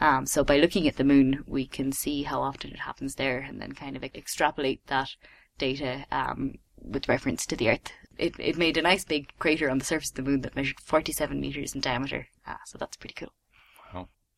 Um, 0.00 0.26
so 0.26 0.44
by 0.44 0.58
looking 0.58 0.86
at 0.86 0.96
the 0.96 1.04
moon, 1.04 1.42
we 1.46 1.66
can 1.66 1.90
see 1.92 2.22
how 2.22 2.40
often 2.42 2.70
it 2.70 2.80
happens 2.80 3.14
there 3.14 3.38
and 3.38 3.60
then 3.60 3.72
kind 3.72 3.96
of 3.96 4.04
extrapolate 4.04 4.86
that 4.86 5.10
data 5.58 6.06
um, 6.10 6.56
with 6.80 7.08
reference 7.08 7.46
to 7.46 7.56
the 7.56 7.70
Earth. 7.70 7.92
It, 8.18 8.34
it 8.38 8.56
made 8.56 8.76
a 8.76 8.82
nice 8.82 9.04
big 9.04 9.32
crater 9.38 9.70
on 9.70 9.78
the 9.78 9.84
surface 9.84 10.10
of 10.10 10.16
the 10.16 10.22
moon 10.22 10.40
that 10.42 10.56
measured 10.56 10.80
47 10.80 11.40
meters 11.40 11.74
in 11.74 11.80
diameter. 11.80 12.28
Uh, 12.46 12.56
so 12.64 12.78
that's 12.78 12.96
pretty 12.96 13.14
cool. 13.14 13.32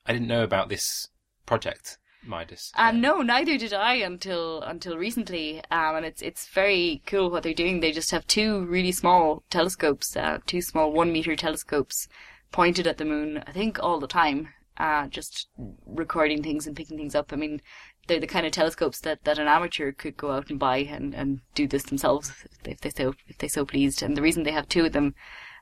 I 0.08 0.12
didn't 0.14 0.28
know 0.28 0.42
about 0.42 0.70
this 0.70 1.08
project. 1.44 1.98
Midas? 2.26 2.72
Um, 2.74 3.00
no, 3.00 3.20
neither 3.22 3.56
did 3.58 3.72
I 3.72 3.94
until 3.96 4.62
until 4.62 4.96
recently. 4.96 5.62
Um, 5.70 5.96
and 5.96 6.06
it's 6.06 6.22
it's 6.22 6.48
very 6.48 7.02
cool 7.06 7.30
what 7.30 7.42
they're 7.42 7.54
doing. 7.54 7.78
They 7.80 7.92
just 7.92 8.10
have 8.10 8.26
two 8.26 8.64
really 8.64 8.90
small 8.90 9.44
telescopes, 9.50 10.16
uh, 10.16 10.38
two 10.46 10.62
small 10.62 10.92
one 10.92 11.12
meter 11.12 11.36
telescopes, 11.36 12.08
pointed 12.50 12.86
at 12.86 12.96
the 12.96 13.04
moon. 13.04 13.44
I 13.46 13.52
think 13.52 13.78
all 13.80 14.00
the 14.00 14.08
time, 14.08 14.48
uh, 14.78 15.06
just 15.08 15.48
recording 15.86 16.42
things 16.42 16.66
and 16.66 16.74
picking 16.74 16.96
things 16.96 17.14
up. 17.14 17.32
I 17.32 17.36
mean, 17.36 17.60
they're 18.08 18.18
the 18.18 18.26
kind 18.26 18.46
of 18.46 18.52
telescopes 18.52 19.00
that, 19.00 19.22
that 19.24 19.38
an 19.38 19.46
amateur 19.46 19.92
could 19.92 20.16
go 20.16 20.32
out 20.32 20.50
and 20.50 20.58
buy 20.58 20.78
and, 20.78 21.14
and 21.14 21.40
do 21.54 21.68
this 21.68 21.84
themselves 21.84 22.32
if 22.64 22.80
they, 22.80 22.90
so 22.90 23.14
if 23.28 23.38
they 23.38 23.48
so 23.48 23.64
pleased. 23.64 24.02
And 24.02 24.16
the 24.16 24.22
reason 24.22 24.42
they 24.42 24.50
have 24.50 24.68
two 24.68 24.86
of 24.86 24.92
them 24.92 25.14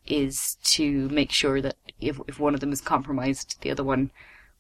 is 0.07 0.57
to 0.63 1.09
make 1.09 1.33
sure 1.33 1.61
that 1.61 1.77
if 2.01 2.21
if 2.29 2.39
one 2.39 2.55
of 2.55 2.61
them 2.61 2.73
is 2.73 2.81
compromised, 2.81 3.61
the 3.61 3.71
other 3.71 3.85
one 3.85 4.11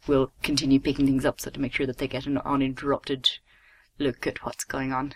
will 0.06 0.32
continue 0.42 0.80
picking 0.80 1.06
things 1.06 1.24
up. 1.24 1.40
So 1.40 1.50
to 1.50 1.60
make 1.60 1.72
sure 1.72 1.86
that 1.86 1.98
they 1.98 2.08
get 2.08 2.26
an 2.26 2.38
uninterrupted 2.38 3.30
look 3.98 4.26
at 4.26 4.44
what's 4.44 4.64
going 4.64 4.92
on. 4.92 5.14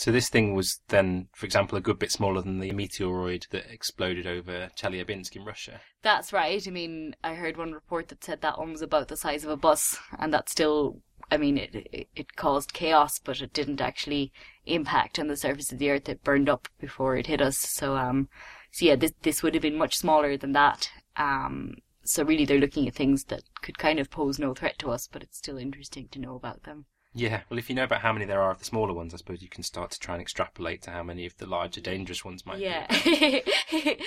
So 0.00 0.10
this 0.10 0.30
thing 0.30 0.54
was 0.54 0.80
then, 0.88 1.28
for 1.34 1.44
example, 1.44 1.76
a 1.76 1.80
good 1.82 1.98
bit 1.98 2.10
smaller 2.10 2.40
than 2.40 2.58
the 2.58 2.70
meteoroid 2.70 3.46
that 3.50 3.70
exploded 3.70 4.26
over 4.26 4.70
Chelyabinsk 4.74 5.36
in 5.36 5.44
Russia. 5.44 5.82
That's 6.00 6.32
right. 6.32 6.66
I 6.66 6.70
mean, 6.70 7.14
I 7.22 7.34
heard 7.34 7.58
one 7.58 7.72
report 7.72 8.08
that 8.08 8.24
said 8.24 8.40
that 8.40 8.58
one 8.58 8.72
was 8.72 8.80
about 8.80 9.08
the 9.08 9.16
size 9.18 9.44
of 9.44 9.50
a 9.50 9.58
bus, 9.58 9.98
and 10.18 10.32
that 10.32 10.48
still, 10.48 11.02
I 11.30 11.36
mean, 11.36 11.58
it 11.58 12.08
it, 12.16 12.34
caused 12.34 12.72
chaos, 12.72 13.18
but 13.18 13.42
it 13.42 13.52
didn't 13.52 13.82
actually 13.82 14.32
impact 14.64 15.18
on 15.18 15.28
the 15.28 15.36
surface 15.36 15.70
of 15.70 15.78
the 15.78 15.90
Earth. 15.90 16.08
It 16.08 16.24
burned 16.24 16.48
up 16.48 16.68
before 16.78 17.18
it 17.18 17.26
hit 17.26 17.42
us. 17.42 17.58
So, 17.58 17.94
um, 17.94 18.30
so 18.72 18.86
yeah, 18.86 18.96
this 18.96 19.12
this 19.20 19.42
would 19.42 19.52
have 19.52 19.62
been 19.62 19.76
much 19.76 19.98
smaller 19.98 20.38
than 20.38 20.52
that. 20.52 20.90
Um, 21.18 21.74
so 22.04 22.24
really, 22.24 22.46
they're 22.46 22.58
looking 22.58 22.88
at 22.88 22.94
things 22.94 23.24
that 23.24 23.42
could 23.60 23.76
kind 23.76 23.98
of 23.98 24.08
pose 24.08 24.38
no 24.38 24.54
threat 24.54 24.78
to 24.78 24.92
us, 24.92 25.06
but 25.12 25.22
it's 25.22 25.36
still 25.36 25.58
interesting 25.58 26.08
to 26.12 26.18
know 26.18 26.36
about 26.36 26.62
them. 26.62 26.86
Yeah, 27.12 27.40
well, 27.50 27.58
if 27.58 27.68
you 27.68 27.74
know 27.74 27.84
about 27.84 28.02
how 28.02 28.12
many 28.12 28.24
there 28.24 28.40
are 28.40 28.52
of 28.52 28.60
the 28.60 28.64
smaller 28.64 28.92
ones, 28.92 29.12
I 29.12 29.16
suppose 29.16 29.42
you 29.42 29.48
can 29.48 29.64
start 29.64 29.90
to 29.90 29.98
try 29.98 30.14
and 30.14 30.22
extrapolate 30.22 30.82
to 30.82 30.90
how 30.92 31.02
many 31.02 31.26
of 31.26 31.36
the 31.38 31.46
larger, 31.46 31.80
dangerous 31.80 32.24
ones 32.24 32.46
might 32.46 32.58
Yeah. 32.60 32.86
be. 33.04 33.42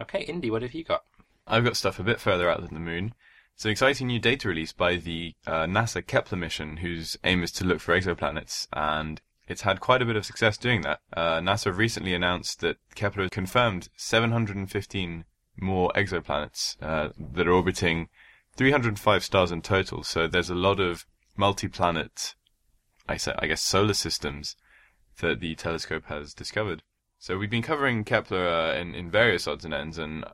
Okay, 0.00 0.20
Indy, 0.24 0.50
what 0.50 0.60
have 0.62 0.74
you 0.74 0.84
got? 0.84 1.04
I've 1.46 1.64
got 1.64 1.76
stuff 1.76 1.98
a 1.98 2.02
bit 2.02 2.20
further 2.20 2.50
out 2.50 2.60
than 2.60 2.74
the 2.74 2.80
moon. 2.80 3.14
It's 3.54 3.64
an 3.64 3.70
exciting 3.70 4.08
new 4.08 4.18
data 4.18 4.48
release 4.48 4.72
by 4.72 4.96
the 4.96 5.34
uh, 5.46 5.64
NASA 5.64 6.06
Kepler 6.06 6.36
mission, 6.36 6.78
whose 6.78 7.16
aim 7.24 7.42
is 7.42 7.50
to 7.52 7.64
look 7.64 7.80
for 7.80 7.98
exoplanets, 7.98 8.68
and 8.74 9.22
it's 9.48 9.62
had 9.62 9.80
quite 9.80 10.02
a 10.02 10.04
bit 10.04 10.16
of 10.16 10.26
success 10.26 10.58
doing 10.58 10.82
that. 10.82 11.00
Uh, 11.16 11.38
NASA 11.40 11.74
recently 11.74 12.12
announced 12.12 12.60
that 12.60 12.76
Kepler 12.94 13.22
has 13.22 13.30
confirmed 13.30 13.88
715 13.96 15.24
more 15.58 15.90
exoplanets 15.96 16.76
uh, 16.82 17.08
that 17.18 17.48
are 17.48 17.52
orbiting 17.52 18.10
305 18.56 19.24
stars 19.24 19.50
in 19.50 19.62
total. 19.62 20.02
So 20.02 20.26
there's 20.26 20.50
a 20.50 20.54
lot 20.54 20.78
of 20.78 21.06
multi-planet, 21.36 22.34
I 23.08 23.16
say, 23.16 23.34
I 23.38 23.46
guess, 23.46 23.62
solar 23.62 23.94
systems 23.94 24.56
that 25.20 25.40
the 25.40 25.54
telescope 25.54 26.06
has 26.06 26.34
discovered. 26.34 26.82
So 27.18 27.38
we've 27.38 27.50
been 27.50 27.62
covering 27.62 28.04
Kepler 28.04 28.46
uh, 28.46 28.74
in, 28.74 28.94
in 28.94 29.10
various 29.10 29.48
odds 29.48 29.64
and 29.64 29.72
ends, 29.72 29.98
and 29.98 30.24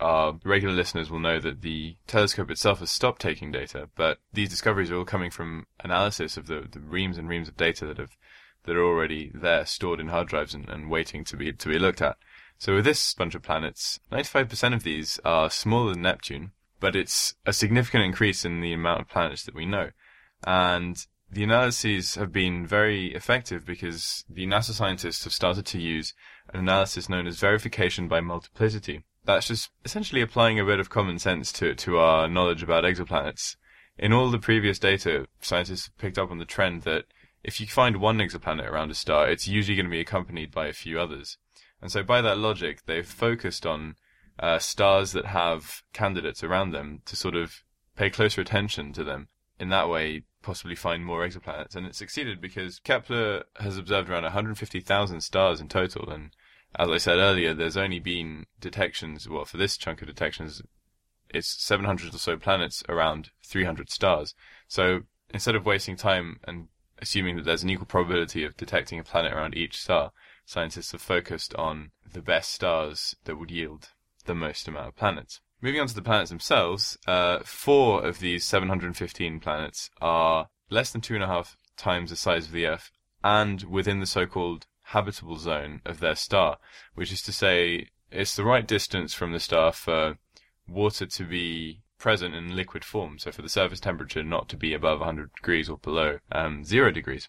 our 0.00 0.38
regular 0.44 0.74
listeners 0.74 1.10
will 1.10 1.20
know 1.20 1.38
that 1.40 1.62
the 1.62 1.96
telescope 2.06 2.50
itself 2.50 2.80
has 2.80 2.90
stopped 2.90 3.22
taking 3.22 3.52
data, 3.52 3.88
but 3.94 4.18
these 4.32 4.48
discoveries 4.48 4.90
are 4.90 4.96
all 4.96 5.04
coming 5.04 5.30
from 5.30 5.66
analysis 5.82 6.36
of 6.36 6.46
the, 6.46 6.66
the 6.70 6.80
reams 6.80 7.16
and 7.16 7.28
reams 7.28 7.48
of 7.48 7.56
data 7.56 7.86
that 7.86 7.98
have 7.98 8.16
that 8.64 8.76
are 8.76 8.84
already 8.84 9.30
there, 9.32 9.64
stored 9.64 10.00
in 10.00 10.08
hard 10.08 10.28
drives 10.28 10.52
and, 10.52 10.68
and 10.68 10.90
waiting 10.90 11.24
to 11.24 11.36
be 11.36 11.52
to 11.52 11.68
be 11.68 11.78
looked 11.78 12.02
at. 12.02 12.16
So 12.58 12.74
with 12.74 12.84
this 12.84 13.14
bunch 13.14 13.34
of 13.34 13.42
planets, 13.42 14.00
95% 14.10 14.74
of 14.74 14.82
these 14.82 15.20
are 15.24 15.50
smaller 15.50 15.92
than 15.92 16.02
Neptune, 16.02 16.52
but 16.80 16.96
it's 16.96 17.34
a 17.44 17.52
significant 17.52 18.04
increase 18.04 18.44
in 18.44 18.60
the 18.60 18.72
amount 18.72 19.02
of 19.02 19.08
planets 19.08 19.44
that 19.44 19.54
we 19.54 19.66
know. 19.66 19.90
And 20.44 20.96
the 21.30 21.44
analyses 21.44 22.14
have 22.14 22.32
been 22.32 22.66
very 22.66 23.14
effective 23.14 23.66
because 23.66 24.24
the 24.28 24.46
NASA 24.46 24.72
scientists 24.72 25.24
have 25.24 25.32
started 25.32 25.66
to 25.66 25.80
use 25.80 26.14
an 26.52 26.60
analysis 26.60 27.08
known 27.08 27.26
as 27.26 27.38
verification 27.38 28.08
by 28.08 28.20
multiplicity. 28.20 29.04
That's 29.24 29.48
just 29.48 29.70
essentially 29.84 30.20
applying 30.20 30.60
a 30.60 30.64
bit 30.64 30.78
of 30.78 30.88
common 30.88 31.18
sense 31.18 31.50
to, 31.52 31.74
to 31.74 31.98
our 31.98 32.28
knowledge 32.28 32.62
about 32.62 32.84
exoplanets. 32.84 33.56
In 33.98 34.12
all 34.12 34.30
the 34.30 34.38
previous 34.38 34.78
data, 34.78 35.26
scientists 35.40 35.86
have 35.86 35.98
picked 35.98 36.18
up 36.18 36.30
on 36.30 36.38
the 36.38 36.44
trend 36.44 36.82
that 36.82 37.06
if 37.42 37.60
you 37.60 37.66
find 37.66 37.96
one 37.96 38.18
exoplanet 38.18 38.68
around 38.68 38.90
a 38.90 38.94
star, 38.94 39.28
it's 39.28 39.48
usually 39.48 39.76
going 39.76 39.86
to 39.86 39.90
be 39.90 40.00
accompanied 40.00 40.52
by 40.52 40.66
a 40.66 40.72
few 40.72 41.00
others. 41.00 41.38
And 41.80 41.90
so 41.90 42.02
by 42.02 42.20
that 42.20 42.38
logic, 42.38 42.86
they've 42.86 43.06
focused 43.06 43.66
on 43.66 43.96
uh, 44.38 44.58
stars 44.58 45.12
that 45.12 45.26
have 45.26 45.82
candidates 45.92 46.44
around 46.44 46.70
them 46.70 47.02
to 47.06 47.16
sort 47.16 47.34
of 47.34 47.62
pay 47.96 48.10
closer 48.10 48.40
attention 48.40 48.92
to 48.92 49.04
them. 49.04 49.28
In 49.58 49.70
that 49.70 49.88
way, 49.88 50.22
possibly 50.42 50.74
find 50.74 51.04
more 51.04 51.26
exoplanets. 51.26 51.74
And 51.74 51.86
it 51.86 51.94
succeeded 51.94 52.40
because 52.40 52.78
Kepler 52.78 53.44
has 53.58 53.78
observed 53.78 54.08
around 54.08 54.24
150,000 54.24 55.20
stars 55.20 55.60
in 55.60 55.68
total. 55.68 56.10
And 56.10 56.30
as 56.78 56.88
I 56.88 56.98
said 56.98 57.18
earlier, 57.18 57.54
there's 57.54 57.76
only 57.76 57.98
been 57.98 58.46
detections, 58.60 59.28
well, 59.28 59.44
for 59.44 59.56
this 59.56 59.76
chunk 59.76 60.02
of 60.02 60.08
detections, 60.08 60.62
it's 61.30 61.48
700 61.48 62.14
or 62.14 62.18
so 62.18 62.36
planets 62.36 62.82
around 62.88 63.30
300 63.44 63.90
stars. 63.90 64.34
So 64.68 65.00
instead 65.32 65.54
of 65.54 65.66
wasting 65.66 65.96
time 65.96 66.40
and 66.44 66.68
assuming 66.98 67.36
that 67.36 67.44
there's 67.44 67.62
an 67.62 67.70
equal 67.70 67.86
probability 67.86 68.44
of 68.44 68.56
detecting 68.56 68.98
a 68.98 69.04
planet 69.04 69.32
around 69.32 69.54
each 69.54 69.78
star, 69.78 70.12
scientists 70.44 70.92
have 70.92 71.02
focused 71.02 71.54
on 71.56 71.90
the 72.10 72.22
best 72.22 72.52
stars 72.52 73.16
that 73.24 73.36
would 73.36 73.50
yield 73.50 73.90
the 74.24 74.34
most 74.34 74.68
amount 74.68 74.88
of 74.88 74.96
planets. 74.96 75.40
Moving 75.62 75.80
on 75.80 75.86
to 75.86 75.94
the 75.94 76.02
planets 76.02 76.30
themselves, 76.30 76.98
uh, 77.06 77.38
four 77.40 78.04
of 78.04 78.18
these 78.18 78.44
715 78.44 79.40
planets 79.40 79.90
are 80.00 80.48
less 80.68 80.90
than 80.90 81.00
two 81.00 81.14
and 81.14 81.24
a 81.24 81.28
half 81.28 81.56
times 81.76 82.10
the 82.10 82.16
size 82.16 82.46
of 82.46 82.52
the 82.52 82.66
Earth 82.66 82.90
and 83.24 83.62
within 83.64 84.00
the 84.00 84.06
so-called 84.06 84.66
habitable 84.82 85.38
zone 85.38 85.80
of 85.84 86.00
their 86.00 86.14
star, 86.14 86.58
which 86.94 87.10
is 87.10 87.22
to 87.22 87.32
say 87.32 87.88
it's 88.10 88.36
the 88.36 88.44
right 88.44 88.66
distance 88.66 89.14
from 89.14 89.32
the 89.32 89.40
star 89.40 89.72
for 89.72 90.18
water 90.68 91.06
to 91.06 91.24
be 91.24 91.80
present 91.98 92.34
in 92.34 92.54
liquid 92.54 92.84
form, 92.84 93.18
so 93.18 93.32
for 93.32 93.42
the 93.42 93.48
surface 93.48 93.80
temperature 93.80 94.22
not 94.22 94.48
to 94.50 94.56
be 94.56 94.74
above 94.74 95.00
100 95.00 95.32
degrees 95.34 95.68
or 95.68 95.78
below 95.78 96.18
um, 96.32 96.64
zero 96.64 96.90
degrees. 96.90 97.28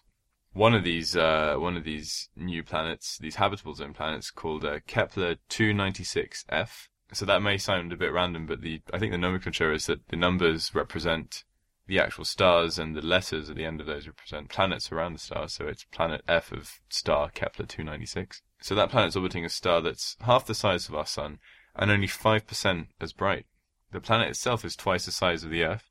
One 0.52 0.74
of 0.74 0.84
these, 0.84 1.16
uh, 1.16 1.56
one 1.58 1.76
of 1.76 1.84
these 1.84 2.28
new 2.36 2.62
planets, 2.62 3.16
these 3.18 3.36
habitable 3.36 3.74
zone 3.74 3.94
planets, 3.94 4.30
called 4.30 4.64
uh, 4.64 4.80
Kepler 4.86 5.36
296f. 5.48 6.88
So 7.12 7.24
that 7.24 7.42
may 7.42 7.56
sound 7.56 7.92
a 7.92 7.96
bit 7.96 8.12
random, 8.12 8.46
but 8.46 8.60
the 8.60 8.82
I 8.92 8.98
think 8.98 9.12
the 9.12 9.18
nomenclature 9.18 9.72
is 9.72 9.86
that 9.86 10.06
the 10.08 10.16
numbers 10.16 10.74
represent 10.74 11.44
the 11.86 11.98
actual 11.98 12.26
stars, 12.26 12.78
and 12.78 12.94
the 12.94 13.00
letters 13.00 13.48
at 13.48 13.56
the 13.56 13.64
end 13.64 13.80
of 13.80 13.86
those 13.86 14.06
represent 14.06 14.50
planets 14.50 14.92
around 14.92 15.14
the 15.14 15.18
star. 15.18 15.48
So 15.48 15.66
it's 15.66 15.84
planet 15.84 16.22
F 16.28 16.52
of 16.52 16.80
star 16.90 17.30
Kepler 17.30 17.64
296. 17.64 18.42
So 18.60 18.74
that 18.74 18.90
planet's 18.90 19.16
orbiting 19.16 19.44
a 19.44 19.48
star 19.48 19.80
that's 19.80 20.16
half 20.20 20.44
the 20.44 20.54
size 20.54 20.88
of 20.88 20.94
our 20.94 21.06
sun 21.06 21.38
and 21.74 21.90
only 21.90 22.06
five 22.06 22.46
percent 22.46 22.88
as 23.00 23.12
bright. 23.12 23.46
The 23.90 24.00
planet 24.00 24.28
itself 24.28 24.64
is 24.64 24.76
twice 24.76 25.06
the 25.06 25.12
size 25.12 25.44
of 25.44 25.50
the 25.50 25.64
Earth, 25.64 25.90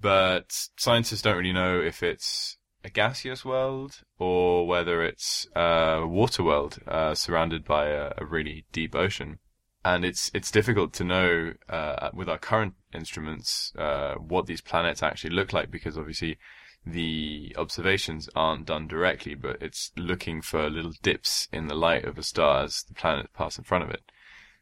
but 0.00 0.68
scientists 0.76 1.22
don't 1.22 1.36
really 1.36 1.52
know 1.52 1.80
if 1.80 2.02
it's 2.02 2.56
a 2.84 2.90
gaseous 2.90 3.44
world 3.44 4.00
or 4.18 4.66
whether 4.66 5.02
it's 5.02 5.46
a 5.54 6.04
water 6.04 6.42
world 6.42 6.78
uh, 6.88 7.14
surrounded 7.14 7.64
by 7.64 7.86
a, 7.88 8.12
a, 8.18 8.24
really 8.24 8.64
deep 8.72 8.94
ocean. 8.94 9.38
And 9.84 10.04
it's 10.04 10.30
it's 10.32 10.50
difficult 10.50 10.92
to 10.94 11.04
know 11.04 11.54
uh, 11.68 12.10
with 12.12 12.28
our 12.28 12.38
current 12.38 12.74
instruments 12.94 13.72
uh, 13.76 14.14
what 14.14 14.46
these 14.46 14.60
planets 14.60 15.02
actually 15.02 15.34
look 15.34 15.52
like 15.52 15.70
because 15.70 15.98
obviously 15.98 16.38
the 16.84 17.54
observations 17.56 18.28
aren't 18.34 18.66
done 18.66 18.88
directly, 18.88 19.34
but 19.34 19.60
it's 19.60 19.92
looking 19.96 20.42
for 20.42 20.68
little 20.68 20.94
dips 21.02 21.48
in 21.52 21.68
the 21.68 21.74
light 21.74 22.04
of 22.04 22.18
a 22.18 22.22
star 22.22 22.64
as 22.64 22.82
the 22.84 22.94
planets 22.94 23.30
pass 23.34 23.58
in 23.58 23.64
front 23.64 23.84
of 23.84 23.90
it. 23.90 24.02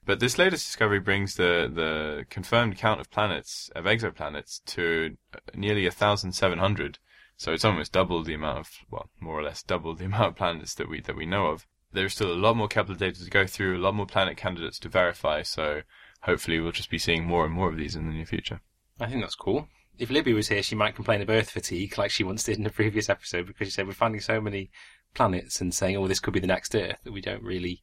But 0.04 0.20
this 0.20 0.38
latest 0.38 0.66
discovery 0.66 1.00
brings 1.00 1.36
the, 1.36 1.70
the 1.72 2.24
confirmed 2.30 2.76
count 2.76 3.00
of 3.00 3.10
planets, 3.10 3.70
of 3.74 3.84
exoplanets, 3.84 4.60
to 4.66 5.16
nearly 5.54 5.84
1,700. 5.84 6.98
So 7.36 7.52
it's 7.52 7.64
almost 7.64 7.92
double 7.92 8.22
the 8.22 8.34
amount 8.34 8.58
of, 8.58 8.70
well, 8.90 9.10
more 9.18 9.38
or 9.38 9.42
less 9.42 9.62
double 9.62 9.94
the 9.94 10.04
amount 10.06 10.28
of 10.28 10.36
planets 10.36 10.74
that 10.74 10.88
we, 10.88 11.00
that 11.02 11.16
we 11.16 11.26
know 11.26 11.46
of. 11.46 11.66
There's 11.92 12.14
still 12.14 12.32
a 12.32 12.34
lot 12.34 12.56
more 12.56 12.68
Kepler 12.68 12.94
data 12.94 13.24
to 13.24 13.30
go 13.30 13.46
through, 13.46 13.76
a 13.76 13.82
lot 13.82 13.94
more 13.94 14.06
planet 14.06 14.36
candidates 14.36 14.78
to 14.80 14.88
verify, 14.88 15.42
so 15.42 15.82
hopefully 16.22 16.60
we'll 16.60 16.72
just 16.72 16.90
be 16.90 16.98
seeing 16.98 17.24
more 17.24 17.44
and 17.44 17.54
more 17.54 17.68
of 17.68 17.76
these 17.76 17.96
in 17.96 18.06
the 18.06 18.12
near 18.12 18.26
future. 18.26 18.60
I 19.00 19.06
think 19.06 19.22
that's 19.22 19.34
cool. 19.34 19.68
If 19.98 20.10
Libby 20.10 20.32
was 20.32 20.48
here, 20.48 20.62
she 20.62 20.74
might 20.74 20.94
complain 20.94 21.20
of 21.20 21.28
Earth 21.28 21.50
fatigue, 21.50 21.98
like 21.98 22.10
she 22.10 22.24
once 22.24 22.44
did 22.44 22.58
in 22.58 22.64
the 22.64 22.70
previous 22.70 23.08
episode, 23.08 23.46
because 23.46 23.68
she 23.68 23.72
said 23.72 23.86
we're 23.86 23.92
finding 23.92 24.20
so 24.20 24.40
many 24.40 24.70
planets 25.14 25.60
and 25.60 25.74
saying, 25.74 25.96
oh, 25.96 26.06
this 26.06 26.20
could 26.20 26.34
be 26.34 26.40
the 26.40 26.46
next 26.46 26.74
Earth, 26.74 26.98
that 27.04 27.12
we 27.12 27.20
don't 27.20 27.42
really 27.42 27.82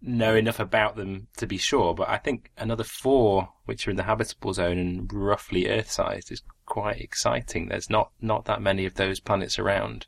know 0.00 0.34
enough 0.34 0.60
about 0.60 0.96
them 0.96 1.28
to 1.36 1.46
be 1.46 1.58
sure, 1.58 1.94
but 1.94 2.08
I 2.08 2.18
think 2.18 2.50
another 2.56 2.84
four 2.84 3.50
which 3.64 3.86
are 3.86 3.90
in 3.90 3.96
the 3.96 4.04
habitable 4.04 4.52
zone 4.52 4.78
and 4.78 5.12
roughly 5.12 5.68
Earth 5.68 5.90
sized 5.90 6.30
is 6.30 6.42
quite 6.66 7.00
exciting. 7.00 7.68
There's 7.68 7.90
not, 7.90 8.12
not 8.20 8.44
that 8.44 8.62
many 8.62 8.86
of 8.86 8.94
those 8.94 9.20
planets 9.20 9.58
around. 9.58 10.06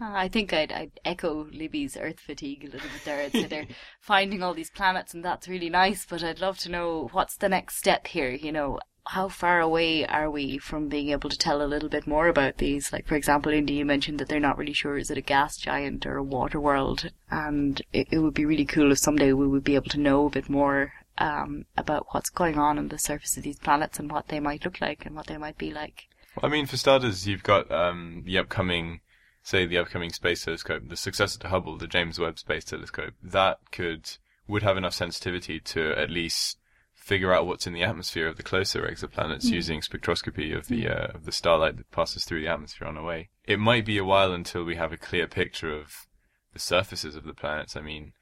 Uh, 0.00 0.12
I 0.12 0.28
think 0.28 0.52
I'd, 0.52 0.72
I'd 0.72 1.00
echo 1.04 1.46
Libby's 1.52 1.96
Earth 1.96 2.20
fatigue 2.20 2.64
a 2.64 2.70
little 2.70 2.88
bit 2.90 3.04
there. 3.04 3.22
I'd 3.22 3.32
say 3.32 3.46
they're 3.46 3.66
finding 4.00 4.42
all 4.42 4.54
these 4.54 4.70
planets 4.70 5.14
and 5.14 5.24
that's 5.24 5.48
really 5.48 5.70
nice, 5.70 6.04
but 6.04 6.22
I'd 6.22 6.40
love 6.40 6.58
to 6.58 6.70
know 6.70 7.08
what's 7.12 7.36
the 7.36 7.48
next 7.48 7.78
step 7.78 8.06
here, 8.08 8.30
you 8.30 8.52
know. 8.52 8.78
how 9.08 9.28
far 9.28 9.60
away 9.60 10.04
are 10.06 10.30
we 10.30 10.58
from 10.58 10.88
being 10.88 11.10
able 11.10 11.30
to 11.30 11.38
tell 11.38 11.62
a 11.62 11.66
little 11.66 11.88
bit 11.88 12.06
more 12.06 12.28
about 12.28 12.58
these? 12.58 12.92
Like, 12.92 13.06
for 13.06 13.14
example, 13.14 13.52
Indy, 13.52 13.74
you 13.74 13.84
mentioned 13.84 14.18
that 14.18 14.28
they're 14.28 14.40
not 14.40 14.58
really 14.58 14.72
sure 14.72 14.98
is 14.98 15.10
it 15.10 15.18
a 15.18 15.22
gas 15.22 15.56
giant 15.56 16.04
or 16.06 16.16
a 16.16 16.22
water 16.24 16.60
world, 16.60 17.10
and 17.30 17.80
it, 17.92 18.08
it 18.10 18.18
would 18.18 18.34
be 18.34 18.44
really 18.44 18.64
cool 18.64 18.90
if 18.92 18.98
someday 18.98 19.32
we 19.32 19.46
would 19.46 19.64
be 19.64 19.76
able 19.76 19.90
to 19.90 20.00
know 20.00 20.26
a 20.26 20.30
bit 20.30 20.48
more 20.48 20.92
um, 21.18 21.66
about 21.76 22.06
what's 22.10 22.30
going 22.30 22.58
on 22.58 22.78
on 22.78 22.88
the 22.88 22.98
surface 22.98 23.36
of 23.36 23.44
these 23.44 23.58
planets 23.58 23.98
and 23.98 24.10
what 24.10 24.28
they 24.28 24.40
might 24.40 24.64
look 24.64 24.80
like 24.80 25.06
and 25.06 25.14
what 25.14 25.28
they 25.28 25.36
might 25.38 25.56
be 25.56 25.72
like. 25.72 26.08
Well, 26.34 26.50
I 26.50 26.52
mean, 26.52 26.66
for 26.66 26.76
starters, 26.76 27.26
you've 27.26 27.42
got 27.44 27.70
um, 27.70 28.22
the 28.26 28.36
upcoming, 28.38 29.00
say, 29.46 29.64
the 29.64 29.78
upcoming 29.78 30.10
space 30.10 30.44
telescope, 30.44 30.82
the 30.88 30.96
successor 30.96 31.38
to 31.38 31.48
Hubble, 31.48 31.78
the 31.78 31.86
James 31.86 32.18
Webb 32.18 32.36
Space 32.38 32.64
Telescope. 32.64 33.14
That 33.22 33.60
could 33.70 34.10
would 34.48 34.62
have 34.64 34.76
enough 34.76 34.94
sensitivity 34.94 35.58
to 35.60 35.92
at 35.96 36.10
least 36.10 36.58
figure 36.94 37.32
out 37.32 37.46
what's 37.46 37.66
in 37.66 37.72
the 37.72 37.82
atmosphere 37.84 38.26
of 38.26 38.36
the 38.36 38.42
closer 38.42 38.82
exoplanets 38.82 39.46
Mm. 39.46 39.52
using 39.52 39.80
spectroscopy 39.80 40.56
of 40.56 40.66
the 40.66 40.88
uh, 40.88 41.06
of 41.14 41.24
the 41.26 41.32
starlight 41.32 41.76
that 41.76 41.90
passes 41.92 42.24
through 42.24 42.40
the 42.40 42.48
atmosphere 42.48 42.88
on 42.88 42.96
our 42.96 43.04
way. 43.04 43.28
It 43.44 43.60
might 43.60 43.84
be 43.84 43.98
a 43.98 44.04
while 44.04 44.32
until 44.32 44.64
we 44.64 44.74
have 44.76 44.92
a 44.92 44.96
clear 44.96 45.28
picture 45.28 45.72
of 45.72 46.06
the 46.52 46.58
surfaces 46.58 47.14
of 47.14 47.22
the 47.24 47.34
planets. 47.34 47.76
I 47.76 47.82
mean, 47.82 48.12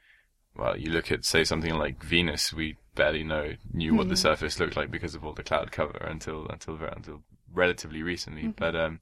well, 0.55 0.77
you 0.77 0.91
look 0.91 1.11
at 1.11 1.25
say 1.25 1.45
something 1.45 1.75
like 1.75 2.03
Venus, 2.03 2.53
we 2.53 2.77
barely 2.95 3.25
know 3.25 3.55
knew 3.73 3.95
what 3.95 4.09
the 4.09 4.15
Mhm. 4.15 4.19
surface 4.29 4.61
looked 4.61 4.77
like 4.77 4.91
because 4.91 5.15
of 5.15 5.25
all 5.25 5.33
the 5.33 5.43
cloud 5.43 5.73
cover 5.73 5.97
until 5.99 6.47
until 6.49 6.77
until 6.85 7.23
relatively 7.53 8.03
recently. 8.03 8.45
Mhm. 8.45 8.57
But 8.57 8.77
um, 8.77 9.01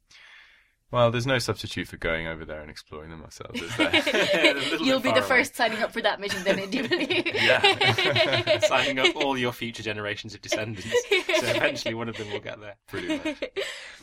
well, 0.93 1.09
there's 1.09 1.25
no 1.25 1.39
substitute 1.39 1.87
for 1.87 1.97
going 1.97 2.27
over 2.27 2.45
there 2.45 2.61
and 2.61 2.69
exploring 2.69 3.09
them 3.09 3.23
ourselves, 3.23 3.59
is 3.61 3.75
there? 3.77 4.57
You'll 4.79 4.99
be 4.99 5.09
the 5.11 5.17
away. 5.17 5.27
first 5.27 5.55
signing 5.55 5.81
up 5.81 5.91
for 5.91 6.01
that 6.01 6.19
mission 6.19 6.43
then, 6.43 6.59
Indy. 6.59 7.31
Yeah. 7.33 8.59
Signing 8.67 8.99
up 8.99 9.15
all 9.15 9.35
your 9.37 9.51
future 9.51 9.81
generations 9.81 10.35
of 10.35 10.41
descendants. 10.41 10.87
So 11.09 11.47
eventually 11.47 11.95
one 11.95 12.09
of 12.09 12.15
them 12.17 12.29
will 12.31 12.39
get 12.39 12.59
there. 12.61 12.75
Pretty 12.87 13.07
much. 13.17 13.43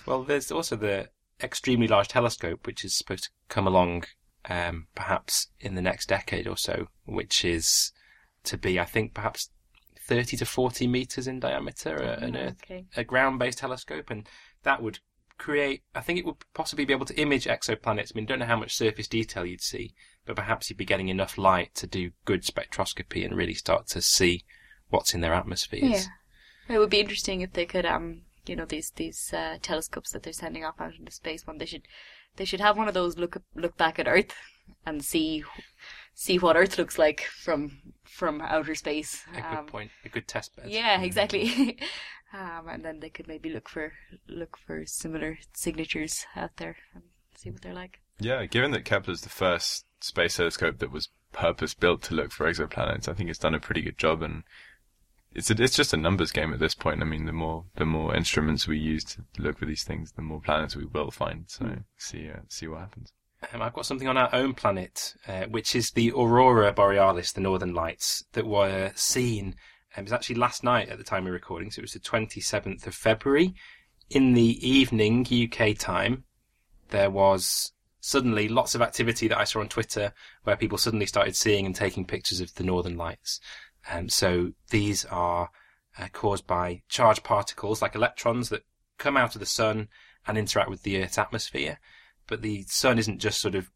Well, 0.05 0.25
there's 0.25 0.51
also 0.51 0.75
the 0.77 1.09
Extremely 1.43 1.87
Large 1.87 2.09
Telescope, 2.09 2.67
which 2.67 2.85
is 2.85 2.97
supposed 2.99 3.25
to 3.25 3.31
come 3.49 3.67
along 3.67 4.05
um, 4.49 4.89
perhaps 4.95 5.49
in 5.61 5.77
the 5.77 5.83
next 5.83 6.09
decade 6.09 6.49
or 6.49 6.57
so, 6.57 6.89
which 7.07 7.45
is 7.45 7.93
to 8.45 8.59
be, 8.59 8.81
I 8.81 8.85
think, 8.85 9.15
perhaps 9.15 9.51
30 10.09 10.39
to 10.39 10.45
40 10.45 10.87
meters 10.89 11.29
in 11.29 11.39
diameter, 11.39 12.03
uh, 12.03 12.25
an 12.25 12.37
Earth, 12.37 12.57
Okay. 12.65 12.85
a 12.97 13.05
ground-based 13.05 13.59
telescope, 13.59 14.11
and 14.11 14.27
that 14.65 14.83
would 14.83 14.99
create. 15.41 15.83
I 15.95 16.01
think 16.01 16.19
it 16.19 16.27
would 16.27 16.37
possibly 16.55 16.85
be 16.85 16.93
able 16.93 17.07
to 17.07 17.21
image 17.21 17.47
exoplanets. 17.47 18.13
I 18.13 18.15
mean, 18.15 18.27
don't 18.27 18.39
know 18.39 18.47
how 18.47 18.59
much 18.59 18.77
surface 18.77 19.09
detail 19.09 19.45
you'd 19.45 19.63
see, 19.63 19.95
but 20.27 20.37
perhaps 20.37 20.71
you'd 20.71 20.77
be 20.77 20.85
getting 20.85 21.09
enough 21.09 21.39
light 21.39 21.75
to 21.77 21.87
do 21.87 22.13
good 22.25 22.43
spectroscopy 22.45 23.25
and 23.25 23.37
really 23.37 23.55
start 23.55 23.89
to 23.89 24.03
see 24.03 24.45
what's 24.91 25.15
in 25.15 25.21
their 25.21 25.35
atmospheres. 25.35 25.83
Yeah. 25.83 26.75
It 26.75 26.79
would 26.79 26.91
be 26.91 27.01
interesting 27.01 27.41
if 27.41 27.55
they 27.55 27.67
could, 27.67 27.87
um, 27.87 28.23
you 28.47 28.55
know, 28.55 28.67
these 28.67 28.93
these 28.95 29.33
uh, 29.33 29.57
telescopes 29.61 30.13
that 30.13 30.23
they're 30.23 30.33
sending 30.33 30.65
off 30.65 30.81
out 30.81 30.95
into 30.97 31.11
space. 31.11 31.47
One, 31.47 31.59
they 31.59 31.67
should 31.67 31.83
they 32.37 32.45
should 32.45 32.61
have 32.61 32.77
one 32.77 32.87
of 32.87 32.95
those 32.95 33.19
look 33.19 33.43
look 33.55 33.77
back 33.77 33.99
at 33.99 34.07
Earth 34.07 34.33
and 34.87 35.05
see 35.05 35.43
see 36.15 36.39
what 36.39 36.57
Earth 36.57 36.79
looks 36.79 36.99
like 36.99 37.23
from 37.23 37.81
from 38.05 38.41
outer 38.41 38.75
space. 38.75 39.25
A 39.35 39.57
good 39.57 39.67
point. 39.67 39.91
A 40.05 40.09
good 40.09 40.29
test 40.29 40.55
bed. 40.55 40.71
Yeah, 40.71 41.01
exactly. 41.01 41.79
um, 42.33 42.69
and 42.69 42.85
then 42.85 43.01
they 43.01 43.11
could 43.11 43.29
maybe 43.29 43.51
look 43.51 43.69
for 43.69 43.93
look 44.29 44.57
for 44.57 44.85
similar 44.87 45.39
signatures 45.53 46.27
out 46.37 46.57
there 46.57 46.77
and 46.95 47.05
see 47.35 47.51
what 47.51 47.63
they're 47.63 47.75
like. 47.75 48.01
Yeah, 48.19 48.45
given 48.47 48.71
that 48.73 48.85
Kepler's 48.85 49.23
the 49.23 49.29
first 49.29 49.87
space 50.01 50.37
telescope 50.37 50.79
that 50.79 50.93
was 50.93 51.09
purpose 51.33 51.75
built 51.75 52.03
to 52.03 52.15
look 52.15 52.33
for 52.33 52.51
exoplanets, 52.51 53.09
I 53.09 53.15
think 53.15 53.31
it's 53.31 53.39
done 53.39 53.55
a 53.55 53.61
pretty 53.61 53.83
good 53.83 53.99
job, 53.99 54.23
and 54.23 54.45
it's 55.33 55.51
a, 55.51 55.63
it's 55.63 55.77
just 55.77 55.95
a 55.95 55.97
numbers 55.97 56.33
game 56.33 56.53
at 56.53 56.61
this 56.61 56.75
point. 56.75 57.03
I 57.03 57.07
mean, 57.07 57.27
the 57.27 57.33
more 57.33 57.65
the 57.77 57.87
more 57.87 58.15
instruments 58.15 58.69
we 58.69 58.79
use 58.79 59.05
to 59.05 59.25
look 59.39 59.59
for 59.59 59.67
these 59.67 59.85
things, 59.85 60.13
the 60.13 60.23
more 60.23 60.41
planets 60.41 60.77
we 60.77 60.87
will 60.87 61.11
find. 61.11 61.45
So 61.49 61.79
see 61.97 62.29
uh, 62.29 62.41
see 62.49 62.69
what 62.69 62.81
happens. 62.81 63.13
Um, 63.53 63.63
I've 63.63 63.73
got 63.73 63.87
something 63.87 64.09
on 64.09 64.19
our 64.19 64.35
own 64.35 64.55
planet, 64.55 65.15
uh, 65.27 65.45
which 65.45 65.75
is 65.75 65.93
the 65.93 66.13
Aurora 66.13 66.73
Borealis, 66.73 67.33
the 67.33 67.41
Northern 67.41 67.75
Lights, 67.75 68.25
that 68.33 68.47
were 68.47 68.93
seen. 68.95 69.57
It 69.97 70.03
was 70.03 70.13
actually 70.13 70.37
last 70.37 70.63
night 70.63 70.89
at 70.89 70.99
the 70.99 71.05
time 71.05 71.27
of 71.27 71.33
recording, 71.33 71.71
so 71.71 71.81
it 71.81 71.83
was 71.83 71.93
the 71.93 72.01
27th 72.01 72.87
of 72.87 72.95
February. 72.95 73.55
In 74.09 74.35
the 74.35 74.69
evening, 74.69 75.27
UK 75.27 75.77
time, 75.77 76.25
there 76.89 77.11
was 77.11 77.73
suddenly 78.01 78.49
lots 78.49 78.75
of 78.75 78.83
activity 78.83 79.29
that 79.29 79.39
I 79.39 79.45
saw 79.45 79.61
on 79.61 79.69
Twitter 79.69 80.13
where 80.45 80.57
people 80.57 80.79
suddenly 80.79 81.07
started 81.07 81.37
seeing 81.37 81.67
and 81.67 81.75
taking 81.75 82.07
pictures 82.07 82.41
of 82.41 82.55
the 82.55 82.65
Northern 82.65 82.97
Lights. 82.97 83.41
Um, 83.91 84.09
so 84.09 84.53
these 84.71 85.05
are 85.07 85.51
uh, 85.99 86.09
caused 86.13 86.47
by 86.47 86.83
charged 86.89 87.25
particles 87.25 87.83
like 87.83 87.95
electrons 87.95 88.49
that 88.49 88.65
come 88.97 89.17
out 89.17 89.35
of 89.35 89.41
the 89.41 89.47
sun 89.47 89.89
and 90.27 90.39
interact 90.39 90.71
with 90.71 90.83
the 90.83 91.03
Earth's 91.03 91.19
atmosphere 91.19 91.79
but 92.31 92.41
the 92.41 92.63
sun 92.69 92.99
isn't 92.99 93.19
just 93.19 93.41
sort 93.41 93.57
of 93.57 93.71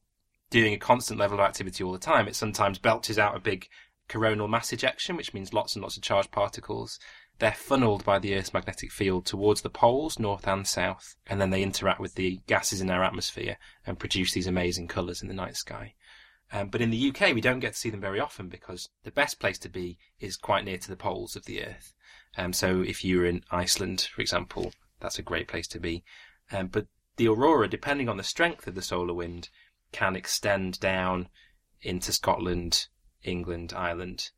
doing 0.49 0.73
a 0.73 0.79
constant 0.79 1.19
level 1.19 1.39
of 1.39 1.45
activity 1.45 1.83
all 1.83 1.93
the 1.93 1.99
time. 1.99 2.29
It 2.29 2.37
sometimes 2.37 2.79
belches 2.79 3.19
out 3.19 3.37
a 3.37 3.41
big 3.41 3.69
coronal 4.09 4.49
mass 4.49 4.73
ejection, 4.73 5.17
which 5.17 5.35
means 5.35 5.53
lots 5.53 5.75
and 5.75 5.83
lots 5.83 5.97
of 5.97 6.03
charged 6.03 6.31
particles. 6.31 6.99
They're 7.39 7.53
funneled 7.53 8.05
by 8.05 8.19
the 8.19 8.37
Earth's 8.37 8.55
magnetic 8.55 8.93
field 8.93 9.27
towards 9.27 9.63
the 9.63 9.71
poles, 9.71 10.19
north 10.19 10.47
and 10.47 10.67
south, 10.67 11.17
and 11.27 11.41
then 11.41 11.51
they 11.51 11.63
interact 11.63 12.01
with 12.01 12.15
the 12.15 12.41
gases 12.47 12.81
in 12.81 12.91
our 12.91 13.03
atmosphere 13.03 13.57
and 13.87 13.99
produce 13.99 14.33
these 14.33 14.47
amazing 14.47 14.87
colours 14.89 15.21
in 15.21 15.29
the 15.29 15.35
night 15.35 15.57
sky. 15.57 15.95
Um, 16.53 16.69
but 16.69 16.81
in 16.81 16.91
the 16.91 17.09
UK, 17.09 17.35
we 17.35 17.41
don't 17.41 17.59
get 17.59 17.73
to 17.73 17.79
see 17.79 17.91
them 17.91 18.01
very 18.01 18.21
often 18.21 18.49
because 18.49 18.89
the 19.03 19.11
best 19.11 19.41
place 19.41 19.59
to 19.59 19.69
be 19.69 19.99
is 20.21 20.37
quite 20.37 20.65
near 20.65 20.79
to 20.79 20.89
the 20.89 20.97
poles 20.97 21.35
of 21.35 21.47
the 21.47 21.65
Earth. 21.65 21.93
Um, 22.37 22.53
so 22.53 22.81
if 22.81 23.05
you're 23.05 23.27
in 23.27 23.43
Iceland, 23.51 24.09
for 24.15 24.21
example, 24.21 24.73
that's 25.01 25.19
a 25.19 25.23
great 25.23 25.49
place 25.49 25.67
to 25.69 25.81
be. 25.81 26.05
Um, 26.53 26.69
but 26.69 26.87
the 27.17 27.29
aurora, 27.29 27.69
depending 27.69 28.09
on 28.09 28.17
the 28.17 28.23
strength 28.23 28.67
of 28.67 28.75
the 28.75 28.83
solar 28.83 29.15
wind, 29.15 29.49
can 29.93 30.17
extend 30.17 30.79
down 30.81 31.29
into 31.81 32.13
Scotland, 32.13 32.87
England, 33.25 33.73
Ireland, 33.75 34.31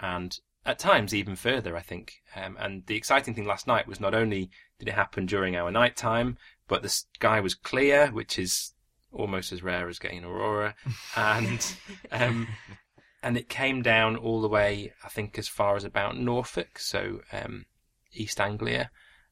and 0.00 0.38
at 0.66 0.78
times 0.78 1.14
even 1.14 1.36
further, 1.36 1.76
I 1.76 1.80
think. 1.80 2.22
Um, 2.34 2.56
and 2.58 2.84
the 2.86 2.96
exciting 2.96 3.34
thing 3.34 3.46
last 3.46 3.66
night 3.66 3.86
was 3.86 4.00
not 4.00 4.14
only 4.14 4.50
did 4.78 4.88
it 4.88 4.94
happen 4.94 5.24
during 5.24 5.56
our 5.56 5.70
night 5.70 5.96
time, 5.96 6.36
but 6.68 6.82
the 6.82 6.88
sky 6.88 7.40
was 7.40 7.54
clear, 7.54 8.08
which 8.08 8.38
is 8.38 8.74
almost 9.12 9.52
as 9.52 9.62
rare 9.62 9.88
as 9.88 9.98
getting 9.98 10.18
an 10.18 10.24
aurora, 10.24 10.74
and 11.16 11.76
um, 12.10 12.48
and 13.22 13.36
it 13.36 13.48
came 13.48 13.82
down 13.82 14.16
all 14.16 14.40
the 14.40 14.48
way, 14.48 14.92
I 15.04 15.08
think, 15.08 15.38
as 15.38 15.48
far 15.48 15.76
as 15.76 15.84
about 15.84 16.18
Norfolk, 16.18 16.78
so 16.78 17.20
um, 17.32 17.66
East 18.12 18.40
Anglia. 18.40 18.90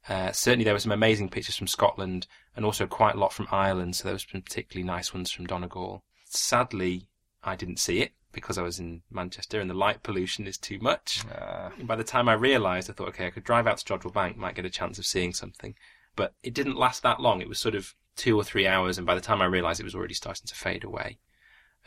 Uh, 0.08 0.32
certainly, 0.32 0.64
there 0.64 0.74
were 0.74 0.80
some 0.80 0.92
amazing 0.92 1.30
pictures 1.30 1.56
from 1.56 1.66
Scotland 1.66 2.26
and 2.54 2.64
also 2.64 2.86
quite 2.86 3.14
a 3.14 3.18
lot 3.18 3.32
from 3.32 3.48
Ireland, 3.50 3.96
so 3.96 4.04
there 4.04 4.14
were 4.14 4.18
some 4.18 4.42
particularly 4.42 4.86
nice 4.86 5.12
ones 5.14 5.30
from 5.30 5.46
Donegal. 5.46 6.04
Sadly, 6.26 7.08
I 7.42 7.56
didn't 7.56 7.78
see 7.78 8.00
it 8.00 8.12
because 8.34 8.58
I 8.58 8.62
was 8.62 8.78
in 8.78 9.02
Manchester 9.10 9.60
and 9.60 9.70
the 9.70 9.74
light 9.74 10.02
pollution 10.02 10.46
is 10.46 10.58
too 10.58 10.78
much. 10.80 11.24
Uh, 11.34 11.70
by 11.82 11.96
the 11.96 12.04
time 12.04 12.28
I 12.28 12.34
realised, 12.34 12.90
I 12.90 12.92
thought, 12.92 13.08
okay, 13.08 13.26
I 13.26 13.30
could 13.30 13.44
drive 13.44 13.66
out 13.66 13.78
to 13.78 13.84
Jodrell 13.84 14.12
Bank, 14.12 14.36
might 14.36 14.54
get 14.54 14.64
a 14.64 14.70
chance 14.70 14.98
of 14.98 15.06
seeing 15.06 15.32
something. 15.32 15.74
But 16.16 16.34
it 16.42 16.54
didn't 16.54 16.76
last 16.76 17.02
that 17.02 17.20
long. 17.20 17.40
It 17.40 17.48
was 17.48 17.58
sort 17.58 17.74
of 17.74 17.94
two 18.16 18.36
or 18.36 18.44
three 18.44 18.66
hours, 18.66 18.98
and 18.98 19.06
by 19.06 19.14
the 19.14 19.20
time 19.20 19.40
I 19.40 19.46
realised, 19.46 19.80
it 19.80 19.84
was 19.84 19.94
already 19.94 20.14
starting 20.14 20.46
to 20.46 20.54
fade 20.54 20.84
away. 20.84 21.18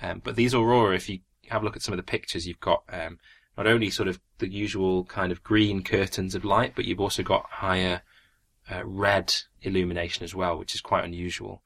Um, 0.02 0.22
but 0.24 0.36
these 0.36 0.54
aurora, 0.54 0.96
if 0.96 1.10
you 1.10 1.20
have 1.50 1.62
a 1.62 1.66
look 1.66 1.76
at 1.76 1.82
some 1.82 1.94
of 1.94 1.98
the 1.98 2.04
pictures, 2.04 2.48
you've 2.48 2.60
got 2.60 2.84
um, 2.90 3.20
not 3.58 3.68
only 3.68 3.90
sort 3.90 4.08
of 4.08 4.20
the 4.38 4.50
usual 4.50 5.06
kind 5.06 5.32
of 5.32 5.44
green 5.44 5.84
curtains 5.84 6.36
of 6.36 6.46
light, 6.46 6.74
but 6.76 6.86
you've 6.86 7.00
also 7.00 7.24
got 7.24 7.46
higher 7.50 8.02
uh, 8.72 8.86
red 8.86 9.34
illumination 9.62 10.24
as 10.24 10.36
well, 10.36 10.58
which 10.58 10.76
is 10.76 10.82
quite 10.82 11.04
unusual. 11.04 11.64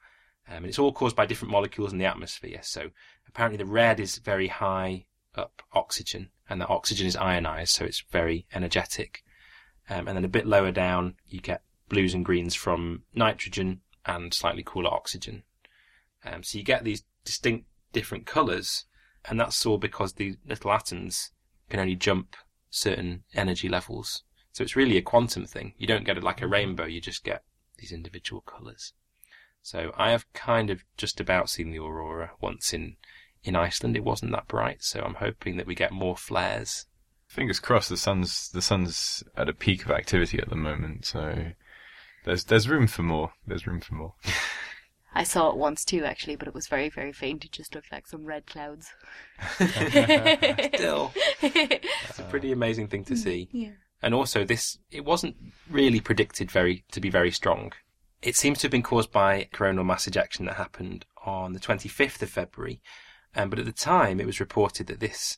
Um, 0.47 0.57
and 0.57 0.65
it's 0.67 0.79
all 0.79 0.91
caused 0.91 1.15
by 1.15 1.25
different 1.25 1.51
molecules 1.51 1.91
in 1.91 1.97
the 1.97 2.05
atmosphere. 2.05 2.59
So 2.61 2.91
apparently 3.33 3.57
the 3.57 3.65
red 3.65 3.99
is 3.99 4.17
very 4.17 4.47
high 4.47 5.05
up 5.35 5.61
oxygen, 5.73 6.29
and 6.49 6.59
the 6.59 6.67
oxygen 6.67 7.07
is 7.07 7.15
ionized, 7.15 7.73
so 7.73 7.85
it's 7.85 8.03
very 8.11 8.45
energetic. 8.53 9.23
Um, 9.89 10.07
and 10.07 10.17
then 10.17 10.25
a 10.25 10.29
bit 10.29 10.45
lower 10.45 10.71
down, 10.71 11.15
you 11.27 11.39
get 11.39 11.63
blues 11.89 12.13
and 12.13 12.25
greens 12.25 12.55
from 12.55 13.03
nitrogen 13.13 13.81
and 14.05 14.33
slightly 14.33 14.63
cooler 14.65 14.89
oxygen. 14.89 15.43
Um, 16.25 16.43
so 16.43 16.57
you 16.57 16.63
get 16.63 16.83
these 16.83 17.03
distinct 17.23 17.67
different 17.93 18.25
colours, 18.25 18.85
and 19.25 19.39
that's 19.39 19.65
all 19.65 19.77
because 19.77 20.13
the 20.13 20.35
little 20.45 20.71
atoms 20.71 21.31
can 21.69 21.79
only 21.79 21.95
jump 21.95 22.35
certain 22.69 23.23
energy 23.33 23.69
levels. 23.69 24.23
So 24.51 24.63
it's 24.63 24.75
really 24.75 24.97
a 24.97 25.01
quantum 25.01 25.45
thing. 25.45 25.73
You 25.77 25.87
don't 25.87 26.03
get 26.03 26.17
it 26.17 26.23
like 26.23 26.41
a 26.41 26.47
rainbow, 26.47 26.85
you 26.85 26.99
just 26.99 27.23
get 27.23 27.43
these 27.77 27.91
individual 27.93 28.41
colours. 28.41 28.93
So 29.61 29.93
I 29.97 30.11
have 30.11 30.31
kind 30.33 30.69
of 30.69 30.83
just 30.97 31.19
about 31.19 31.49
seen 31.49 31.71
the 31.71 31.79
aurora 31.79 32.31
once 32.41 32.73
in, 32.73 32.97
in 33.43 33.55
Iceland. 33.55 33.95
It 33.95 34.03
wasn't 34.03 34.31
that 34.31 34.47
bright, 34.47 34.83
so 34.83 35.01
I'm 35.01 35.15
hoping 35.15 35.57
that 35.57 35.67
we 35.67 35.75
get 35.75 35.91
more 35.91 36.17
flares. 36.17 36.85
fingers 37.27 37.59
crossed. 37.59 37.89
The 37.89 37.97
sun's 37.97 38.49
the 38.49 38.61
sun's 38.61 39.23
at 39.35 39.49
a 39.49 39.53
peak 39.53 39.85
of 39.85 39.91
activity 39.91 40.39
at 40.39 40.49
the 40.49 40.55
moment, 40.55 41.05
so 41.05 41.51
there's 42.25 42.45
there's 42.45 42.69
room 42.69 42.87
for 42.87 43.03
more. 43.03 43.33
There's 43.45 43.67
room 43.67 43.81
for 43.81 43.95
more. 43.95 44.13
I 45.13 45.23
saw 45.23 45.49
it 45.49 45.57
once 45.57 45.83
too, 45.83 46.05
actually, 46.05 46.37
but 46.37 46.47
it 46.47 46.53
was 46.53 46.67
very, 46.67 46.87
very 46.87 47.11
faint. 47.11 47.43
It 47.43 47.51
just 47.51 47.75
looked 47.75 47.91
like 47.91 48.07
some 48.07 48.23
red 48.23 48.47
clouds. 48.47 48.93
Still, 49.55 51.11
it's 51.41 52.19
a 52.19 52.23
pretty 52.29 52.53
amazing 52.53 52.87
thing 52.87 53.03
to 53.05 53.13
mm, 53.13 53.17
see. 53.17 53.49
yeah. 53.51 53.71
And 54.01 54.15
also, 54.15 54.43
this 54.43 54.77
it 54.89 55.05
wasn't 55.05 55.35
really 55.69 55.99
predicted 55.99 56.49
very 56.49 56.85
to 56.91 57.01
be 57.01 57.09
very 57.09 57.31
strong. 57.31 57.73
It 58.21 58.35
seems 58.35 58.59
to 58.59 58.65
have 58.65 58.71
been 58.71 58.83
caused 58.83 59.11
by 59.11 59.49
coronal 59.51 59.83
mass 59.83 60.07
ejection 60.07 60.45
that 60.45 60.55
happened 60.55 61.05
on 61.25 61.53
the 61.53 61.59
25th 61.59 62.21
of 62.21 62.29
February, 62.29 62.81
um, 63.35 63.49
but 63.49 63.59
at 63.59 63.65
the 63.65 63.71
time 63.71 64.19
it 64.19 64.25
was 64.25 64.39
reported 64.39 64.87
that 64.87 64.99
this 64.99 65.37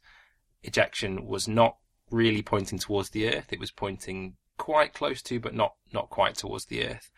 ejection 0.63 1.25
was 1.25 1.47
not 1.47 1.77
really 2.09 2.41
pointing 2.41 2.79
towards 2.79 3.09
the 3.09 3.27
Earth. 3.27 3.51
It 3.51 3.59
was 3.59 3.71
pointing 3.71 4.35
quite 4.57 4.93
close 4.93 5.21
to, 5.23 5.39
but 5.39 5.53
not 5.53 5.75
not 5.91 6.09
quite 6.09 6.35
towards 6.35 6.65
the 6.65 6.85
Earth. 6.85 7.11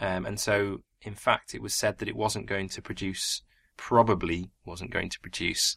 Um, 0.00 0.26
and 0.26 0.38
so, 0.40 0.82
in 1.02 1.14
fact, 1.14 1.54
it 1.54 1.62
was 1.62 1.74
said 1.74 1.98
that 1.98 2.08
it 2.08 2.16
wasn't 2.16 2.46
going 2.46 2.68
to 2.70 2.82
produce, 2.82 3.42
probably 3.76 4.50
wasn't 4.64 4.90
going 4.90 5.10
to 5.10 5.20
produce 5.20 5.76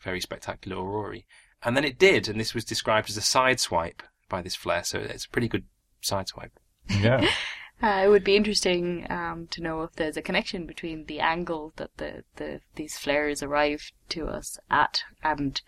very 0.00 0.20
spectacular 0.20 0.82
aurorae. 0.82 1.26
And 1.62 1.76
then 1.76 1.84
it 1.84 1.98
did, 1.98 2.28
and 2.28 2.38
this 2.38 2.54
was 2.54 2.64
described 2.64 3.10
as 3.10 3.16
a 3.16 3.20
sideswipe 3.20 4.00
by 4.28 4.42
this 4.42 4.54
flare, 4.54 4.84
so 4.84 4.98
it's 4.98 5.24
a 5.24 5.30
pretty 5.30 5.48
good 5.48 5.64
sideswipe. 6.02 6.50
Yeah. 6.88 7.28
Uh, 7.82 8.02
it 8.04 8.08
would 8.08 8.24
be 8.24 8.36
interesting 8.36 9.06
um, 9.10 9.46
to 9.50 9.62
know 9.62 9.82
if 9.82 9.92
there's 9.92 10.16
a 10.16 10.22
connection 10.22 10.66
between 10.66 11.04
the 11.04 11.20
angle 11.20 11.72
that 11.76 11.94
the, 11.98 12.24
the 12.36 12.60
these 12.76 12.96
flares 12.96 13.42
arrive 13.42 13.90
to 14.08 14.26
us 14.26 14.58
at 14.70 15.02
and 15.22 15.60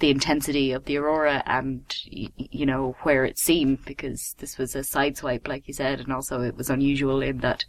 the 0.00 0.10
intensity 0.10 0.72
of 0.72 0.84
the 0.86 0.96
aurora 0.96 1.42
and 1.46 1.96
y- 2.12 2.28
you 2.36 2.66
know 2.66 2.96
where 3.02 3.24
it 3.24 3.38
seemed 3.38 3.84
because 3.84 4.34
this 4.38 4.58
was 4.58 4.74
a 4.74 4.80
sideswipe 4.80 5.46
like 5.46 5.68
you 5.68 5.74
said 5.74 6.00
and 6.00 6.12
also 6.12 6.42
it 6.42 6.56
was 6.56 6.68
unusual 6.68 7.22
in 7.22 7.38
that 7.38 7.64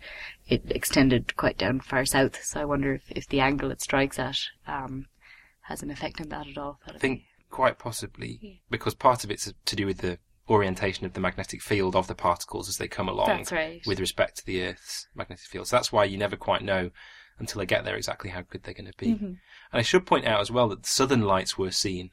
it 0.47 0.63
extended 0.71 1.35
quite 1.37 1.57
down 1.57 1.79
far 1.79 2.05
south 2.05 2.43
so 2.43 2.59
I 2.59 2.65
wonder 2.65 2.95
if, 2.95 3.03
if 3.09 3.27
the 3.27 3.41
angle 3.41 3.69
it 3.69 3.81
strikes 3.81 4.17
at 4.17 4.39
um, 4.67 5.05
has 5.61 5.83
an 5.83 5.91
effect 5.91 6.19
on 6.19 6.29
that 6.29 6.47
at 6.47 6.57
all. 6.57 6.79
I 6.87 6.97
think 6.97 7.23
quite 7.51 7.77
possibly 7.77 8.61
because 8.69 8.95
part 8.95 9.23
of 9.23 9.31
it's 9.31 9.53
to 9.65 9.75
do 9.75 9.85
with 9.85 9.99
the 9.99 10.17
orientation 10.49 11.05
of 11.05 11.13
the 11.13 11.19
magnetic 11.19 11.61
field 11.61 11.95
of 11.95 12.07
the 12.07 12.15
particles 12.15 12.69
as 12.69 12.77
they 12.77 12.87
come 12.87 13.09
along 13.09 13.45
right. 13.51 13.81
with 13.85 13.99
respect 13.99 14.37
to 14.37 14.45
the 14.45 14.63
Earth's 14.63 15.07
magnetic 15.15 15.45
field. 15.45 15.67
So 15.67 15.75
that's 15.75 15.91
why 15.91 16.05
you 16.05 16.17
never 16.17 16.35
quite 16.35 16.61
know 16.61 16.91
until 17.39 17.59
they 17.59 17.65
get 17.65 17.83
there 17.83 17.95
exactly 17.95 18.29
how 18.29 18.41
good 18.41 18.63
they're 18.63 18.73
going 18.73 18.91
to 18.91 18.97
be. 18.97 19.07
Mhm. 19.07 19.23
And 19.25 19.39
I 19.73 19.81
should 19.81 20.05
point 20.05 20.25
out 20.25 20.39
as 20.39 20.51
well 20.51 20.69
that 20.69 20.83
the 20.83 20.89
southern 20.89 21.21
lights 21.21 21.57
were 21.57 21.71
seen. 21.71 22.11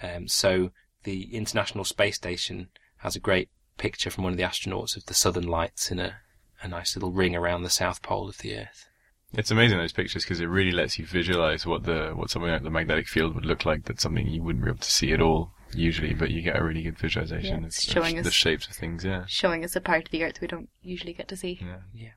Um, 0.00 0.28
so 0.28 0.70
the 1.02 1.34
International 1.34 1.84
Space 1.84 2.16
Station 2.16 2.68
has 2.98 3.16
a 3.16 3.20
great 3.20 3.50
picture 3.76 4.10
from 4.10 4.24
one 4.24 4.32
of 4.32 4.36
the 4.36 4.44
astronauts 4.44 4.96
of 4.96 5.06
the 5.06 5.14
southern 5.14 5.46
lights 5.46 5.90
in 5.90 5.98
a, 5.98 6.18
a 6.62 6.68
nice 6.68 6.96
little 6.96 7.12
ring 7.12 7.34
around 7.34 7.62
the 7.62 7.70
south 7.70 8.02
pole 8.02 8.28
of 8.28 8.38
the 8.38 8.56
Earth. 8.56 8.86
It's 9.32 9.50
amazing 9.50 9.78
those 9.78 9.92
pictures 9.92 10.24
because 10.24 10.40
it 10.40 10.46
really 10.46 10.70
lets 10.70 10.98
you 10.98 11.04
visualize 11.04 11.66
what 11.66 11.82
the 11.82 12.12
what 12.14 12.30
something 12.30 12.52
like 12.52 12.62
the 12.62 12.70
magnetic 12.70 13.08
field 13.08 13.34
would 13.34 13.44
look 13.44 13.66
like. 13.66 13.84
That's 13.84 14.02
something 14.02 14.28
you 14.28 14.42
wouldn't 14.42 14.64
be 14.64 14.70
able 14.70 14.78
to 14.78 14.90
see 14.90 15.12
at 15.12 15.20
all 15.20 15.53
usually, 15.74 16.14
but 16.14 16.30
you 16.30 16.42
get 16.42 16.58
a 16.58 16.64
really 16.64 16.82
good 16.82 16.98
visualization 16.98 17.50
Yeah, 17.50 17.58
of, 17.58 17.64
it's 17.64 17.86
of 17.86 17.92
showing 17.92 18.16
the 18.22 18.28
us- 18.28 18.32
shapes 18.34 18.66
of 18.66 18.74
things. 18.74 19.04
Yeah. 19.04 19.24
Showing 19.26 19.64
us 19.64 19.76
a 19.76 19.80
part 19.80 20.06
of 20.06 20.10
the 20.10 20.24
Earth 20.24 20.40
we 20.40 20.46
don't 20.46 20.68
usually 20.82 21.12
get 21.12 21.28
to 21.28 21.36
see. 21.36 21.58
Yeah. 21.60 21.78
Yeah. 21.92 22.10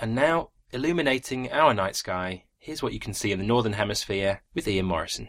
And 0.00 0.14
now, 0.14 0.50
illuminating 0.72 1.52
our 1.52 1.72
night 1.74 1.96
sky, 1.96 2.44
here's 2.58 2.82
what 2.82 2.92
you 2.92 3.00
can 3.00 3.14
see 3.14 3.30
in 3.32 3.38
the 3.38 3.44
Northern 3.46 3.74
Hemisphere 3.74 4.42
with 4.54 4.66
Ian 4.66 4.86
Morison. 4.86 5.28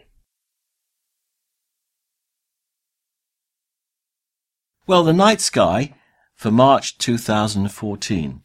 Well, 4.86 5.02
the 5.02 5.12
night 5.12 5.40
sky 5.40 5.94
for 6.34 6.50
March 6.50 6.96
2014. 6.98 8.42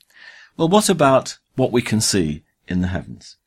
Well, 0.57 0.67
what 0.67 0.89
about 0.89 1.37
what 1.55 1.71
we 1.71 1.81
can 1.81 2.01
see 2.01 2.43
in 2.67 2.81
the 2.81 2.87
heavens? 2.87 3.37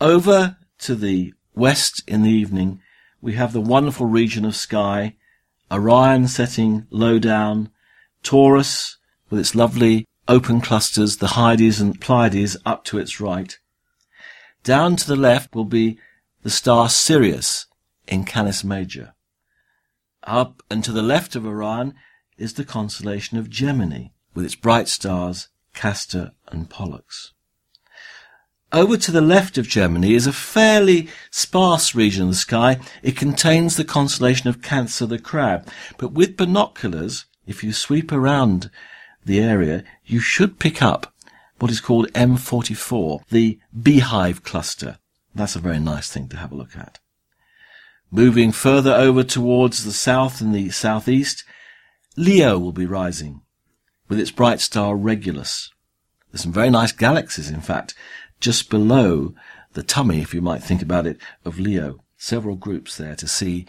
Over 0.00 0.56
to 0.80 0.94
the 0.94 1.34
west 1.54 2.02
in 2.06 2.22
the 2.22 2.30
evening, 2.30 2.80
we 3.20 3.34
have 3.34 3.52
the 3.52 3.60
wonderful 3.60 4.06
region 4.06 4.44
of 4.44 4.56
sky, 4.56 5.16
Orion 5.70 6.28
setting 6.28 6.86
low 6.90 7.18
down, 7.18 7.70
Taurus 8.22 8.96
with 9.30 9.40
its 9.40 9.54
lovely 9.54 10.06
open 10.26 10.60
clusters, 10.60 11.16
the 11.16 11.28
Hyades 11.28 11.80
and 11.80 12.00
Pleiades 12.00 12.56
up 12.64 12.84
to 12.84 12.98
its 12.98 13.20
right. 13.20 13.58
Down 14.62 14.96
to 14.96 15.06
the 15.06 15.16
left 15.16 15.54
will 15.54 15.64
be 15.64 15.98
the 16.42 16.50
star 16.50 16.88
Sirius 16.88 17.66
in 18.06 18.24
Canis 18.24 18.62
Major. 18.62 19.14
Up 20.24 20.62
and 20.70 20.84
to 20.84 20.92
the 20.92 21.02
left 21.02 21.34
of 21.34 21.46
Orion 21.46 21.94
is 22.36 22.54
the 22.54 22.64
constellation 22.64 23.38
of 23.38 23.50
Gemini, 23.50 24.08
with 24.34 24.44
its 24.44 24.54
bright 24.54 24.88
stars 24.88 25.48
Castor 25.74 26.32
and 26.48 26.68
Pollux. 26.68 27.32
Over 28.72 28.98
to 28.98 29.10
the 29.10 29.22
left 29.22 29.56
of 29.56 29.66
Gemini 29.66 30.10
is 30.10 30.26
a 30.26 30.32
fairly 30.32 31.08
sparse 31.30 31.94
region 31.94 32.24
of 32.24 32.28
the 32.28 32.34
sky. 32.34 32.78
It 33.02 33.16
contains 33.16 33.76
the 33.76 33.84
constellation 33.84 34.48
of 34.48 34.60
Cancer 34.60 35.06
the 35.06 35.18
Crab, 35.18 35.66
but 35.96 36.12
with 36.12 36.36
binoculars, 36.36 37.24
if 37.46 37.64
you 37.64 37.72
sweep 37.72 38.12
around 38.12 38.70
the 39.24 39.40
area, 39.40 39.84
you 40.04 40.20
should 40.20 40.58
pick 40.58 40.82
up 40.82 41.14
what 41.58 41.70
is 41.70 41.80
called 41.80 42.12
M44, 42.12 43.22
the 43.30 43.58
beehive 43.82 44.42
cluster. 44.42 44.98
That's 45.34 45.56
a 45.56 45.60
very 45.60 45.80
nice 45.80 46.10
thing 46.10 46.28
to 46.28 46.36
have 46.36 46.52
a 46.52 46.56
look 46.56 46.76
at. 46.76 46.98
Moving 48.10 48.52
further 48.52 48.92
over 48.92 49.24
towards 49.24 49.84
the 49.84 49.92
south 49.92 50.42
and 50.42 50.54
the 50.54 50.68
southeast, 50.70 51.42
Leo 52.16 52.58
will 52.58 52.72
be 52.72 52.86
rising 52.86 53.40
with 54.08 54.20
its 54.20 54.30
bright 54.30 54.60
star 54.60 54.94
Regulus. 54.94 55.70
There's 56.30 56.42
some 56.42 56.52
very 56.52 56.70
nice 56.70 56.92
galaxies, 56.92 57.50
in 57.50 57.62
fact, 57.62 57.94
just 58.40 58.70
below 58.70 59.34
the 59.72 59.82
tummy, 59.82 60.20
if 60.20 60.34
you 60.34 60.40
might 60.40 60.62
think 60.62 60.82
about 60.82 61.06
it, 61.06 61.18
of 61.44 61.58
Leo. 61.58 62.00
Several 62.16 62.56
groups 62.56 62.96
there 62.96 63.14
to 63.16 63.28
see 63.28 63.66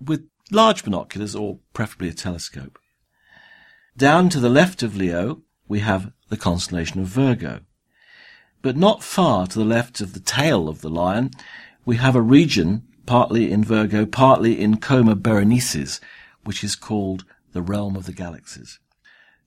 with 0.00 0.28
large 0.50 0.84
binoculars 0.84 1.34
or 1.34 1.58
preferably 1.72 2.08
a 2.08 2.14
telescope. 2.14 2.78
Down 3.96 4.28
to 4.30 4.40
the 4.40 4.48
left 4.48 4.82
of 4.82 4.96
Leo, 4.96 5.42
we 5.68 5.80
have 5.80 6.12
the 6.28 6.36
constellation 6.36 7.00
of 7.00 7.06
Virgo. 7.06 7.60
But 8.62 8.76
not 8.76 9.04
far 9.04 9.46
to 9.46 9.58
the 9.58 9.64
left 9.64 10.00
of 10.00 10.14
the 10.14 10.20
tail 10.20 10.68
of 10.68 10.80
the 10.80 10.88
lion, 10.88 11.30
we 11.84 11.96
have 11.96 12.16
a 12.16 12.22
region, 12.22 12.82
partly 13.06 13.52
in 13.52 13.62
Virgo, 13.62 14.06
partly 14.06 14.60
in 14.60 14.78
Coma 14.78 15.14
Berenices, 15.14 16.00
which 16.42 16.64
is 16.64 16.74
called 16.74 17.24
the 17.52 17.62
realm 17.62 17.94
of 17.94 18.06
the 18.06 18.12
galaxies. 18.12 18.80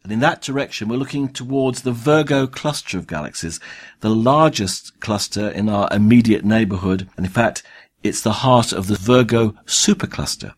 And 0.08 0.14
in 0.14 0.20
that 0.22 0.42
direction, 0.42 0.88
we're 0.88 0.96
looking 0.96 1.28
towards 1.28 1.82
the 1.82 1.92
Virgo 1.92 2.48
cluster 2.48 2.98
of 2.98 3.08
galaxies, 3.08 3.60
the 4.00 4.10
largest 4.10 4.98
cluster 5.02 5.50
in 5.50 5.68
our 5.68 5.90
immediate 5.92 6.46
neighborhood. 6.46 7.10
And 7.18 7.26
in 7.26 7.32
fact, 7.34 7.62
it's 8.04 8.22
the 8.22 8.32
heart 8.32 8.72
of 8.72 8.88
the 8.88 8.96
Virgo 8.96 9.50
supercluster. 9.66 10.54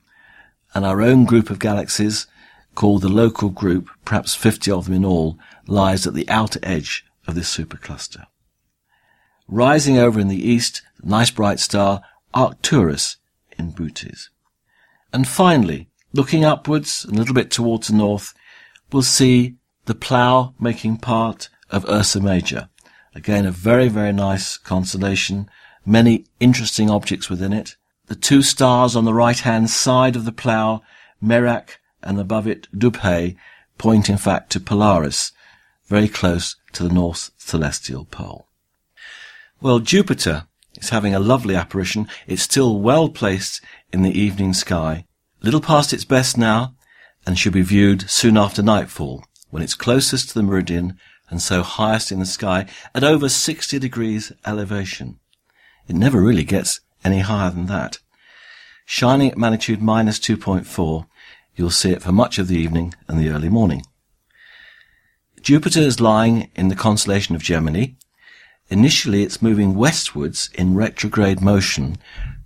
And 0.76 0.86
our 0.86 1.02
own 1.02 1.26
group 1.26 1.50
of 1.50 1.58
galaxies, 1.58 2.28
called 2.76 3.02
the 3.02 3.10
local 3.10 3.50
group, 3.50 3.90
perhaps 4.06 4.36
50 4.36 4.70
of 4.70 4.86
them 4.86 4.94
in 4.94 5.04
all, 5.04 5.40
lies 5.66 6.06
at 6.06 6.14
the 6.14 6.30
outer 6.30 6.60
edge 6.62 7.04
of 7.26 7.34
this 7.34 7.52
supercluster. 7.52 8.28
Rising 9.48 9.98
over 9.98 10.20
in 10.20 10.28
the 10.28 10.48
east, 10.48 10.84
the 11.02 11.10
nice 11.10 11.32
bright 11.32 11.60
star, 11.60 12.04
Arcturus 12.36 13.18
in 13.58 13.72
Bootes. 13.72 14.30
And 15.12 15.28
finally, 15.28 15.90
looking 16.14 16.46
upwards, 16.46 17.04
a 17.06 17.12
little 17.16 17.34
bit 17.34 17.50
towards 17.50 17.88
the 17.88 17.96
north, 17.96 18.36
we'll 18.92 19.02
see 19.02 19.56
the 19.86 19.96
plough 19.96 20.54
making 20.60 20.98
part 20.98 21.50
of 21.70 21.88
Ursa 21.90 22.22
Major. 22.22 22.70
Again, 23.16 23.46
a 23.46 23.52
very, 23.52 23.88
very 23.88 24.14
nice 24.14 24.58
constellation, 24.58 25.50
many 25.86 26.26
interesting 26.40 26.90
objects 26.90 27.30
within 27.30 27.54
it. 27.54 27.76
The 28.08 28.16
two 28.16 28.42
stars 28.42 28.96
on 28.96 29.06
the 29.06 29.14
right-hand 29.14 29.70
side 29.70 30.16
of 30.16 30.26
the 30.26 30.32
plough, 30.32 30.82
Merak 31.24 31.78
and 32.02 32.20
above 32.20 32.48
it 32.48 32.68
Dubhe, 32.78 33.36
point 33.78 34.10
in 34.10 34.18
fact 34.18 34.52
to 34.52 34.60
Polaris, 34.60 35.32
very 35.88 36.08
close 36.08 36.56
to 36.74 36.84
the 36.84 36.94
north 36.94 37.32
celestial 37.38 38.06
pole. 38.06 38.48
Well, 39.62 39.80
Jupiter 39.80 40.48
is 40.76 40.90
having 40.90 41.14
a 41.14 41.20
lovely 41.20 41.56
apparition. 41.56 42.08
It's 42.28 42.44
still 42.44 42.80
well 42.80 43.10
placed 43.10 43.62
in 43.92 44.04
the 44.04 44.18
evening 44.18 44.54
sky, 44.54 45.06
little 45.42 45.62
past 45.62 45.94
its 45.94 46.06
best 46.06 46.38
now, 46.38 46.76
and 47.30 47.38
should 47.38 47.54
be 47.54 47.62
viewed 47.62 48.10
soon 48.10 48.36
after 48.40 48.64
nightfall, 48.64 49.24
when 49.52 49.62
it's 49.62 49.76
closest 49.76 50.30
to 50.30 50.34
the 50.34 50.42
meridian 50.42 50.98
and 51.30 51.40
so 51.40 51.62
highest 51.62 52.12
in 52.12 52.18
the 52.18 52.26
sky 52.26 52.66
at 52.96 53.04
over 53.04 53.30
60 53.30 53.78
degrees 53.78 54.32
elevation. 54.48 55.20
It 55.88 55.96
never 55.96 56.20
really 56.20 56.44
gets 56.44 56.80
any 57.04 57.20
higher 57.20 57.52
than 57.52 57.68
that. 57.68 58.00
Shining 58.84 59.30
at 59.30 59.38
magnitude 59.38 59.80
minus 59.80 60.18
2.4, 60.18 61.06
you'll 61.56 61.70
see 61.70 61.92
it 61.92 62.02
for 62.02 62.12
much 62.12 62.40
of 62.40 62.48
the 62.48 62.58
evening 62.58 62.96
and 63.08 63.20
the 63.20 63.30
early 63.30 63.48
morning. 63.48 63.84
Jupiter 65.40 65.82
is 65.82 66.02
lying 66.02 66.50
in 66.56 66.70
the 66.70 66.76
constellation 66.76 67.36
of 67.36 67.44
Gemini. 67.44 67.90
Initially, 68.70 69.22
it's 69.22 69.40
moving 69.40 69.76
westwards 69.76 70.50
in 70.56 70.74
retrograde 70.74 71.42
motion 71.42 71.98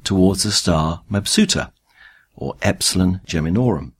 towards 0.04 0.44
the 0.44 0.52
star 0.52 1.04
Mebsuta, 1.10 1.72
or 2.36 2.58
Epsilon 2.62 3.22
Geminorum. 3.26 3.93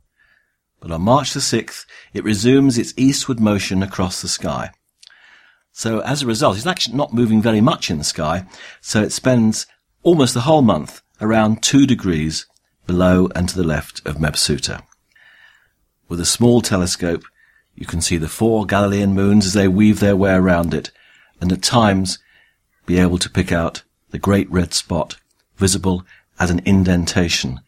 But 0.84 0.92
on 0.92 1.04
March 1.04 1.32
the 1.32 1.40
6th, 1.40 1.86
it 2.14 2.26
resumes 2.26 2.78
its 2.78 2.94
eastward 2.98 3.40
motion 3.40 3.82
across 3.82 4.22
the 4.22 4.28
sky. 4.28 4.72
So 5.72 6.02
as 6.02 6.22
a 6.22 6.28
result, 6.28 6.58
it's 6.58 6.68
actually 6.68 6.98
not 6.98 7.14
moving 7.14 7.42
very 7.42 7.62
much 7.62 7.90
in 7.90 8.00
the 8.00 8.04
sky, 8.04 8.46
so 8.82 9.02
it 9.02 9.14
spends 9.14 9.66
almost 10.04 10.34
the 10.34 10.42
whole 10.42 10.62
month 10.62 11.02
around 11.22 11.64
two 11.64 11.86
degrees 11.86 12.48
below 12.86 13.30
and 13.34 13.48
to 13.48 13.56
the 13.56 13.64
left 13.64 14.06
of 14.06 14.18
Mebsuta. 14.18 14.84
With 16.10 16.20
a 16.20 16.26
small 16.26 16.60
telescope, 16.60 17.24
you 17.76 17.86
can 17.86 18.02
see 18.02 18.18
the 18.18 18.28
four 18.28 18.66
Galilean 18.66 19.14
moons 19.14 19.46
as 19.46 19.54
they 19.54 19.70
weave 19.70 20.02
their 20.02 20.18
way 20.18 20.34
around 20.34 20.74
it, 20.74 20.92
and 21.40 21.50
at 21.54 21.62
times 21.62 22.20
be 22.86 23.00
able 23.00 23.20
to 23.20 23.30
pick 23.30 23.54
out 23.54 23.84
the 24.10 24.20
great 24.20 24.52
red 24.52 24.74
spot 24.74 25.16
visible 25.56 26.04
as 26.42 26.50
an 26.50 26.60
indentation 26.66 27.62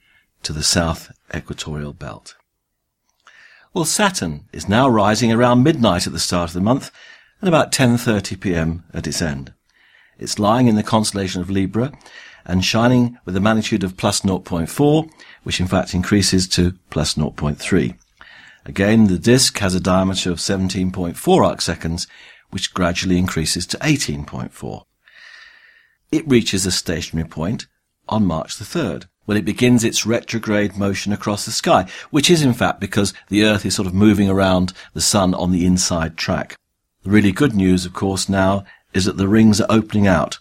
to 0.44 0.52
the 0.52 0.64
south 0.64 1.14
equatorial 1.34 1.94
belt. 1.94 2.36
Well, 3.76 3.84
Saturn 3.84 4.48
is 4.54 4.70
now 4.70 4.88
rising 4.88 5.34
around 5.34 5.62
midnight 5.64 6.08
at 6.08 6.14
the 6.14 6.18
start 6.20 6.50
of 6.50 6.54
the 6.54 6.62
month 6.62 6.92
and 7.42 7.50
about 7.50 7.74
10.30 7.74 8.40
pm 8.40 8.86
at 8.94 9.06
its 9.06 9.22
end. 9.22 9.54
It's 10.18 10.40
lying 10.40 10.70
in 10.70 10.76
the 10.76 10.82
constellation 10.82 11.42
of 11.42 11.50
Libra 11.50 11.92
and 12.46 12.64
shining 12.64 13.18
with 13.26 13.36
a 13.36 13.42
magnitude 13.42 13.84
of 13.84 13.98
plus 13.98 14.22
0.4, 14.22 15.12
which 15.44 15.60
in 15.60 15.68
fact 15.68 15.94
increases 15.94 16.48
to 16.48 16.80
plus 16.90 17.16
0.3. 17.16 17.98
Again, 18.66 19.08
the 19.08 19.20
disk 19.20 19.58
has 19.58 19.76
a 19.76 19.82
diameter 19.82 20.32
of 20.32 20.38
17.4 20.38 21.46
arc 21.46 21.60
seconds, 21.60 22.08
which 22.52 22.74
gradually 22.74 23.18
increases 23.18 23.68
to 23.68 23.78
18.4. 23.80 24.86
It 26.14 26.26
reaches 26.30 26.66
a 26.66 26.72
stationary 26.72 27.28
point 27.28 27.68
on 28.08 28.24
March 28.24 28.56
the 28.56 28.64
3rd, 28.64 29.08
when 29.26 29.38
it 29.38 29.46
begins 29.46 29.84
its 29.84 30.06
retrograde 30.06 30.78
motion 30.78 31.12
across 31.12 31.46
the 31.46 31.52
sky, 31.52 31.86
which 32.12 32.30
is 32.30 32.42
in 32.42 32.54
fact 32.54 32.80
because 32.80 33.14
the 33.30 33.44
Earth 33.44 33.66
is 33.66 33.76
sort 33.76 33.88
of 33.88 33.94
moving 33.94 34.30
around 34.30 34.74
the 34.94 35.02
Sun 35.02 35.34
on 35.34 35.52
the 35.52 35.66
inside 35.66 36.18
track. 36.18 36.58
The 37.04 37.10
really 37.10 37.32
good 37.32 37.56
news, 37.56 37.86
of 37.86 37.94
course, 37.94 38.30
now 38.30 38.64
is 38.94 39.06
that 39.06 39.18
the 39.18 39.28
rings 39.28 39.60
are 39.60 39.68
opening 39.70 40.08
out, 40.08 40.40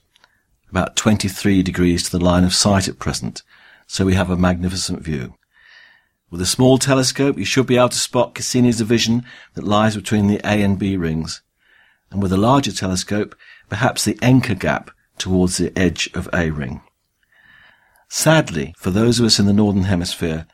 about 0.71 0.97
23 0.97 1.63
degrees 1.63 2.05
to 2.05 2.11
the 2.17 2.25
line 2.25 2.45
of 2.45 2.55
sight 2.55 2.89
at 2.89 2.99
present, 2.99 3.43
so 3.87 4.05
we 4.05 4.15
have 4.15 4.31
a 4.31 4.37
magnificent 4.37 5.03
view. 5.03 5.35
With 6.31 6.41
a 6.41 6.47
small 6.47 6.79
telescope, 6.79 7.39
you 7.39 7.45
should 7.45 7.67
be 7.67 7.77
able 7.77 7.91
to 7.91 7.99
spot 7.99 8.35
Cassini's 8.35 8.79
division 8.79 9.25
that 9.55 9.65
lies 9.65 9.95
between 9.95 10.27
the 10.27 10.41
A 10.45 10.63
and 10.63 10.79
B 10.79 10.97
rings, 10.97 11.43
and 12.11 12.23
with 12.23 12.33
a 12.33 12.37
larger 12.37 12.73
telescope, 12.73 13.37
perhaps 13.69 14.05
the 14.05 14.15
Encke 14.15 14.59
gap 14.59 14.91
towards 15.19 15.59
the 15.59 15.77
edge 15.79 16.11
of 16.15 16.29
A 16.33 16.51
ring. 16.51 16.81
Sadly, 18.17 18.73
for 18.79 18.93
those 18.93 19.19
of 19.19 19.27
us 19.27 19.41
in 19.41 19.47
the 19.47 19.53
northern 19.53 19.83
hemisphere, 19.83 20.47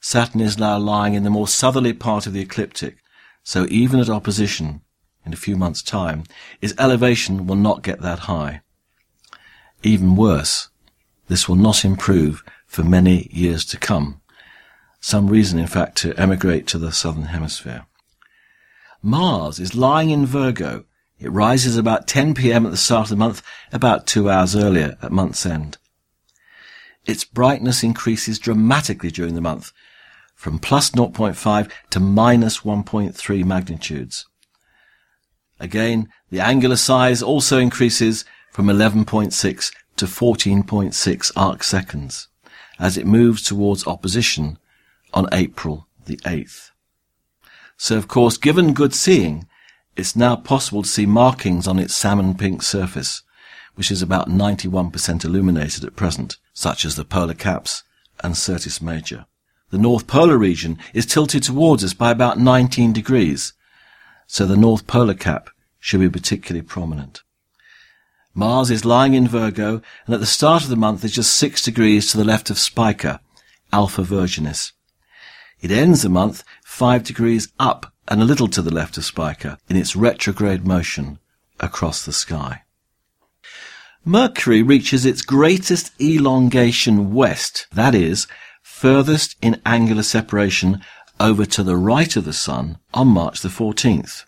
Saturn 0.00 0.40
is 0.40 0.58
now 0.58 0.76
lying 0.76 1.14
in 1.14 1.22
the 1.22 1.30
more 1.30 1.46
southerly 1.46 1.92
part 1.92 2.26
of 2.26 2.32
the 2.32 2.40
ecliptic, 2.40 2.96
so 3.44 3.64
even 3.70 4.00
at 4.00 4.10
opposition, 4.10 4.80
in 5.24 5.32
a 5.32 5.36
few 5.36 5.56
months' 5.56 5.82
time, 5.82 6.24
its 6.60 6.74
elevation 6.80 7.46
will 7.46 7.54
not 7.54 7.84
get 7.84 8.00
that 8.00 8.18
high. 8.26 8.60
Even 9.84 10.16
worse, 10.16 10.68
this 11.28 11.48
will 11.48 11.54
not 11.54 11.84
improve 11.84 12.42
for 12.66 12.82
many 12.82 13.28
years 13.30 13.64
to 13.66 13.78
come. 13.78 14.20
Some 14.98 15.28
reason, 15.28 15.60
in 15.60 15.68
fact, 15.68 15.96
to 15.98 16.20
emigrate 16.20 16.66
to 16.66 16.78
the 16.78 16.90
southern 16.90 17.26
hemisphere. 17.26 17.86
Mars 19.00 19.60
is 19.60 19.76
lying 19.76 20.10
in 20.10 20.26
Virgo. 20.26 20.84
It 21.20 21.30
rises 21.30 21.76
about 21.76 22.08
10 22.08 22.34
p.m. 22.34 22.66
at 22.66 22.72
the 22.72 22.76
start 22.76 23.04
of 23.04 23.10
the 23.10 23.16
month, 23.16 23.44
about 23.70 24.08
two 24.08 24.28
hours 24.28 24.56
earlier 24.56 24.98
at 25.00 25.12
month's 25.12 25.46
end. 25.46 25.78
Its 27.06 27.24
brightness 27.24 27.82
increases 27.82 28.38
dramatically 28.38 29.10
during 29.10 29.34
the 29.34 29.40
month, 29.40 29.72
from 30.34 30.58
plus 30.58 30.90
0.5 30.90 31.70
to 31.90 32.00
minus 32.00 32.60
1.3 32.60 33.44
magnitudes. 33.44 34.26
Again, 35.58 36.08
the 36.30 36.40
angular 36.40 36.76
size 36.76 37.22
also 37.22 37.58
increases 37.58 38.24
from 38.50 38.66
11.6 38.66 39.72
to 39.96 40.04
14.6 40.04 41.32
arc 41.36 41.62
seconds 41.62 42.28
as 42.78 42.98
it 42.98 43.06
moves 43.06 43.42
towards 43.42 43.86
opposition 43.86 44.58
on 45.14 45.28
April 45.32 45.88
the 46.04 46.16
8th. 46.18 46.70
So 47.76 47.96
of 47.96 48.08
course, 48.08 48.36
given 48.36 48.74
good 48.74 48.94
seeing, 48.94 49.46
it's 49.96 50.16
now 50.16 50.36
possible 50.36 50.82
to 50.82 50.88
see 50.88 51.06
markings 51.06 51.66
on 51.66 51.78
its 51.78 51.94
salmon 51.94 52.34
pink 52.34 52.62
surface, 52.62 53.22
which 53.76 53.90
is 53.90 54.02
about 54.02 54.28
91% 54.28 55.24
illuminated 55.24 55.84
at 55.84 55.96
present, 55.96 56.36
such 56.52 56.84
as 56.84 56.96
the 56.96 57.04
polar 57.04 57.34
caps 57.34 57.84
and 58.22 58.36
Syrtis 58.36 58.82
Major. 58.82 59.26
The 59.70 59.78
North 59.78 60.06
Polar 60.06 60.38
region 60.38 60.78
is 60.92 61.06
tilted 61.06 61.42
towards 61.42 61.84
us 61.84 61.94
by 61.94 62.10
about 62.10 62.38
19 62.38 62.92
degrees, 62.92 63.52
so 64.26 64.46
the 64.46 64.56
North 64.56 64.86
Polar 64.86 65.14
Cap 65.14 65.50
should 65.78 66.00
be 66.00 66.08
particularly 66.08 66.62
prominent. 66.62 67.22
Mars 68.34 68.70
is 68.70 68.84
lying 68.84 69.14
in 69.14 69.28
Virgo, 69.28 69.80
and 70.06 70.14
at 70.14 70.20
the 70.20 70.26
start 70.26 70.62
of 70.62 70.68
the 70.68 70.76
month 70.76 71.04
is 71.04 71.14
just 71.14 71.34
six 71.34 71.62
degrees 71.62 72.10
to 72.10 72.16
the 72.16 72.24
left 72.24 72.50
of 72.50 72.58
Spica, 72.58 73.20
Alpha 73.72 74.02
Virginis. 74.02 74.72
It 75.60 75.70
ends 75.70 76.02
the 76.02 76.08
month 76.08 76.44
five 76.64 77.02
degrees 77.02 77.48
up 77.58 77.92
and 78.08 78.20
a 78.20 78.26
little 78.26 78.48
to 78.48 78.62
the 78.62 78.74
left 78.74 78.98
of 78.98 79.04
Spica 79.04 79.58
in 79.68 79.76
its 79.76 79.96
retrograde 79.96 80.66
motion 80.66 81.18
across 81.60 82.04
the 82.04 82.12
sky. 82.12 82.62
Mercury 84.08 84.62
reaches 84.62 85.04
its 85.04 85.20
greatest 85.20 85.90
elongation 86.00 87.12
west, 87.12 87.66
that 87.72 87.92
is, 87.92 88.28
furthest 88.62 89.34
in 89.42 89.60
angular 89.66 90.04
separation 90.04 90.80
over 91.18 91.44
to 91.44 91.64
the 91.64 91.76
right 91.76 92.14
of 92.14 92.24
the 92.24 92.32
Sun 92.32 92.78
on 92.94 93.08
March 93.08 93.40
the 93.40 93.48
14th. 93.48 94.24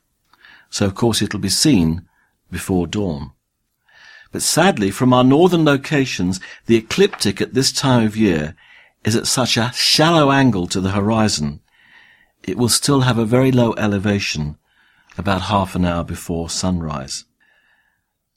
So 0.68 0.85
of 0.85 0.97
course 0.97 1.22
it'll 1.22 1.39
be 1.39 1.49
seen 1.49 2.09
before 2.51 2.89
dawn. 2.89 3.31
But 4.33 4.43
sadly, 4.43 4.91
from 4.91 5.12
our 5.12 5.22
northern 5.22 5.64
locations, 5.64 6.41
the 6.66 6.74
ecliptic 6.74 7.41
at 7.41 7.55
this 7.55 7.70
time 7.70 8.05
of 8.05 8.16
year 8.16 8.57
is 9.05 9.14
at 9.14 9.29
such 9.29 9.57
a 9.57 9.70
shallow 9.76 10.33
angle 10.33 10.66
to 10.66 10.81
the 10.81 10.91
horizon, 10.91 11.61
it 12.43 12.57
will 12.57 12.68
still 12.68 13.03
have 13.03 13.18
a 13.18 13.24
very 13.24 13.53
low 13.53 13.74
elevation 13.74 14.59
about 15.16 15.43
half 15.43 15.76
an 15.76 15.85
hour 15.85 16.03
before 16.03 16.51
sunrise. 16.51 17.26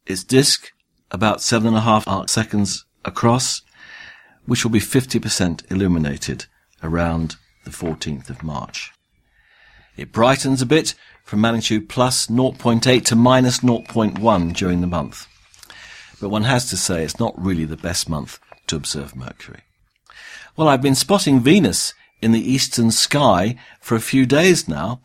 Its 0.06 0.24
disk 0.24 0.72
about 1.12 1.42
seven 1.42 1.70
and 1.70 1.78
a 1.78 1.82
half 1.82 2.08
arc 2.08 2.30
seconds 2.30 2.86
across, 3.06 3.62
which 4.46 4.64
will 4.64 4.72
be 4.72 4.80
50% 4.80 5.70
illuminated 5.72 6.46
around 6.82 7.36
the 7.64 7.70
14th 7.72 8.30
of 8.30 8.44
March. 8.44 8.92
It 9.98 10.12
brightens 10.12 10.62
a 10.62 10.66
bit 10.66 10.96
from 11.24 11.42
magnitude 11.42 11.90
plus 11.90 12.28
0.8 12.28 13.06
to 13.06 13.16
minus 13.16 13.60
0.1 13.60 14.56
during 14.56 14.82
the 14.82 14.88
month. 14.88 15.28
But 16.20 16.30
one 16.30 16.44
has 16.44 16.70
to 16.70 16.78
say 16.78 17.04
it's 17.04 17.20
not 17.20 17.40
really 17.40 17.66
the 17.66 17.78
best 17.78 18.10
month 18.10 18.40
to 18.68 18.76
observe 18.76 19.16
Mercury. 19.16 19.62
Well, 20.56 20.68
I've 20.68 20.82
been 20.82 20.96
spotting 20.96 21.40
Venus 21.40 21.94
in 22.22 22.32
the 22.32 22.52
eastern 22.52 22.92
sky 22.92 23.56
for 23.80 23.96
a 23.96 24.02
few 24.02 24.26
days 24.26 24.68
now. 24.68 25.02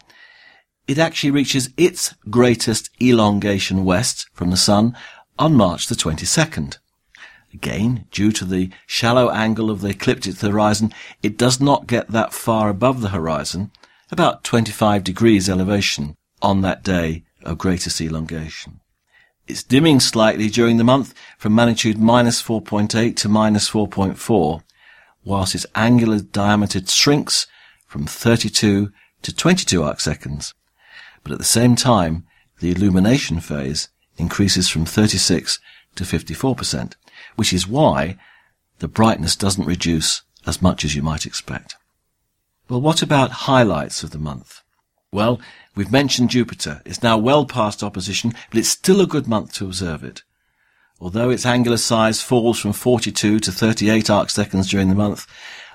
It 0.87 0.99
actually 0.99 1.31
reaches 1.33 1.71
its 1.77 2.15
greatest 2.31 2.91
elongation 3.01 3.85
west 3.85 4.29
from 4.33 4.51
the 4.51 4.57
Sun 4.57 4.97
on 5.39 5.55
March 5.55 5.87
the 5.87 5.95
22nd. 5.95 6.79
Again, 7.53 8.07
due 8.11 8.33
to 8.33 8.45
the 8.45 8.71
shallow 8.87 9.31
angle 9.31 9.71
of 9.71 9.81
the 9.81 9.89
ecliptic 9.89 10.39
horizon, 10.41 10.93
it 11.23 11.39
does 11.39 11.61
not 11.61 11.87
get 11.87 12.09
that 12.09 12.35
far 12.35 12.69
above 12.69 13.01
the 13.01 13.11
horizon, 13.11 13.71
about 14.11 14.45
25 14.45 15.03
degrees 15.03 15.49
elevation 15.49 16.17
on 16.43 16.61
that 16.61 16.83
day 16.83 17.25
of 17.43 17.59
greatest 17.59 18.01
elongation. 18.01 18.81
It's 19.47 19.63
dimming 19.63 20.01
slightly 20.01 20.49
during 20.49 20.77
the 20.77 20.85
month 20.85 21.15
from 21.39 21.55
magnitude 21.55 21.99
minus 21.99 22.43
4.8 22.43 23.17
to 23.17 23.29
minus 23.29 23.71
4.4, 23.71 24.63
whilst 25.25 25.55
its 25.55 25.67
angular 25.75 26.21
diameter 26.21 26.85
shrinks 26.85 27.47
from 27.87 28.07
32 28.07 28.93
to 29.23 29.35
22 29.35 29.83
arc 29.83 30.01
seconds. 30.01 30.53
But 31.23 31.33
at 31.33 31.39
the 31.39 31.45
same 31.45 31.77
time, 31.77 32.27
the 32.61 32.73
illumination 32.73 33.41
phase 33.41 33.89
increases 34.19 34.69
from 34.69 34.85
36 34.85 35.59
to 35.97 36.05
54%, 36.05 36.95
which 37.37 37.53
is 37.53 37.67
why 37.67 38.17
the 38.79 38.89
brightness 38.89 39.37
doesn't 39.37 39.67
reduce 39.67 40.23
as 40.47 40.63
much 40.63 40.85
as 40.85 40.95
you 40.95 41.03
might 41.03 41.27
expect. 41.27 41.77
Well, 42.69 42.81
what 42.81 43.03
about 43.03 43.47
highlights 43.49 44.03
of 44.03 44.11
the 44.11 44.19
month? 44.19 44.61
Well, 45.11 45.41
we've 45.75 45.91
mentioned 45.91 46.31
Jupiter. 46.31 46.83
It's 46.85 47.03
now 47.03 47.17
well 47.17 47.47
past 47.47 47.83
opposition, 47.83 48.35
but 48.51 48.59
it's 48.59 48.69
still 48.69 49.01
a 49.01 49.07
good 49.07 49.27
month 49.27 49.55
to 49.55 49.65
observe 49.65 50.05
it. 50.05 50.23
Although 51.01 51.31
its 51.31 51.47
angular 51.47 51.79
size 51.79 52.23
falls 52.23 52.59
from 52.59 52.73
42 52.73 53.39
to 53.41 53.53
38 53.53 54.11
arc 54.11 54.31
seconds 54.31 54.69
during 54.69 54.91
the 54.91 54.95
month, 54.95 55.27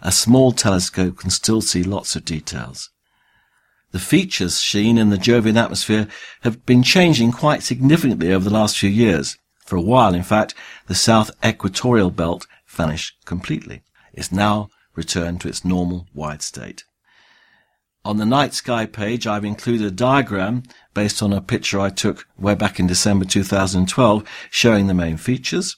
a 0.01 0.11
small 0.11 0.51
telescope 0.51 1.17
can 1.17 1.31
still 1.31 1.61
see 1.61 1.83
lots 1.83 2.15
of 2.15 2.23
details. 2.25 2.90
The 3.91 3.99
features 3.99 4.55
seen 4.55 4.97
in 4.97 5.09
the 5.09 5.17
Jovian 5.17 5.61
atmosphere 5.61 6.07
have 6.41 6.65
been 6.65 6.81
changing 6.81 7.33
quite 7.33 7.61
significantly 7.61 8.33
over 8.33 8.45
the 8.45 8.55
last 8.55 8.77
few 8.77 8.89
years. 8.89 9.37
For 9.65 9.75
a 9.75 9.81
while, 9.81 10.13
in 10.13 10.23
fact, 10.23 10.53
the 10.87 10.95
south 10.95 11.31
equatorial 11.45 12.09
belt 12.09 12.47
vanished 12.67 13.15
completely. 13.25 13.83
It's 14.13 14.31
now 14.31 14.69
returned 14.95 15.41
to 15.41 15.49
its 15.49 15.65
normal 15.65 16.07
wide 16.13 16.41
state. 16.41 16.83
On 18.03 18.17
the 18.17 18.25
night 18.25 18.53
sky 18.53 18.85
page, 18.85 19.27
I've 19.27 19.45
included 19.45 19.85
a 19.85 19.91
diagram 19.91 20.63
based 20.93 21.21
on 21.21 21.31
a 21.33 21.41
picture 21.41 21.79
I 21.79 21.89
took 21.89 22.25
way 22.37 22.55
back 22.55 22.79
in 22.79 22.87
December 22.87 23.25
2012 23.25 24.23
showing 24.49 24.87
the 24.87 24.93
main 24.93 25.17
features. 25.17 25.77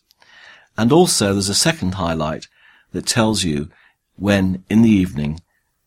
And 0.78 0.92
also 0.92 1.34
there's 1.34 1.50
a 1.50 1.56
second 1.56 1.96
highlight 1.96 2.48
that 2.92 3.06
tells 3.06 3.44
you 3.44 3.70
when 4.16 4.64
in 4.70 4.84
the 4.84 4.90
evening 4.90 5.42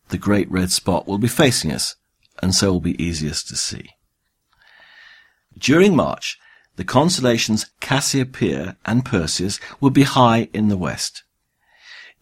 the 0.09 0.17
great 0.17 0.49
red 0.51 0.71
spot 0.71 1.07
will 1.07 1.17
be 1.17 1.27
facing 1.27 1.71
us, 1.71 1.95
and 2.41 2.53
so 2.53 2.71
will 2.71 2.79
be 2.79 3.01
easiest 3.01 3.47
to 3.49 3.55
see. 3.55 3.91
During 5.57 5.95
March, 5.95 6.37
the 6.75 6.83
constellations 6.83 7.65
Cassiopeia 7.79 8.77
and 8.85 9.03
Perseus 9.03 9.59
will 9.81 9.89
be 9.89 10.03
high 10.03 10.49
in 10.53 10.67
the 10.67 10.77
west. 10.77 11.23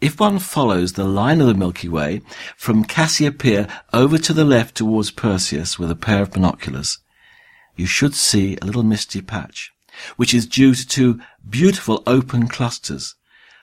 If 0.02 0.20
one 0.20 0.40
follows 0.40 0.94
the 0.94 1.06
line 1.06 1.42
of 1.42 1.48
the 1.48 1.54
Milky 1.54 1.90
Way 1.90 2.22
from 2.56 2.86
Cassiopeia 2.86 3.68
over 3.94 4.18
to 4.18 4.34
the 4.34 4.46
left 4.46 4.76
towards 4.76 5.12
Perseus 5.12 5.80
with 5.80 5.92
a 5.92 5.96
pair 5.96 6.22
of 6.22 6.32
binoculars, 6.32 7.00
you 7.76 7.86
should 7.86 8.16
see 8.16 8.58
a 8.62 8.66
little 8.66 8.84
misty 8.84 9.22
patch, 9.22 9.72
which 10.16 10.34
is 10.34 10.46
due 10.46 10.74
to 10.74 10.88
two 10.88 11.20
beautiful 11.50 12.04
open 12.08 12.48
clusters 12.48 13.16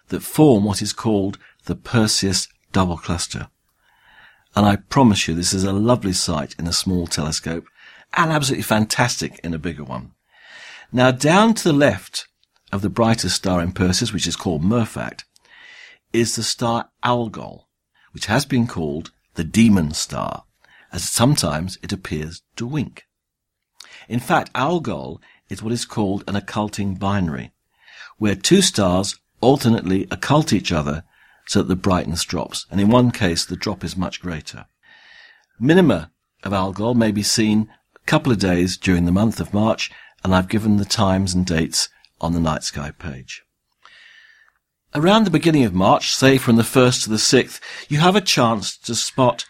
that 0.09 0.23
form 0.23 0.65
what 0.65 0.83
is 0.83 0.93
called 0.93 1.39
the 1.65 1.75
Perseus 1.75 2.49
double 2.73 2.99
cluster. 2.99 3.49
And 4.55 4.67
I 4.67 4.77
promise 4.77 5.27
you 5.27 5.35
this 5.35 5.55
is 5.55 5.65
a 5.65 5.73
lovely 5.73 6.13
sight 6.13 6.55
in 6.59 6.67
a 6.67 6.73
small 6.73 7.07
telescope 7.07 7.65
and 8.15 8.31
absolutely 8.31 8.65
fantastic 8.65 9.41
in 9.43 9.55
a 9.55 9.59
bigger 9.59 9.85
one. 9.85 10.13
Now 10.93 11.11
down 11.11 11.55
to 11.55 11.65
the 11.65 11.73
left 11.73 12.29
of 12.71 12.83
the 12.83 12.91
brightest 12.91 13.37
star 13.37 13.63
in 13.63 13.73
Perseus, 13.73 14.13
which 14.13 14.27
is 14.27 14.37
called 14.37 14.63
Mirfak, 14.63 15.23
is 16.13 16.37
the 16.37 16.43
star 16.43 16.91
Algol, 17.03 17.69
which 18.13 18.27
has 18.27 18.45
been 18.45 18.67
called 18.67 19.11
the 19.35 19.45
demon 19.45 19.93
star, 19.93 20.45
as 20.93 21.09
sometimes 21.09 21.79
it 21.83 21.93
appears 21.93 22.43
to 22.57 22.67
wink. 22.67 23.07
In 24.09 24.21
fact, 24.21 24.51
Algol 24.55 25.21
is 25.49 25.63
what 25.63 25.73
is 25.73 25.87
called 25.87 26.25
an 26.29 26.37
occulting 26.37 26.99
binary, 26.99 27.53
where 28.19 28.35
two 28.35 28.61
stars 28.61 29.19
alternately 29.41 30.07
occult 30.11 30.53
each 30.53 30.71
other 30.71 31.05
so 31.47 31.61
that 31.61 31.69
the 31.69 31.77
brightness 31.77 32.25
drops, 32.25 32.67
and 32.71 32.81
in 32.81 32.89
one 32.89 33.11
case 33.11 33.45
the 33.45 33.57
drop 33.57 33.85
is 33.85 33.97
much 33.97 34.21
greater. 34.21 34.67
Minima 35.59 36.11
of 36.43 36.53
Algol 36.53 36.95
may 36.95 37.13
be 37.13 37.23
seen 37.23 37.69
a 37.97 38.07
couple 38.07 38.33
of 38.33 38.39
days 38.39 38.77
during 38.77 39.05
the 39.05 39.13
month 39.13 39.41
of 39.41 39.55
March, 39.55 39.91
and 40.25 40.35
I've 40.35 40.49
given 40.49 40.77
the 40.77 40.85
times 40.85 41.35
and 41.35 41.45
dates 41.47 41.89
on 42.21 42.33
the 42.33 42.41
night 42.41 42.63
sky 42.63 42.93
page. 42.93 43.43
Around 44.95 45.25
the 45.25 45.31
beginning 45.31 45.65
of 45.65 45.73
March, 45.73 46.15
say 46.15 46.37
from 46.37 46.57
the 46.57 46.63
1st 46.63 47.05
to 47.05 47.11
the 47.11 47.17
6th, 47.17 47.61
you 47.89 47.99
have 47.99 48.15
a 48.15 48.21
chance 48.21 48.77
to 48.77 48.95
spot 48.95 49.47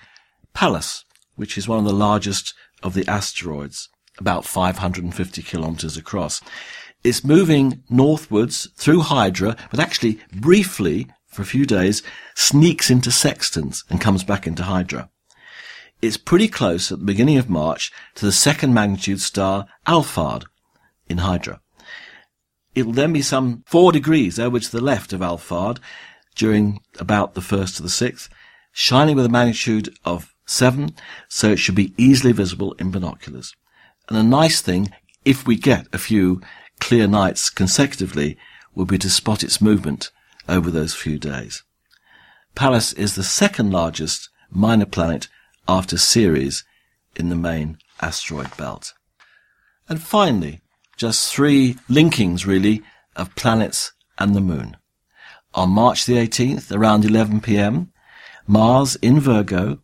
Pallas, 0.54 1.04
which 1.34 1.58
is 1.58 1.66
one 1.66 1.78
of 1.78 1.84
the 1.84 1.92
largest 1.92 2.54
of 2.82 2.94
the 2.94 3.06
asteroids, 3.08 3.88
about 4.18 4.44
550 4.44 5.42
kilometers 5.42 5.96
across. 5.96 6.40
It's 7.02 7.24
moving 7.24 7.82
northwards 7.90 8.68
through 8.76 9.00
Hydra, 9.00 9.56
but 9.70 9.80
actually 9.80 10.20
briefly, 10.32 11.08
for 11.32 11.42
a 11.42 11.46
few 11.46 11.66
days, 11.66 12.02
sneaks 12.34 12.90
into 12.90 13.10
Sextans 13.10 13.84
and 13.90 14.00
comes 14.00 14.22
back 14.22 14.46
into 14.46 14.64
Hydra. 14.64 15.08
It's 16.00 16.16
pretty 16.16 16.48
close 16.48 16.92
at 16.92 16.98
the 16.98 17.04
beginning 17.04 17.38
of 17.38 17.48
March 17.48 17.92
to 18.16 18.26
the 18.26 18.32
second 18.32 18.74
magnitude 18.74 19.20
star 19.20 19.66
Alphard 19.86 20.44
in 21.08 21.18
Hydra. 21.18 21.60
It 22.74 22.86
will 22.86 22.92
then 22.92 23.12
be 23.12 23.22
some 23.22 23.64
four 23.66 23.92
degrees 23.92 24.38
over 24.38 24.58
to 24.58 24.70
the 24.70 24.80
left 24.80 25.12
of 25.12 25.20
Alphard 25.20 25.78
during 26.34 26.80
about 26.98 27.34
the 27.34 27.40
first 27.40 27.76
to 27.76 27.82
the 27.82 27.88
sixth, 27.88 28.28
shining 28.72 29.16
with 29.16 29.26
a 29.26 29.30
magnitude 29.30 29.94
of 30.04 30.34
seven, 30.46 30.94
so 31.28 31.50
it 31.50 31.58
should 31.58 31.74
be 31.74 31.94
easily 31.96 32.32
visible 32.32 32.72
in 32.74 32.90
binoculars. 32.90 33.54
And 34.08 34.18
a 34.18 34.22
nice 34.22 34.60
thing, 34.60 34.90
if 35.24 35.46
we 35.46 35.56
get 35.56 35.86
a 35.92 35.98
few 35.98 36.40
clear 36.80 37.06
nights 37.06 37.48
consecutively, 37.48 38.36
would 38.74 38.88
be 38.88 38.98
to 38.98 39.10
spot 39.10 39.44
its 39.44 39.60
movement 39.60 40.10
over 40.48 40.70
those 40.70 40.94
few 40.94 41.18
days. 41.18 41.62
Pallas 42.54 42.92
is 42.92 43.14
the 43.14 43.22
second 43.22 43.70
largest 43.70 44.28
minor 44.50 44.86
planet 44.86 45.28
after 45.66 45.96
Ceres 45.96 46.64
in 47.16 47.28
the 47.28 47.36
main 47.36 47.78
asteroid 48.00 48.56
belt. 48.56 48.92
And 49.88 50.02
finally, 50.02 50.60
just 50.96 51.32
three 51.32 51.74
linkings 51.88 52.46
really 52.46 52.82
of 53.16 53.34
planets 53.34 53.92
and 54.18 54.34
the 54.34 54.40
moon. 54.40 54.76
On 55.54 55.70
March 55.70 56.06
the 56.06 56.14
18th, 56.14 56.74
around 56.74 57.04
11 57.04 57.40
pm, 57.40 57.92
Mars 58.46 58.96
in 58.96 59.20
Virgo 59.20 59.80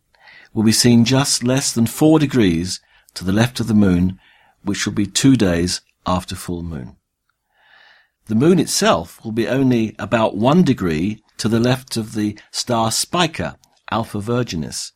will 0.53 0.63
be 0.63 0.71
seen 0.71 1.05
just 1.05 1.43
less 1.43 1.71
than 1.71 1.85
four 1.85 2.19
degrees 2.19 2.79
to 3.13 3.23
the 3.23 3.31
left 3.31 3.59
of 3.59 3.67
the 3.67 3.73
moon, 3.73 4.19
which 4.63 4.85
will 4.85 4.93
be 4.93 5.05
two 5.05 5.35
days 5.35 5.81
after 6.05 6.35
full 6.35 6.63
moon. 6.63 6.95
The 8.29 8.35
moon 8.35 8.59
itself 8.59 9.19
will 9.25 9.31
be 9.31 9.47
only 9.47 9.95
about 9.97 10.37
one 10.37 10.61
degree 10.61 11.23
to 11.39 11.47
the 11.47 11.59
left 11.59 11.97
of 11.97 12.13
the 12.13 12.37
star 12.51 12.91
Spica, 12.91 13.57
Alpha 13.89 14.19
Virginis. 14.19 14.91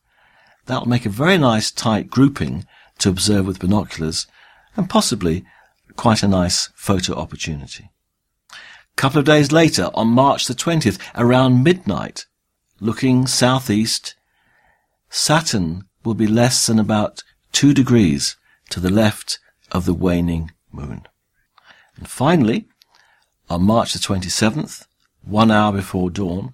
That 0.67 0.81
will 0.81 0.87
make 0.87 1.07
a 1.07 1.09
very 1.09 1.39
nice 1.39 1.71
tight 1.71 2.11
grouping 2.11 2.67
to 2.99 3.09
observe 3.09 3.47
with 3.47 3.57
binoculars 3.57 4.27
and 4.75 4.87
possibly 4.87 5.45
quite 5.95 6.21
a 6.21 6.27
nice 6.27 6.69
photo 6.75 7.15
opportunity. 7.15 7.89
A 8.51 8.95
couple 8.97 9.17
of 9.17 9.25
days 9.25 9.51
later, 9.51 9.89
on 9.95 10.09
March 10.09 10.45
the 10.45 10.53
20th, 10.53 10.99
around 11.15 11.63
midnight, 11.63 12.27
looking 12.79 13.25
southeast, 13.25 14.13
Saturn 15.09 15.85
will 16.05 16.13
be 16.13 16.27
less 16.27 16.67
than 16.67 16.77
about 16.77 17.23
two 17.51 17.73
degrees 17.73 18.37
to 18.69 18.79
the 18.79 18.91
left 18.91 19.39
of 19.71 19.85
the 19.85 19.93
waning 19.95 20.51
moon. 20.71 21.07
And 21.97 22.07
finally, 22.07 22.67
on 23.53 23.61
March 23.61 23.93
the 23.93 23.99
27th, 23.99 24.87
one 25.21 25.51
hour 25.51 25.71
before 25.71 26.09
dawn, 26.09 26.53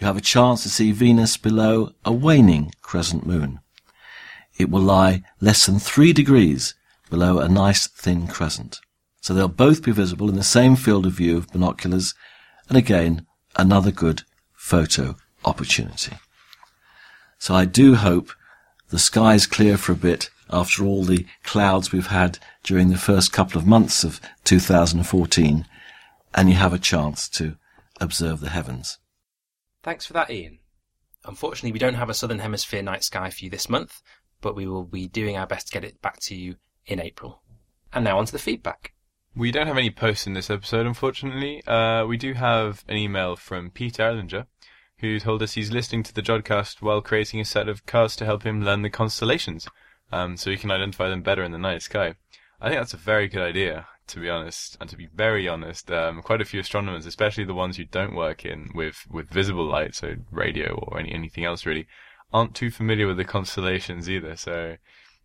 you 0.00 0.06
have 0.06 0.16
a 0.16 0.22
chance 0.22 0.62
to 0.62 0.70
see 0.70 0.90
Venus 0.90 1.36
below 1.36 1.92
a 2.02 2.12
waning 2.12 2.72
crescent 2.80 3.26
moon. 3.26 3.60
It 4.56 4.70
will 4.70 4.80
lie 4.80 5.22
less 5.42 5.66
than 5.66 5.78
three 5.78 6.14
degrees 6.14 6.74
below 7.10 7.40
a 7.40 7.48
nice 7.48 7.86
thin 7.86 8.26
crescent. 8.26 8.80
So 9.20 9.34
they'll 9.34 9.48
both 9.48 9.82
be 9.82 9.92
visible 9.92 10.30
in 10.30 10.36
the 10.36 10.42
same 10.42 10.76
field 10.76 11.04
of 11.04 11.12
view 11.12 11.36
of 11.36 11.52
binoculars, 11.52 12.14
and 12.70 12.78
again, 12.78 13.26
another 13.56 13.90
good 13.90 14.22
photo 14.54 15.16
opportunity. 15.44 16.16
So 17.38 17.54
I 17.54 17.66
do 17.66 17.96
hope 17.96 18.30
the 18.88 18.98
sky's 18.98 19.46
clear 19.46 19.76
for 19.76 19.92
a 19.92 19.96
bit 19.96 20.30
after 20.48 20.84
all 20.84 21.04
the 21.04 21.26
clouds 21.42 21.92
we've 21.92 22.06
had 22.06 22.38
during 22.62 22.88
the 22.88 22.96
first 22.96 23.30
couple 23.30 23.58
of 23.58 23.66
months 23.66 24.04
of 24.04 24.22
2014, 24.44 25.66
and 26.34 26.48
you 26.48 26.56
have 26.56 26.72
a 26.72 26.78
chance 26.78 27.28
to 27.30 27.56
observe 28.00 28.40
the 28.40 28.50
heavens. 28.50 28.98
Thanks 29.82 30.04
for 30.04 30.12
that, 30.14 30.30
Ian. 30.30 30.58
Unfortunately, 31.24 31.72
we 31.72 31.78
don't 31.78 31.94
have 31.94 32.10
a 32.10 32.14
Southern 32.14 32.40
Hemisphere 32.40 32.82
night 32.82 33.04
sky 33.04 33.30
for 33.30 33.44
you 33.44 33.50
this 33.50 33.68
month, 33.68 34.02
but 34.40 34.56
we 34.56 34.66
will 34.66 34.84
be 34.84 35.06
doing 35.06 35.36
our 35.36 35.46
best 35.46 35.68
to 35.68 35.72
get 35.72 35.84
it 35.84 36.02
back 36.02 36.20
to 36.20 36.34
you 36.34 36.56
in 36.86 37.00
April. 37.00 37.42
And 37.92 38.04
now 38.04 38.18
on 38.18 38.26
to 38.26 38.32
the 38.32 38.38
feedback. 38.38 38.92
We 39.36 39.50
don't 39.50 39.66
have 39.66 39.78
any 39.78 39.90
posts 39.90 40.26
in 40.26 40.34
this 40.34 40.50
episode, 40.50 40.86
unfortunately. 40.86 41.64
Uh, 41.66 42.04
we 42.06 42.16
do 42.16 42.34
have 42.34 42.84
an 42.88 42.96
email 42.96 43.36
from 43.36 43.70
Pete 43.70 43.98
Erlinger, 43.98 44.46
who 44.98 45.18
told 45.18 45.42
us 45.42 45.54
he's 45.54 45.72
listening 45.72 46.02
to 46.04 46.14
the 46.14 46.22
Jodcast 46.22 46.82
while 46.82 47.00
creating 47.00 47.40
a 47.40 47.44
set 47.44 47.68
of 47.68 47.86
cards 47.86 48.16
to 48.16 48.24
help 48.24 48.42
him 48.42 48.62
learn 48.62 48.82
the 48.82 48.90
constellations, 48.90 49.66
um, 50.12 50.36
so 50.36 50.50
he 50.50 50.56
can 50.56 50.70
identify 50.70 51.08
them 51.08 51.22
better 51.22 51.42
in 51.42 51.52
the 51.52 51.58
night 51.58 51.82
sky. 51.82 52.14
I 52.60 52.68
think 52.68 52.80
that's 52.80 52.94
a 52.94 52.98
very 52.98 53.28
good 53.28 53.42
idea, 53.42 53.86
to 54.08 54.20
be 54.20 54.28
honest, 54.28 54.76
and 54.80 54.88
to 54.90 54.96
be 54.96 55.08
very 55.14 55.48
honest, 55.48 55.90
um, 55.90 56.22
quite 56.22 56.40
a 56.40 56.44
few 56.44 56.60
astronomers, 56.60 57.06
especially 57.06 57.44
the 57.44 57.54
ones 57.54 57.76
who 57.76 57.84
don't 57.84 58.14
work 58.14 58.44
in 58.44 58.70
with, 58.74 59.06
with 59.10 59.28
visible 59.30 59.64
light, 59.64 59.94
so 59.94 60.14
radio 60.30 60.74
or 60.74 61.00
any, 61.00 61.12
anything 61.12 61.44
else 61.44 61.66
really, 61.66 61.86
aren't 62.32 62.54
too 62.54 62.70
familiar 62.70 63.06
with 63.06 63.16
the 63.16 63.24
constellations 63.24 64.10
either. 64.10 64.36
So 64.36 64.76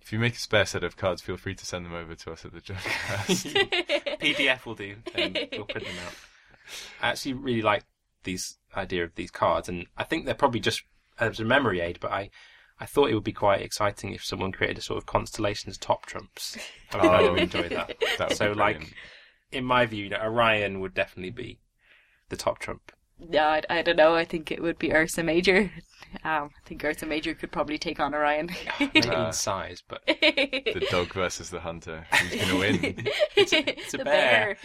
if 0.02 0.14
you 0.14 0.20
make 0.20 0.36
a 0.36 0.40
spare 0.40 0.66
set 0.66 0.84
of 0.84 0.98
cards, 0.98 1.22
feel 1.22 1.38
free 1.38 1.56
to 1.56 1.66
send 1.66 1.86
them 1.86 1.94
over 1.94 2.16
to 2.16 2.32
us 2.32 2.46
at 2.46 2.54
the 2.54 2.62
Jodcast. 2.62 3.70
PDF 4.20 4.66
will 4.66 4.76
do, 4.76 4.96
and 5.16 5.38
we'll 5.52 5.66
print 5.66 5.88
them 5.88 5.96
out. 6.06 6.14
I 7.02 7.10
actually 7.10 7.34
really 7.34 7.62
like 7.62 7.84
these 8.24 8.58
idea 8.76 9.04
of 9.04 9.16
these 9.16 9.32
cards, 9.32 9.70
and 9.70 9.88
I 9.98 10.04
think 10.04 10.26
they're 10.26 10.36
probably 10.36 10.60
just 10.60 10.84
as 11.20 11.40
a 11.40 11.46
memory 11.46 11.80
aid. 11.82 12.00
But 12.00 12.12
I, 12.12 12.30
I 12.80 12.86
thought 12.86 13.10
it 13.10 13.14
would 13.14 13.24
be 13.24 13.34
quite 13.34 13.62
exciting 13.62 14.14
if 14.14 14.24
someone 14.24 14.52
created 14.52 14.78
a 14.78 14.82
sort 14.82 14.98
of 14.98 15.06
constellations 15.06 15.78
top 15.78 16.06
trumps. 16.06 16.58
I 16.94 17.22
would 17.24 17.32
Oh. 17.32 17.36
enjoy 17.36 17.70
that. 17.70 17.96
That 18.18 18.38
so, 18.38 18.52
like, 18.54 18.78
brilliant. 18.78 18.94
in 19.52 19.66
my 19.66 19.86
view, 19.86 20.06
you 20.06 20.10
know, 20.10 20.22
Orion 20.22 20.80
would 20.80 20.94
definitely 20.94 21.32
be 21.32 21.60
the 22.30 22.38
top 22.38 22.60
trump. 22.60 22.92
No, 23.22 23.44
I, 23.44 23.62
I 23.70 23.82
don't 23.82 23.98
know. 23.98 24.16
I 24.16 24.24
think 24.24 24.50
it 24.50 24.62
would 24.62 24.80
be 24.80 24.94
Ursa 24.94 25.24
Major. 25.24 25.70
Um, 26.24 26.52
I 26.56 26.66
think 26.68 26.82
Ursa 26.86 27.06
Major 27.06 27.34
could 27.34 27.52
probably 27.52 27.78
take 27.78 28.00
on 28.00 28.16
Orion. 28.16 28.50
Maybe 28.80 29.10
Uh, 29.10 29.26
in 29.28 29.34
size, 29.34 29.84
but 29.86 30.02
the 30.08 30.88
dog 30.90 31.14
versus 31.14 31.50
the 31.50 31.60
hunter. 31.60 32.08
Who's 32.14 32.36
going 32.36 32.48
to 32.48 32.58
win? 32.58 33.08
it's 33.36 33.94
a 33.94 33.98
The 33.98 34.06
bear. 34.06 34.58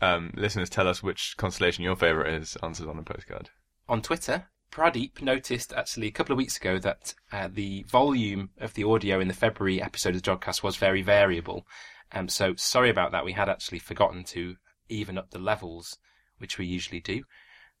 Um, 0.00 0.32
listeners, 0.34 0.68
tell 0.68 0.88
us 0.88 1.02
which 1.02 1.36
constellation 1.36 1.84
your 1.84 1.94
favourite 1.94 2.34
is. 2.34 2.56
Answers 2.62 2.88
on 2.88 2.98
a 2.98 3.02
postcard. 3.02 3.50
on 3.88 4.02
Twitter, 4.02 4.48
Pradeep 4.72 5.20
noticed 5.20 5.74
actually 5.74 6.06
a 6.06 6.12
couple 6.12 6.32
of 6.32 6.38
weeks 6.38 6.56
ago 6.56 6.78
that 6.78 7.14
uh, 7.30 7.46
the 7.52 7.82
volume 7.82 8.50
of 8.58 8.72
the 8.72 8.84
audio 8.84 9.20
in 9.20 9.28
the 9.28 9.34
February 9.34 9.82
episode 9.82 10.16
of 10.16 10.22
the 10.22 10.30
Jodcast 10.30 10.62
was 10.62 10.76
very 10.76 11.02
variable. 11.02 11.66
Um, 12.10 12.28
so 12.28 12.54
sorry 12.56 12.88
about 12.88 13.12
that. 13.12 13.24
We 13.24 13.32
had 13.32 13.50
actually 13.50 13.80
forgotten 13.80 14.24
to 14.24 14.56
even 14.88 15.18
up 15.18 15.30
the 15.30 15.38
levels, 15.38 15.98
which 16.38 16.56
we 16.56 16.64
usually 16.64 17.00
do. 17.00 17.24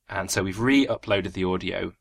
And 0.08 0.30
so 0.30 0.42
we've 0.42 0.60
re-uploaded 0.60 1.32
the 1.32 1.44
audio 1.44 1.92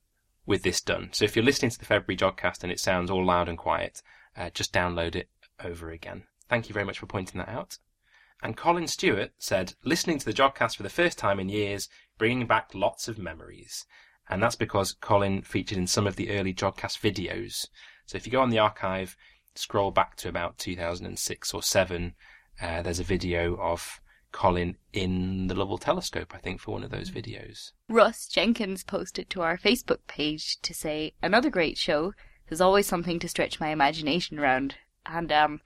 with 0.46 0.64
this 0.64 0.82
done. 0.82 1.10
So 1.14 1.24
if 1.24 1.38
you're 1.38 1.46
listening 1.46 1.72
to 1.72 1.80
the 1.80 1.86
February 1.86 2.18
Jodcast 2.18 2.62
and 2.62 2.72
it 2.72 2.80
sounds 2.80 3.10
all 3.10 3.26
loud 3.26 3.48
and 3.48 3.58
quiet, 3.58 4.02
uh, 4.36 4.50
just 4.50 4.74
download 4.74 5.16
it 5.16 5.30
over 5.64 5.92
again. 5.92 6.24
Thank 6.50 6.68
you 6.68 6.74
very 6.74 6.86
much 6.86 7.00
for 7.00 7.06
pointing 7.06 7.40
that 7.40 7.50
out. 7.50 7.78
And 8.44 8.58
Colin 8.58 8.88
Stewart 8.88 9.32
said, 9.38 9.76
listening 9.86 10.18
to 10.20 10.26
the 10.26 10.34
Jodcast 10.34 10.76
for 10.76 10.84
the 10.84 10.90
first 10.90 11.18
time 11.18 11.40
in 11.40 11.48
years, 11.48 11.88
bringing 12.18 12.46
back 12.46 12.72
lots 12.74 13.08
of 13.08 13.18
memories. 13.18 13.86
And 14.32 14.42
that's 14.42 14.56
because 14.56 14.94
Colin 14.94 15.42
featured 15.42 15.78
in 15.78 15.88
some 15.88 16.08
of 16.08 16.16
the 16.16 16.32
early 16.32 16.54
Jodcast 16.54 17.02
videos. 17.02 17.68
So 18.06 18.16
if 18.16 18.26
you 18.26 18.32
go 18.32 18.42
on 18.42 18.50
the 18.50 18.60
archive, 18.60 19.18
scroll 19.56 19.92
back 19.92 20.16
to 20.18 20.30
about 20.30 20.58
2006 20.58 21.54
or 21.54 21.62
7, 21.62 22.16
uh, 22.62 22.82
there's 22.82 23.02
a 23.02 23.04
video 23.04 23.58
of 23.58 24.00
Colin 24.32 24.78
in 24.94 25.48
the 25.48 25.54
Lovell 25.54 25.78
telescope, 25.78 26.34
I 26.34 26.38
think, 26.38 26.62
for 26.62 26.72
one 26.72 26.84
of 26.84 26.92
those 26.92 27.12
videos. 27.12 27.74
Russ 27.90 28.26
Jenkins 28.28 28.86
posted 28.86 29.30
to 29.32 29.42
our 29.42 29.58
Facebook 29.58 30.00
page 30.08 30.62
to 30.62 30.74
say, 30.74 31.14
another 31.22 31.50
great 31.50 31.78
show. 31.78 32.14
There's 32.48 32.62
always 32.62 32.88
something 32.88 33.20
to 33.20 33.28
stretch 33.28 33.60
my 33.60 33.68
imagination 33.70 34.40
around. 34.40 34.76
And 35.06 35.30
um, 35.34 35.60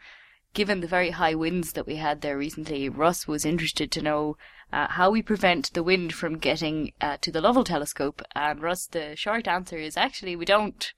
given 0.55 0.81
the 0.81 0.87
very 0.87 1.11
high 1.11 1.35
winds 1.35 1.73
that 1.73 1.85
we 1.85 1.97
had 1.97 2.21
there 2.21 2.37
recently, 2.37 2.89
Russ 2.89 3.27
was 3.27 3.45
interested 3.45 3.91
to 3.91 4.01
know 4.01 4.37
uh, 4.71 4.87
how 4.89 5.09
we 5.09 5.21
prevent 5.21 5.73
the 5.73 5.83
wind 5.83 6.13
from 6.13 6.37
getting 6.37 6.91
uh, 7.01 7.17
to 7.21 7.31
the 7.31 7.41
Lovell 7.41 7.63
telescope. 7.63 8.21
And 8.35 8.61
Russ, 8.61 8.87
the 8.87 9.15
short 9.15 9.47
answer 9.47 9.77
is 9.77 9.97
actually 9.97 10.35
we 10.35 10.45
don't. 10.45 10.93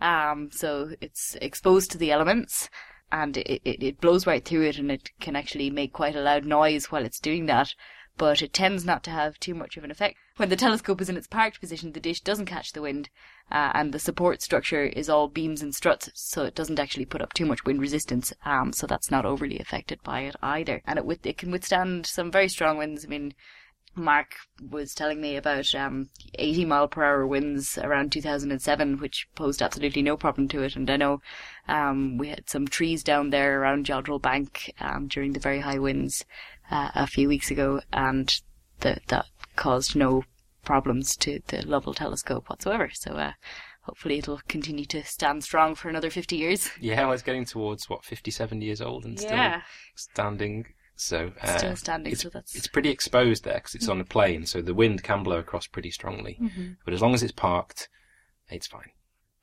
Um, 0.00 0.50
so 0.50 0.90
it's 1.00 1.36
exposed 1.42 1.90
to 1.90 1.98
the 1.98 2.10
elements 2.10 2.70
and 3.12 3.36
it, 3.36 3.60
it, 3.64 3.82
it 3.82 4.00
blows 4.00 4.26
right 4.26 4.44
through 4.44 4.62
it 4.62 4.78
and 4.78 4.90
it 4.90 5.10
can 5.20 5.36
actually 5.36 5.70
make 5.70 5.92
quite 5.92 6.16
a 6.16 6.22
loud 6.22 6.44
noise 6.44 6.90
while 6.90 7.04
it's 7.04 7.20
doing 7.20 7.46
that. 7.46 7.74
But 8.16 8.42
it 8.42 8.52
tends 8.52 8.84
not 8.84 9.02
to 9.04 9.10
have 9.10 9.40
too 9.40 9.54
much 9.54 9.76
of 9.76 9.84
an 9.84 9.90
effect. 9.90 10.16
When 10.36 10.48
the 10.48 10.56
telescope 10.56 11.00
is 11.00 11.08
in 11.08 11.16
its 11.16 11.26
parked 11.26 11.60
position, 11.60 11.92
the 11.92 12.00
dish 12.00 12.20
doesn't 12.20 12.46
catch 12.46 12.72
the 12.72 12.82
wind, 12.82 13.10
uh, 13.50 13.72
and 13.74 13.92
the 13.92 13.98
support 13.98 14.42
structure 14.42 14.84
is 14.84 15.08
all 15.08 15.28
beams 15.28 15.62
and 15.62 15.74
struts, 15.74 16.10
so 16.14 16.44
it 16.44 16.54
doesn't 16.54 16.78
actually 16.78 17.04
put 17.04 17.22
up 17.22 17.32
too 17.32 17.46
much 17.46 17.64
wind 17.64 17.80
resistance. 17.80 18.32
Um, 18.44 18.72
so 18.72 18.86
that's 18.86 19.10
not 19.10 19.26
overly 19.26 19.58
affected 19.58 20.02
by 20.02 20.20
it 20.20 20.36
either, 20.42 20.82
and 20.86 20.98
it 20.98 21.04
with 21.04 21.26
it 21.26 21.38
can 21.38 21.50
withstand 21.50 22.06
some 22.06 22.30
very 22.30 22.48
strong 22.48 22.78
winds. 22.78 23.04
I 23.04 23.08
mean, 23.08 23.34
Mark 23.96 24.36
was 24.70 24.94
telling 24.94 25.20
me 25.20 25.36
about 25.36 25.74
um, 25.74 26.10
80 26.38 26.64
mile 26.64 26.86
per 26.86 27.02
hour 27.02 27.26
winds 27.26 27.76
around 27.76 28.12
2007, 28.12 28.98
which 28.98 29.28
posed 29.34 29.60
absolutely 29.60 30.02
no 30.02 30.16
problem 30.16 30.46
to 30.48 30.62
it. 30.62 30.76
And 30.76 30.88
I 30.88 30.96
know 30.96 31.20
um, 31.66 32.16
we 32.16 32.28
had 32.28 32.48
some 32.48 32.68
trees 32.68 33.02
down 33.02 33.30
there 33.30 33.60
around 33.60 33.86
Jodrell 33.86 34.22
Bank 34.22 34.72
um, 34.80 35.08
during 35.08 35.32
the 35.32 35.40
very 35.40 35.60
high 35.60 35.78
winds 35.78 36.24
uh, 36.70 36.90
a 36.94 37.06
few 37.06 37.28
weeks 37.28 37.50
ago, 37.50 37.80
and 37.92 38.32
the, 38.80 38.98
that 39.08 39.26
caused 39.56 39.96
no 39.96 40.24
problems 40.64 41.16
to 41.16 41.40
the 41.48 41.62
Lovell 41.66 41.94
telescope 41.94 42.48
whatsoever. 42.50 42.90
So 42.92 43.12
uh, 43.12 43.32
hopefully 43.82 44.18
it'll 44.18 44.40
continue 44.48 44.84
to 44.86 45.02
stand 45.04 45.44
strong 45.44 45.74
for 45.74 45.88
another 45.88 46.10
50 46.10 46.36
years. 46.36 46.70
Yeah, 46.80 47.02
well, 47.04 47.12
it's 47.12 47.22
getting 47.22 47.44
towards, 47.44 47.88
what, 47.88 48.04
57 48.04 48.60
years 48.62 48.80
old 48.80 49.04
and 49.04 49.18
Yeah. 49.20 49.62
still 49.94 50.14
standing. 50.14 50.66
So 50.96 51.32
uh, 51.40 51.56
Still 51.56 51.76
standing, 51.76 52.12
it's, 52.12 52.22
so 52.22 52.28
that's- 52.28 52.54
it's 52.54 52.66
pretty 52.68 52.90
exposed 52.90 53.44
there 53.44 53.54
because 53.54 53.74
it's 53.74 53.88
on 53.88 54.02
a 54.02 54.04
plain, 54.04 54.44
so 54.44 54.60
the 54.60 54.74
wind 54.74 55.02
can 55.02 55.22
blow 55.22 55.38
across 55.38 55.66
pretty 55.66 55.90
strongly. 55.90 56.38
But 56.84 56.92
as 56.92 57.00
long 57.00 57.14
as 57.14 57.22
it's 57.22 57.32
parked, 57.32 57.88
it's 58.50 58.66
fine. 58.66 58.90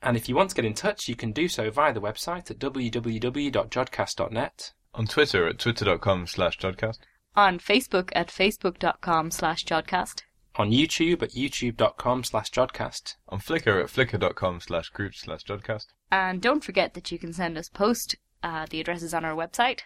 And 0.00 0.16
if 0.16 0.28
you 0.28 0.36
want 0.36 0.50
to 0.50 0.54
get 0.54 0.64
in 0.64 0.74
touch, 0.74 1.08
you 1.08 1.16
can 1.16 1.32
do 1.32 1.48
so 1.48 1.68
via 1.72 1.92
the 1.92 2.00
website 2.00 2.48
at 2.52 2.60
www.jodcast.net. 2.60 4.72
On 4.94 5.06
Twitter 5.06 5.48
at 5.48 5.58
twitter.com 5.58 6.26
slash 6.28 6.56
Jodcast. 6.58 6.98
On 7.38 7.60
Facebook 7.60 8.10
at 8.16 8.30
facebook.com 8.30 9.30
slash 9.30 9.64
jodcast. 9.64 10.22
On 10.56 10.72
YouTube 10.72 11.22
at 11.22 11.30
youtube.com 11.30 12.24
slash 12.24 12.50
jodcast. 12.50 13.14
On 13.28 13.38
Flickr 13.38 13.80
at 13.80 13.90
flickr.com 13.90 14.60
slash 14.60 14.88
groups 14.88 15.20
slash 15.20 15.44
Jodcast. 15.44 15.86
And 16.10 16.42
don't 16.42 16.64
forget 16.64 16.94
that 16.94 17.12
you 17.12 17.18
can 17.20 17.32
send 17.32 17.56
us 17.56 17.68
post. 17.68 18.16
Uh, 18.42 18.66
the 18.68 18.80
address 18.80 19.04
is 19.04 19.14
on 19.14 19.24
our 19.24 19.36
website. 19.36 19.82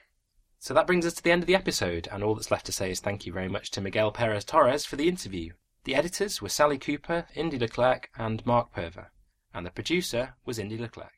So 0.60 0.72
that 0.72 0.86
brings 0.86 1.04
us 1.04 1.12
to 1.12 1.22
the 1.22 1.30
end 1.30 1.42
of 1.42 1.46
the 1.46 1.54
episode, 1.54 2.08
and 2.10 2.24
all 2.24 2.34
that's 2.34 2.50
left 2.50 2.64
to 2.66 2.72
say 2.72 2.90
is 2.90 3.00
thank 3.00 3.26
you 3.26 3.34
very 3.34 3.50
much 3.50 3.70
to 3.72 3.82
Miguel 3.82 4.14
Pérez-Torres 4.14 4.86
for 4.86 4.96
the 4.96 5.08
interview. 5.08 5.52
The 5.84 5.94
editors 5.94 6.40
were 6.40 6.48
Sally 6.48 6.78
Cooper, 6.78 7.26
Indy 7.34 7.58
Leclerc, 7.58 8.08
and 8.16 8.46
Mark 8.46 8.72
Purver, 8.72 9.12
and 9.52 9.66
the 9.66 9.70
producer 9.70 10.36
was 10.46 10.58
Indy 10.58 10.78
Leclerc. 10.78 11.12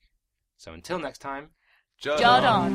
So 0.57 0.73
until 0.73 0.99
next 0.99 1.19
time, 1.19 1.51
Jod 2.03 2.19
Jod 2.19 2.43
on. 2.43 2.75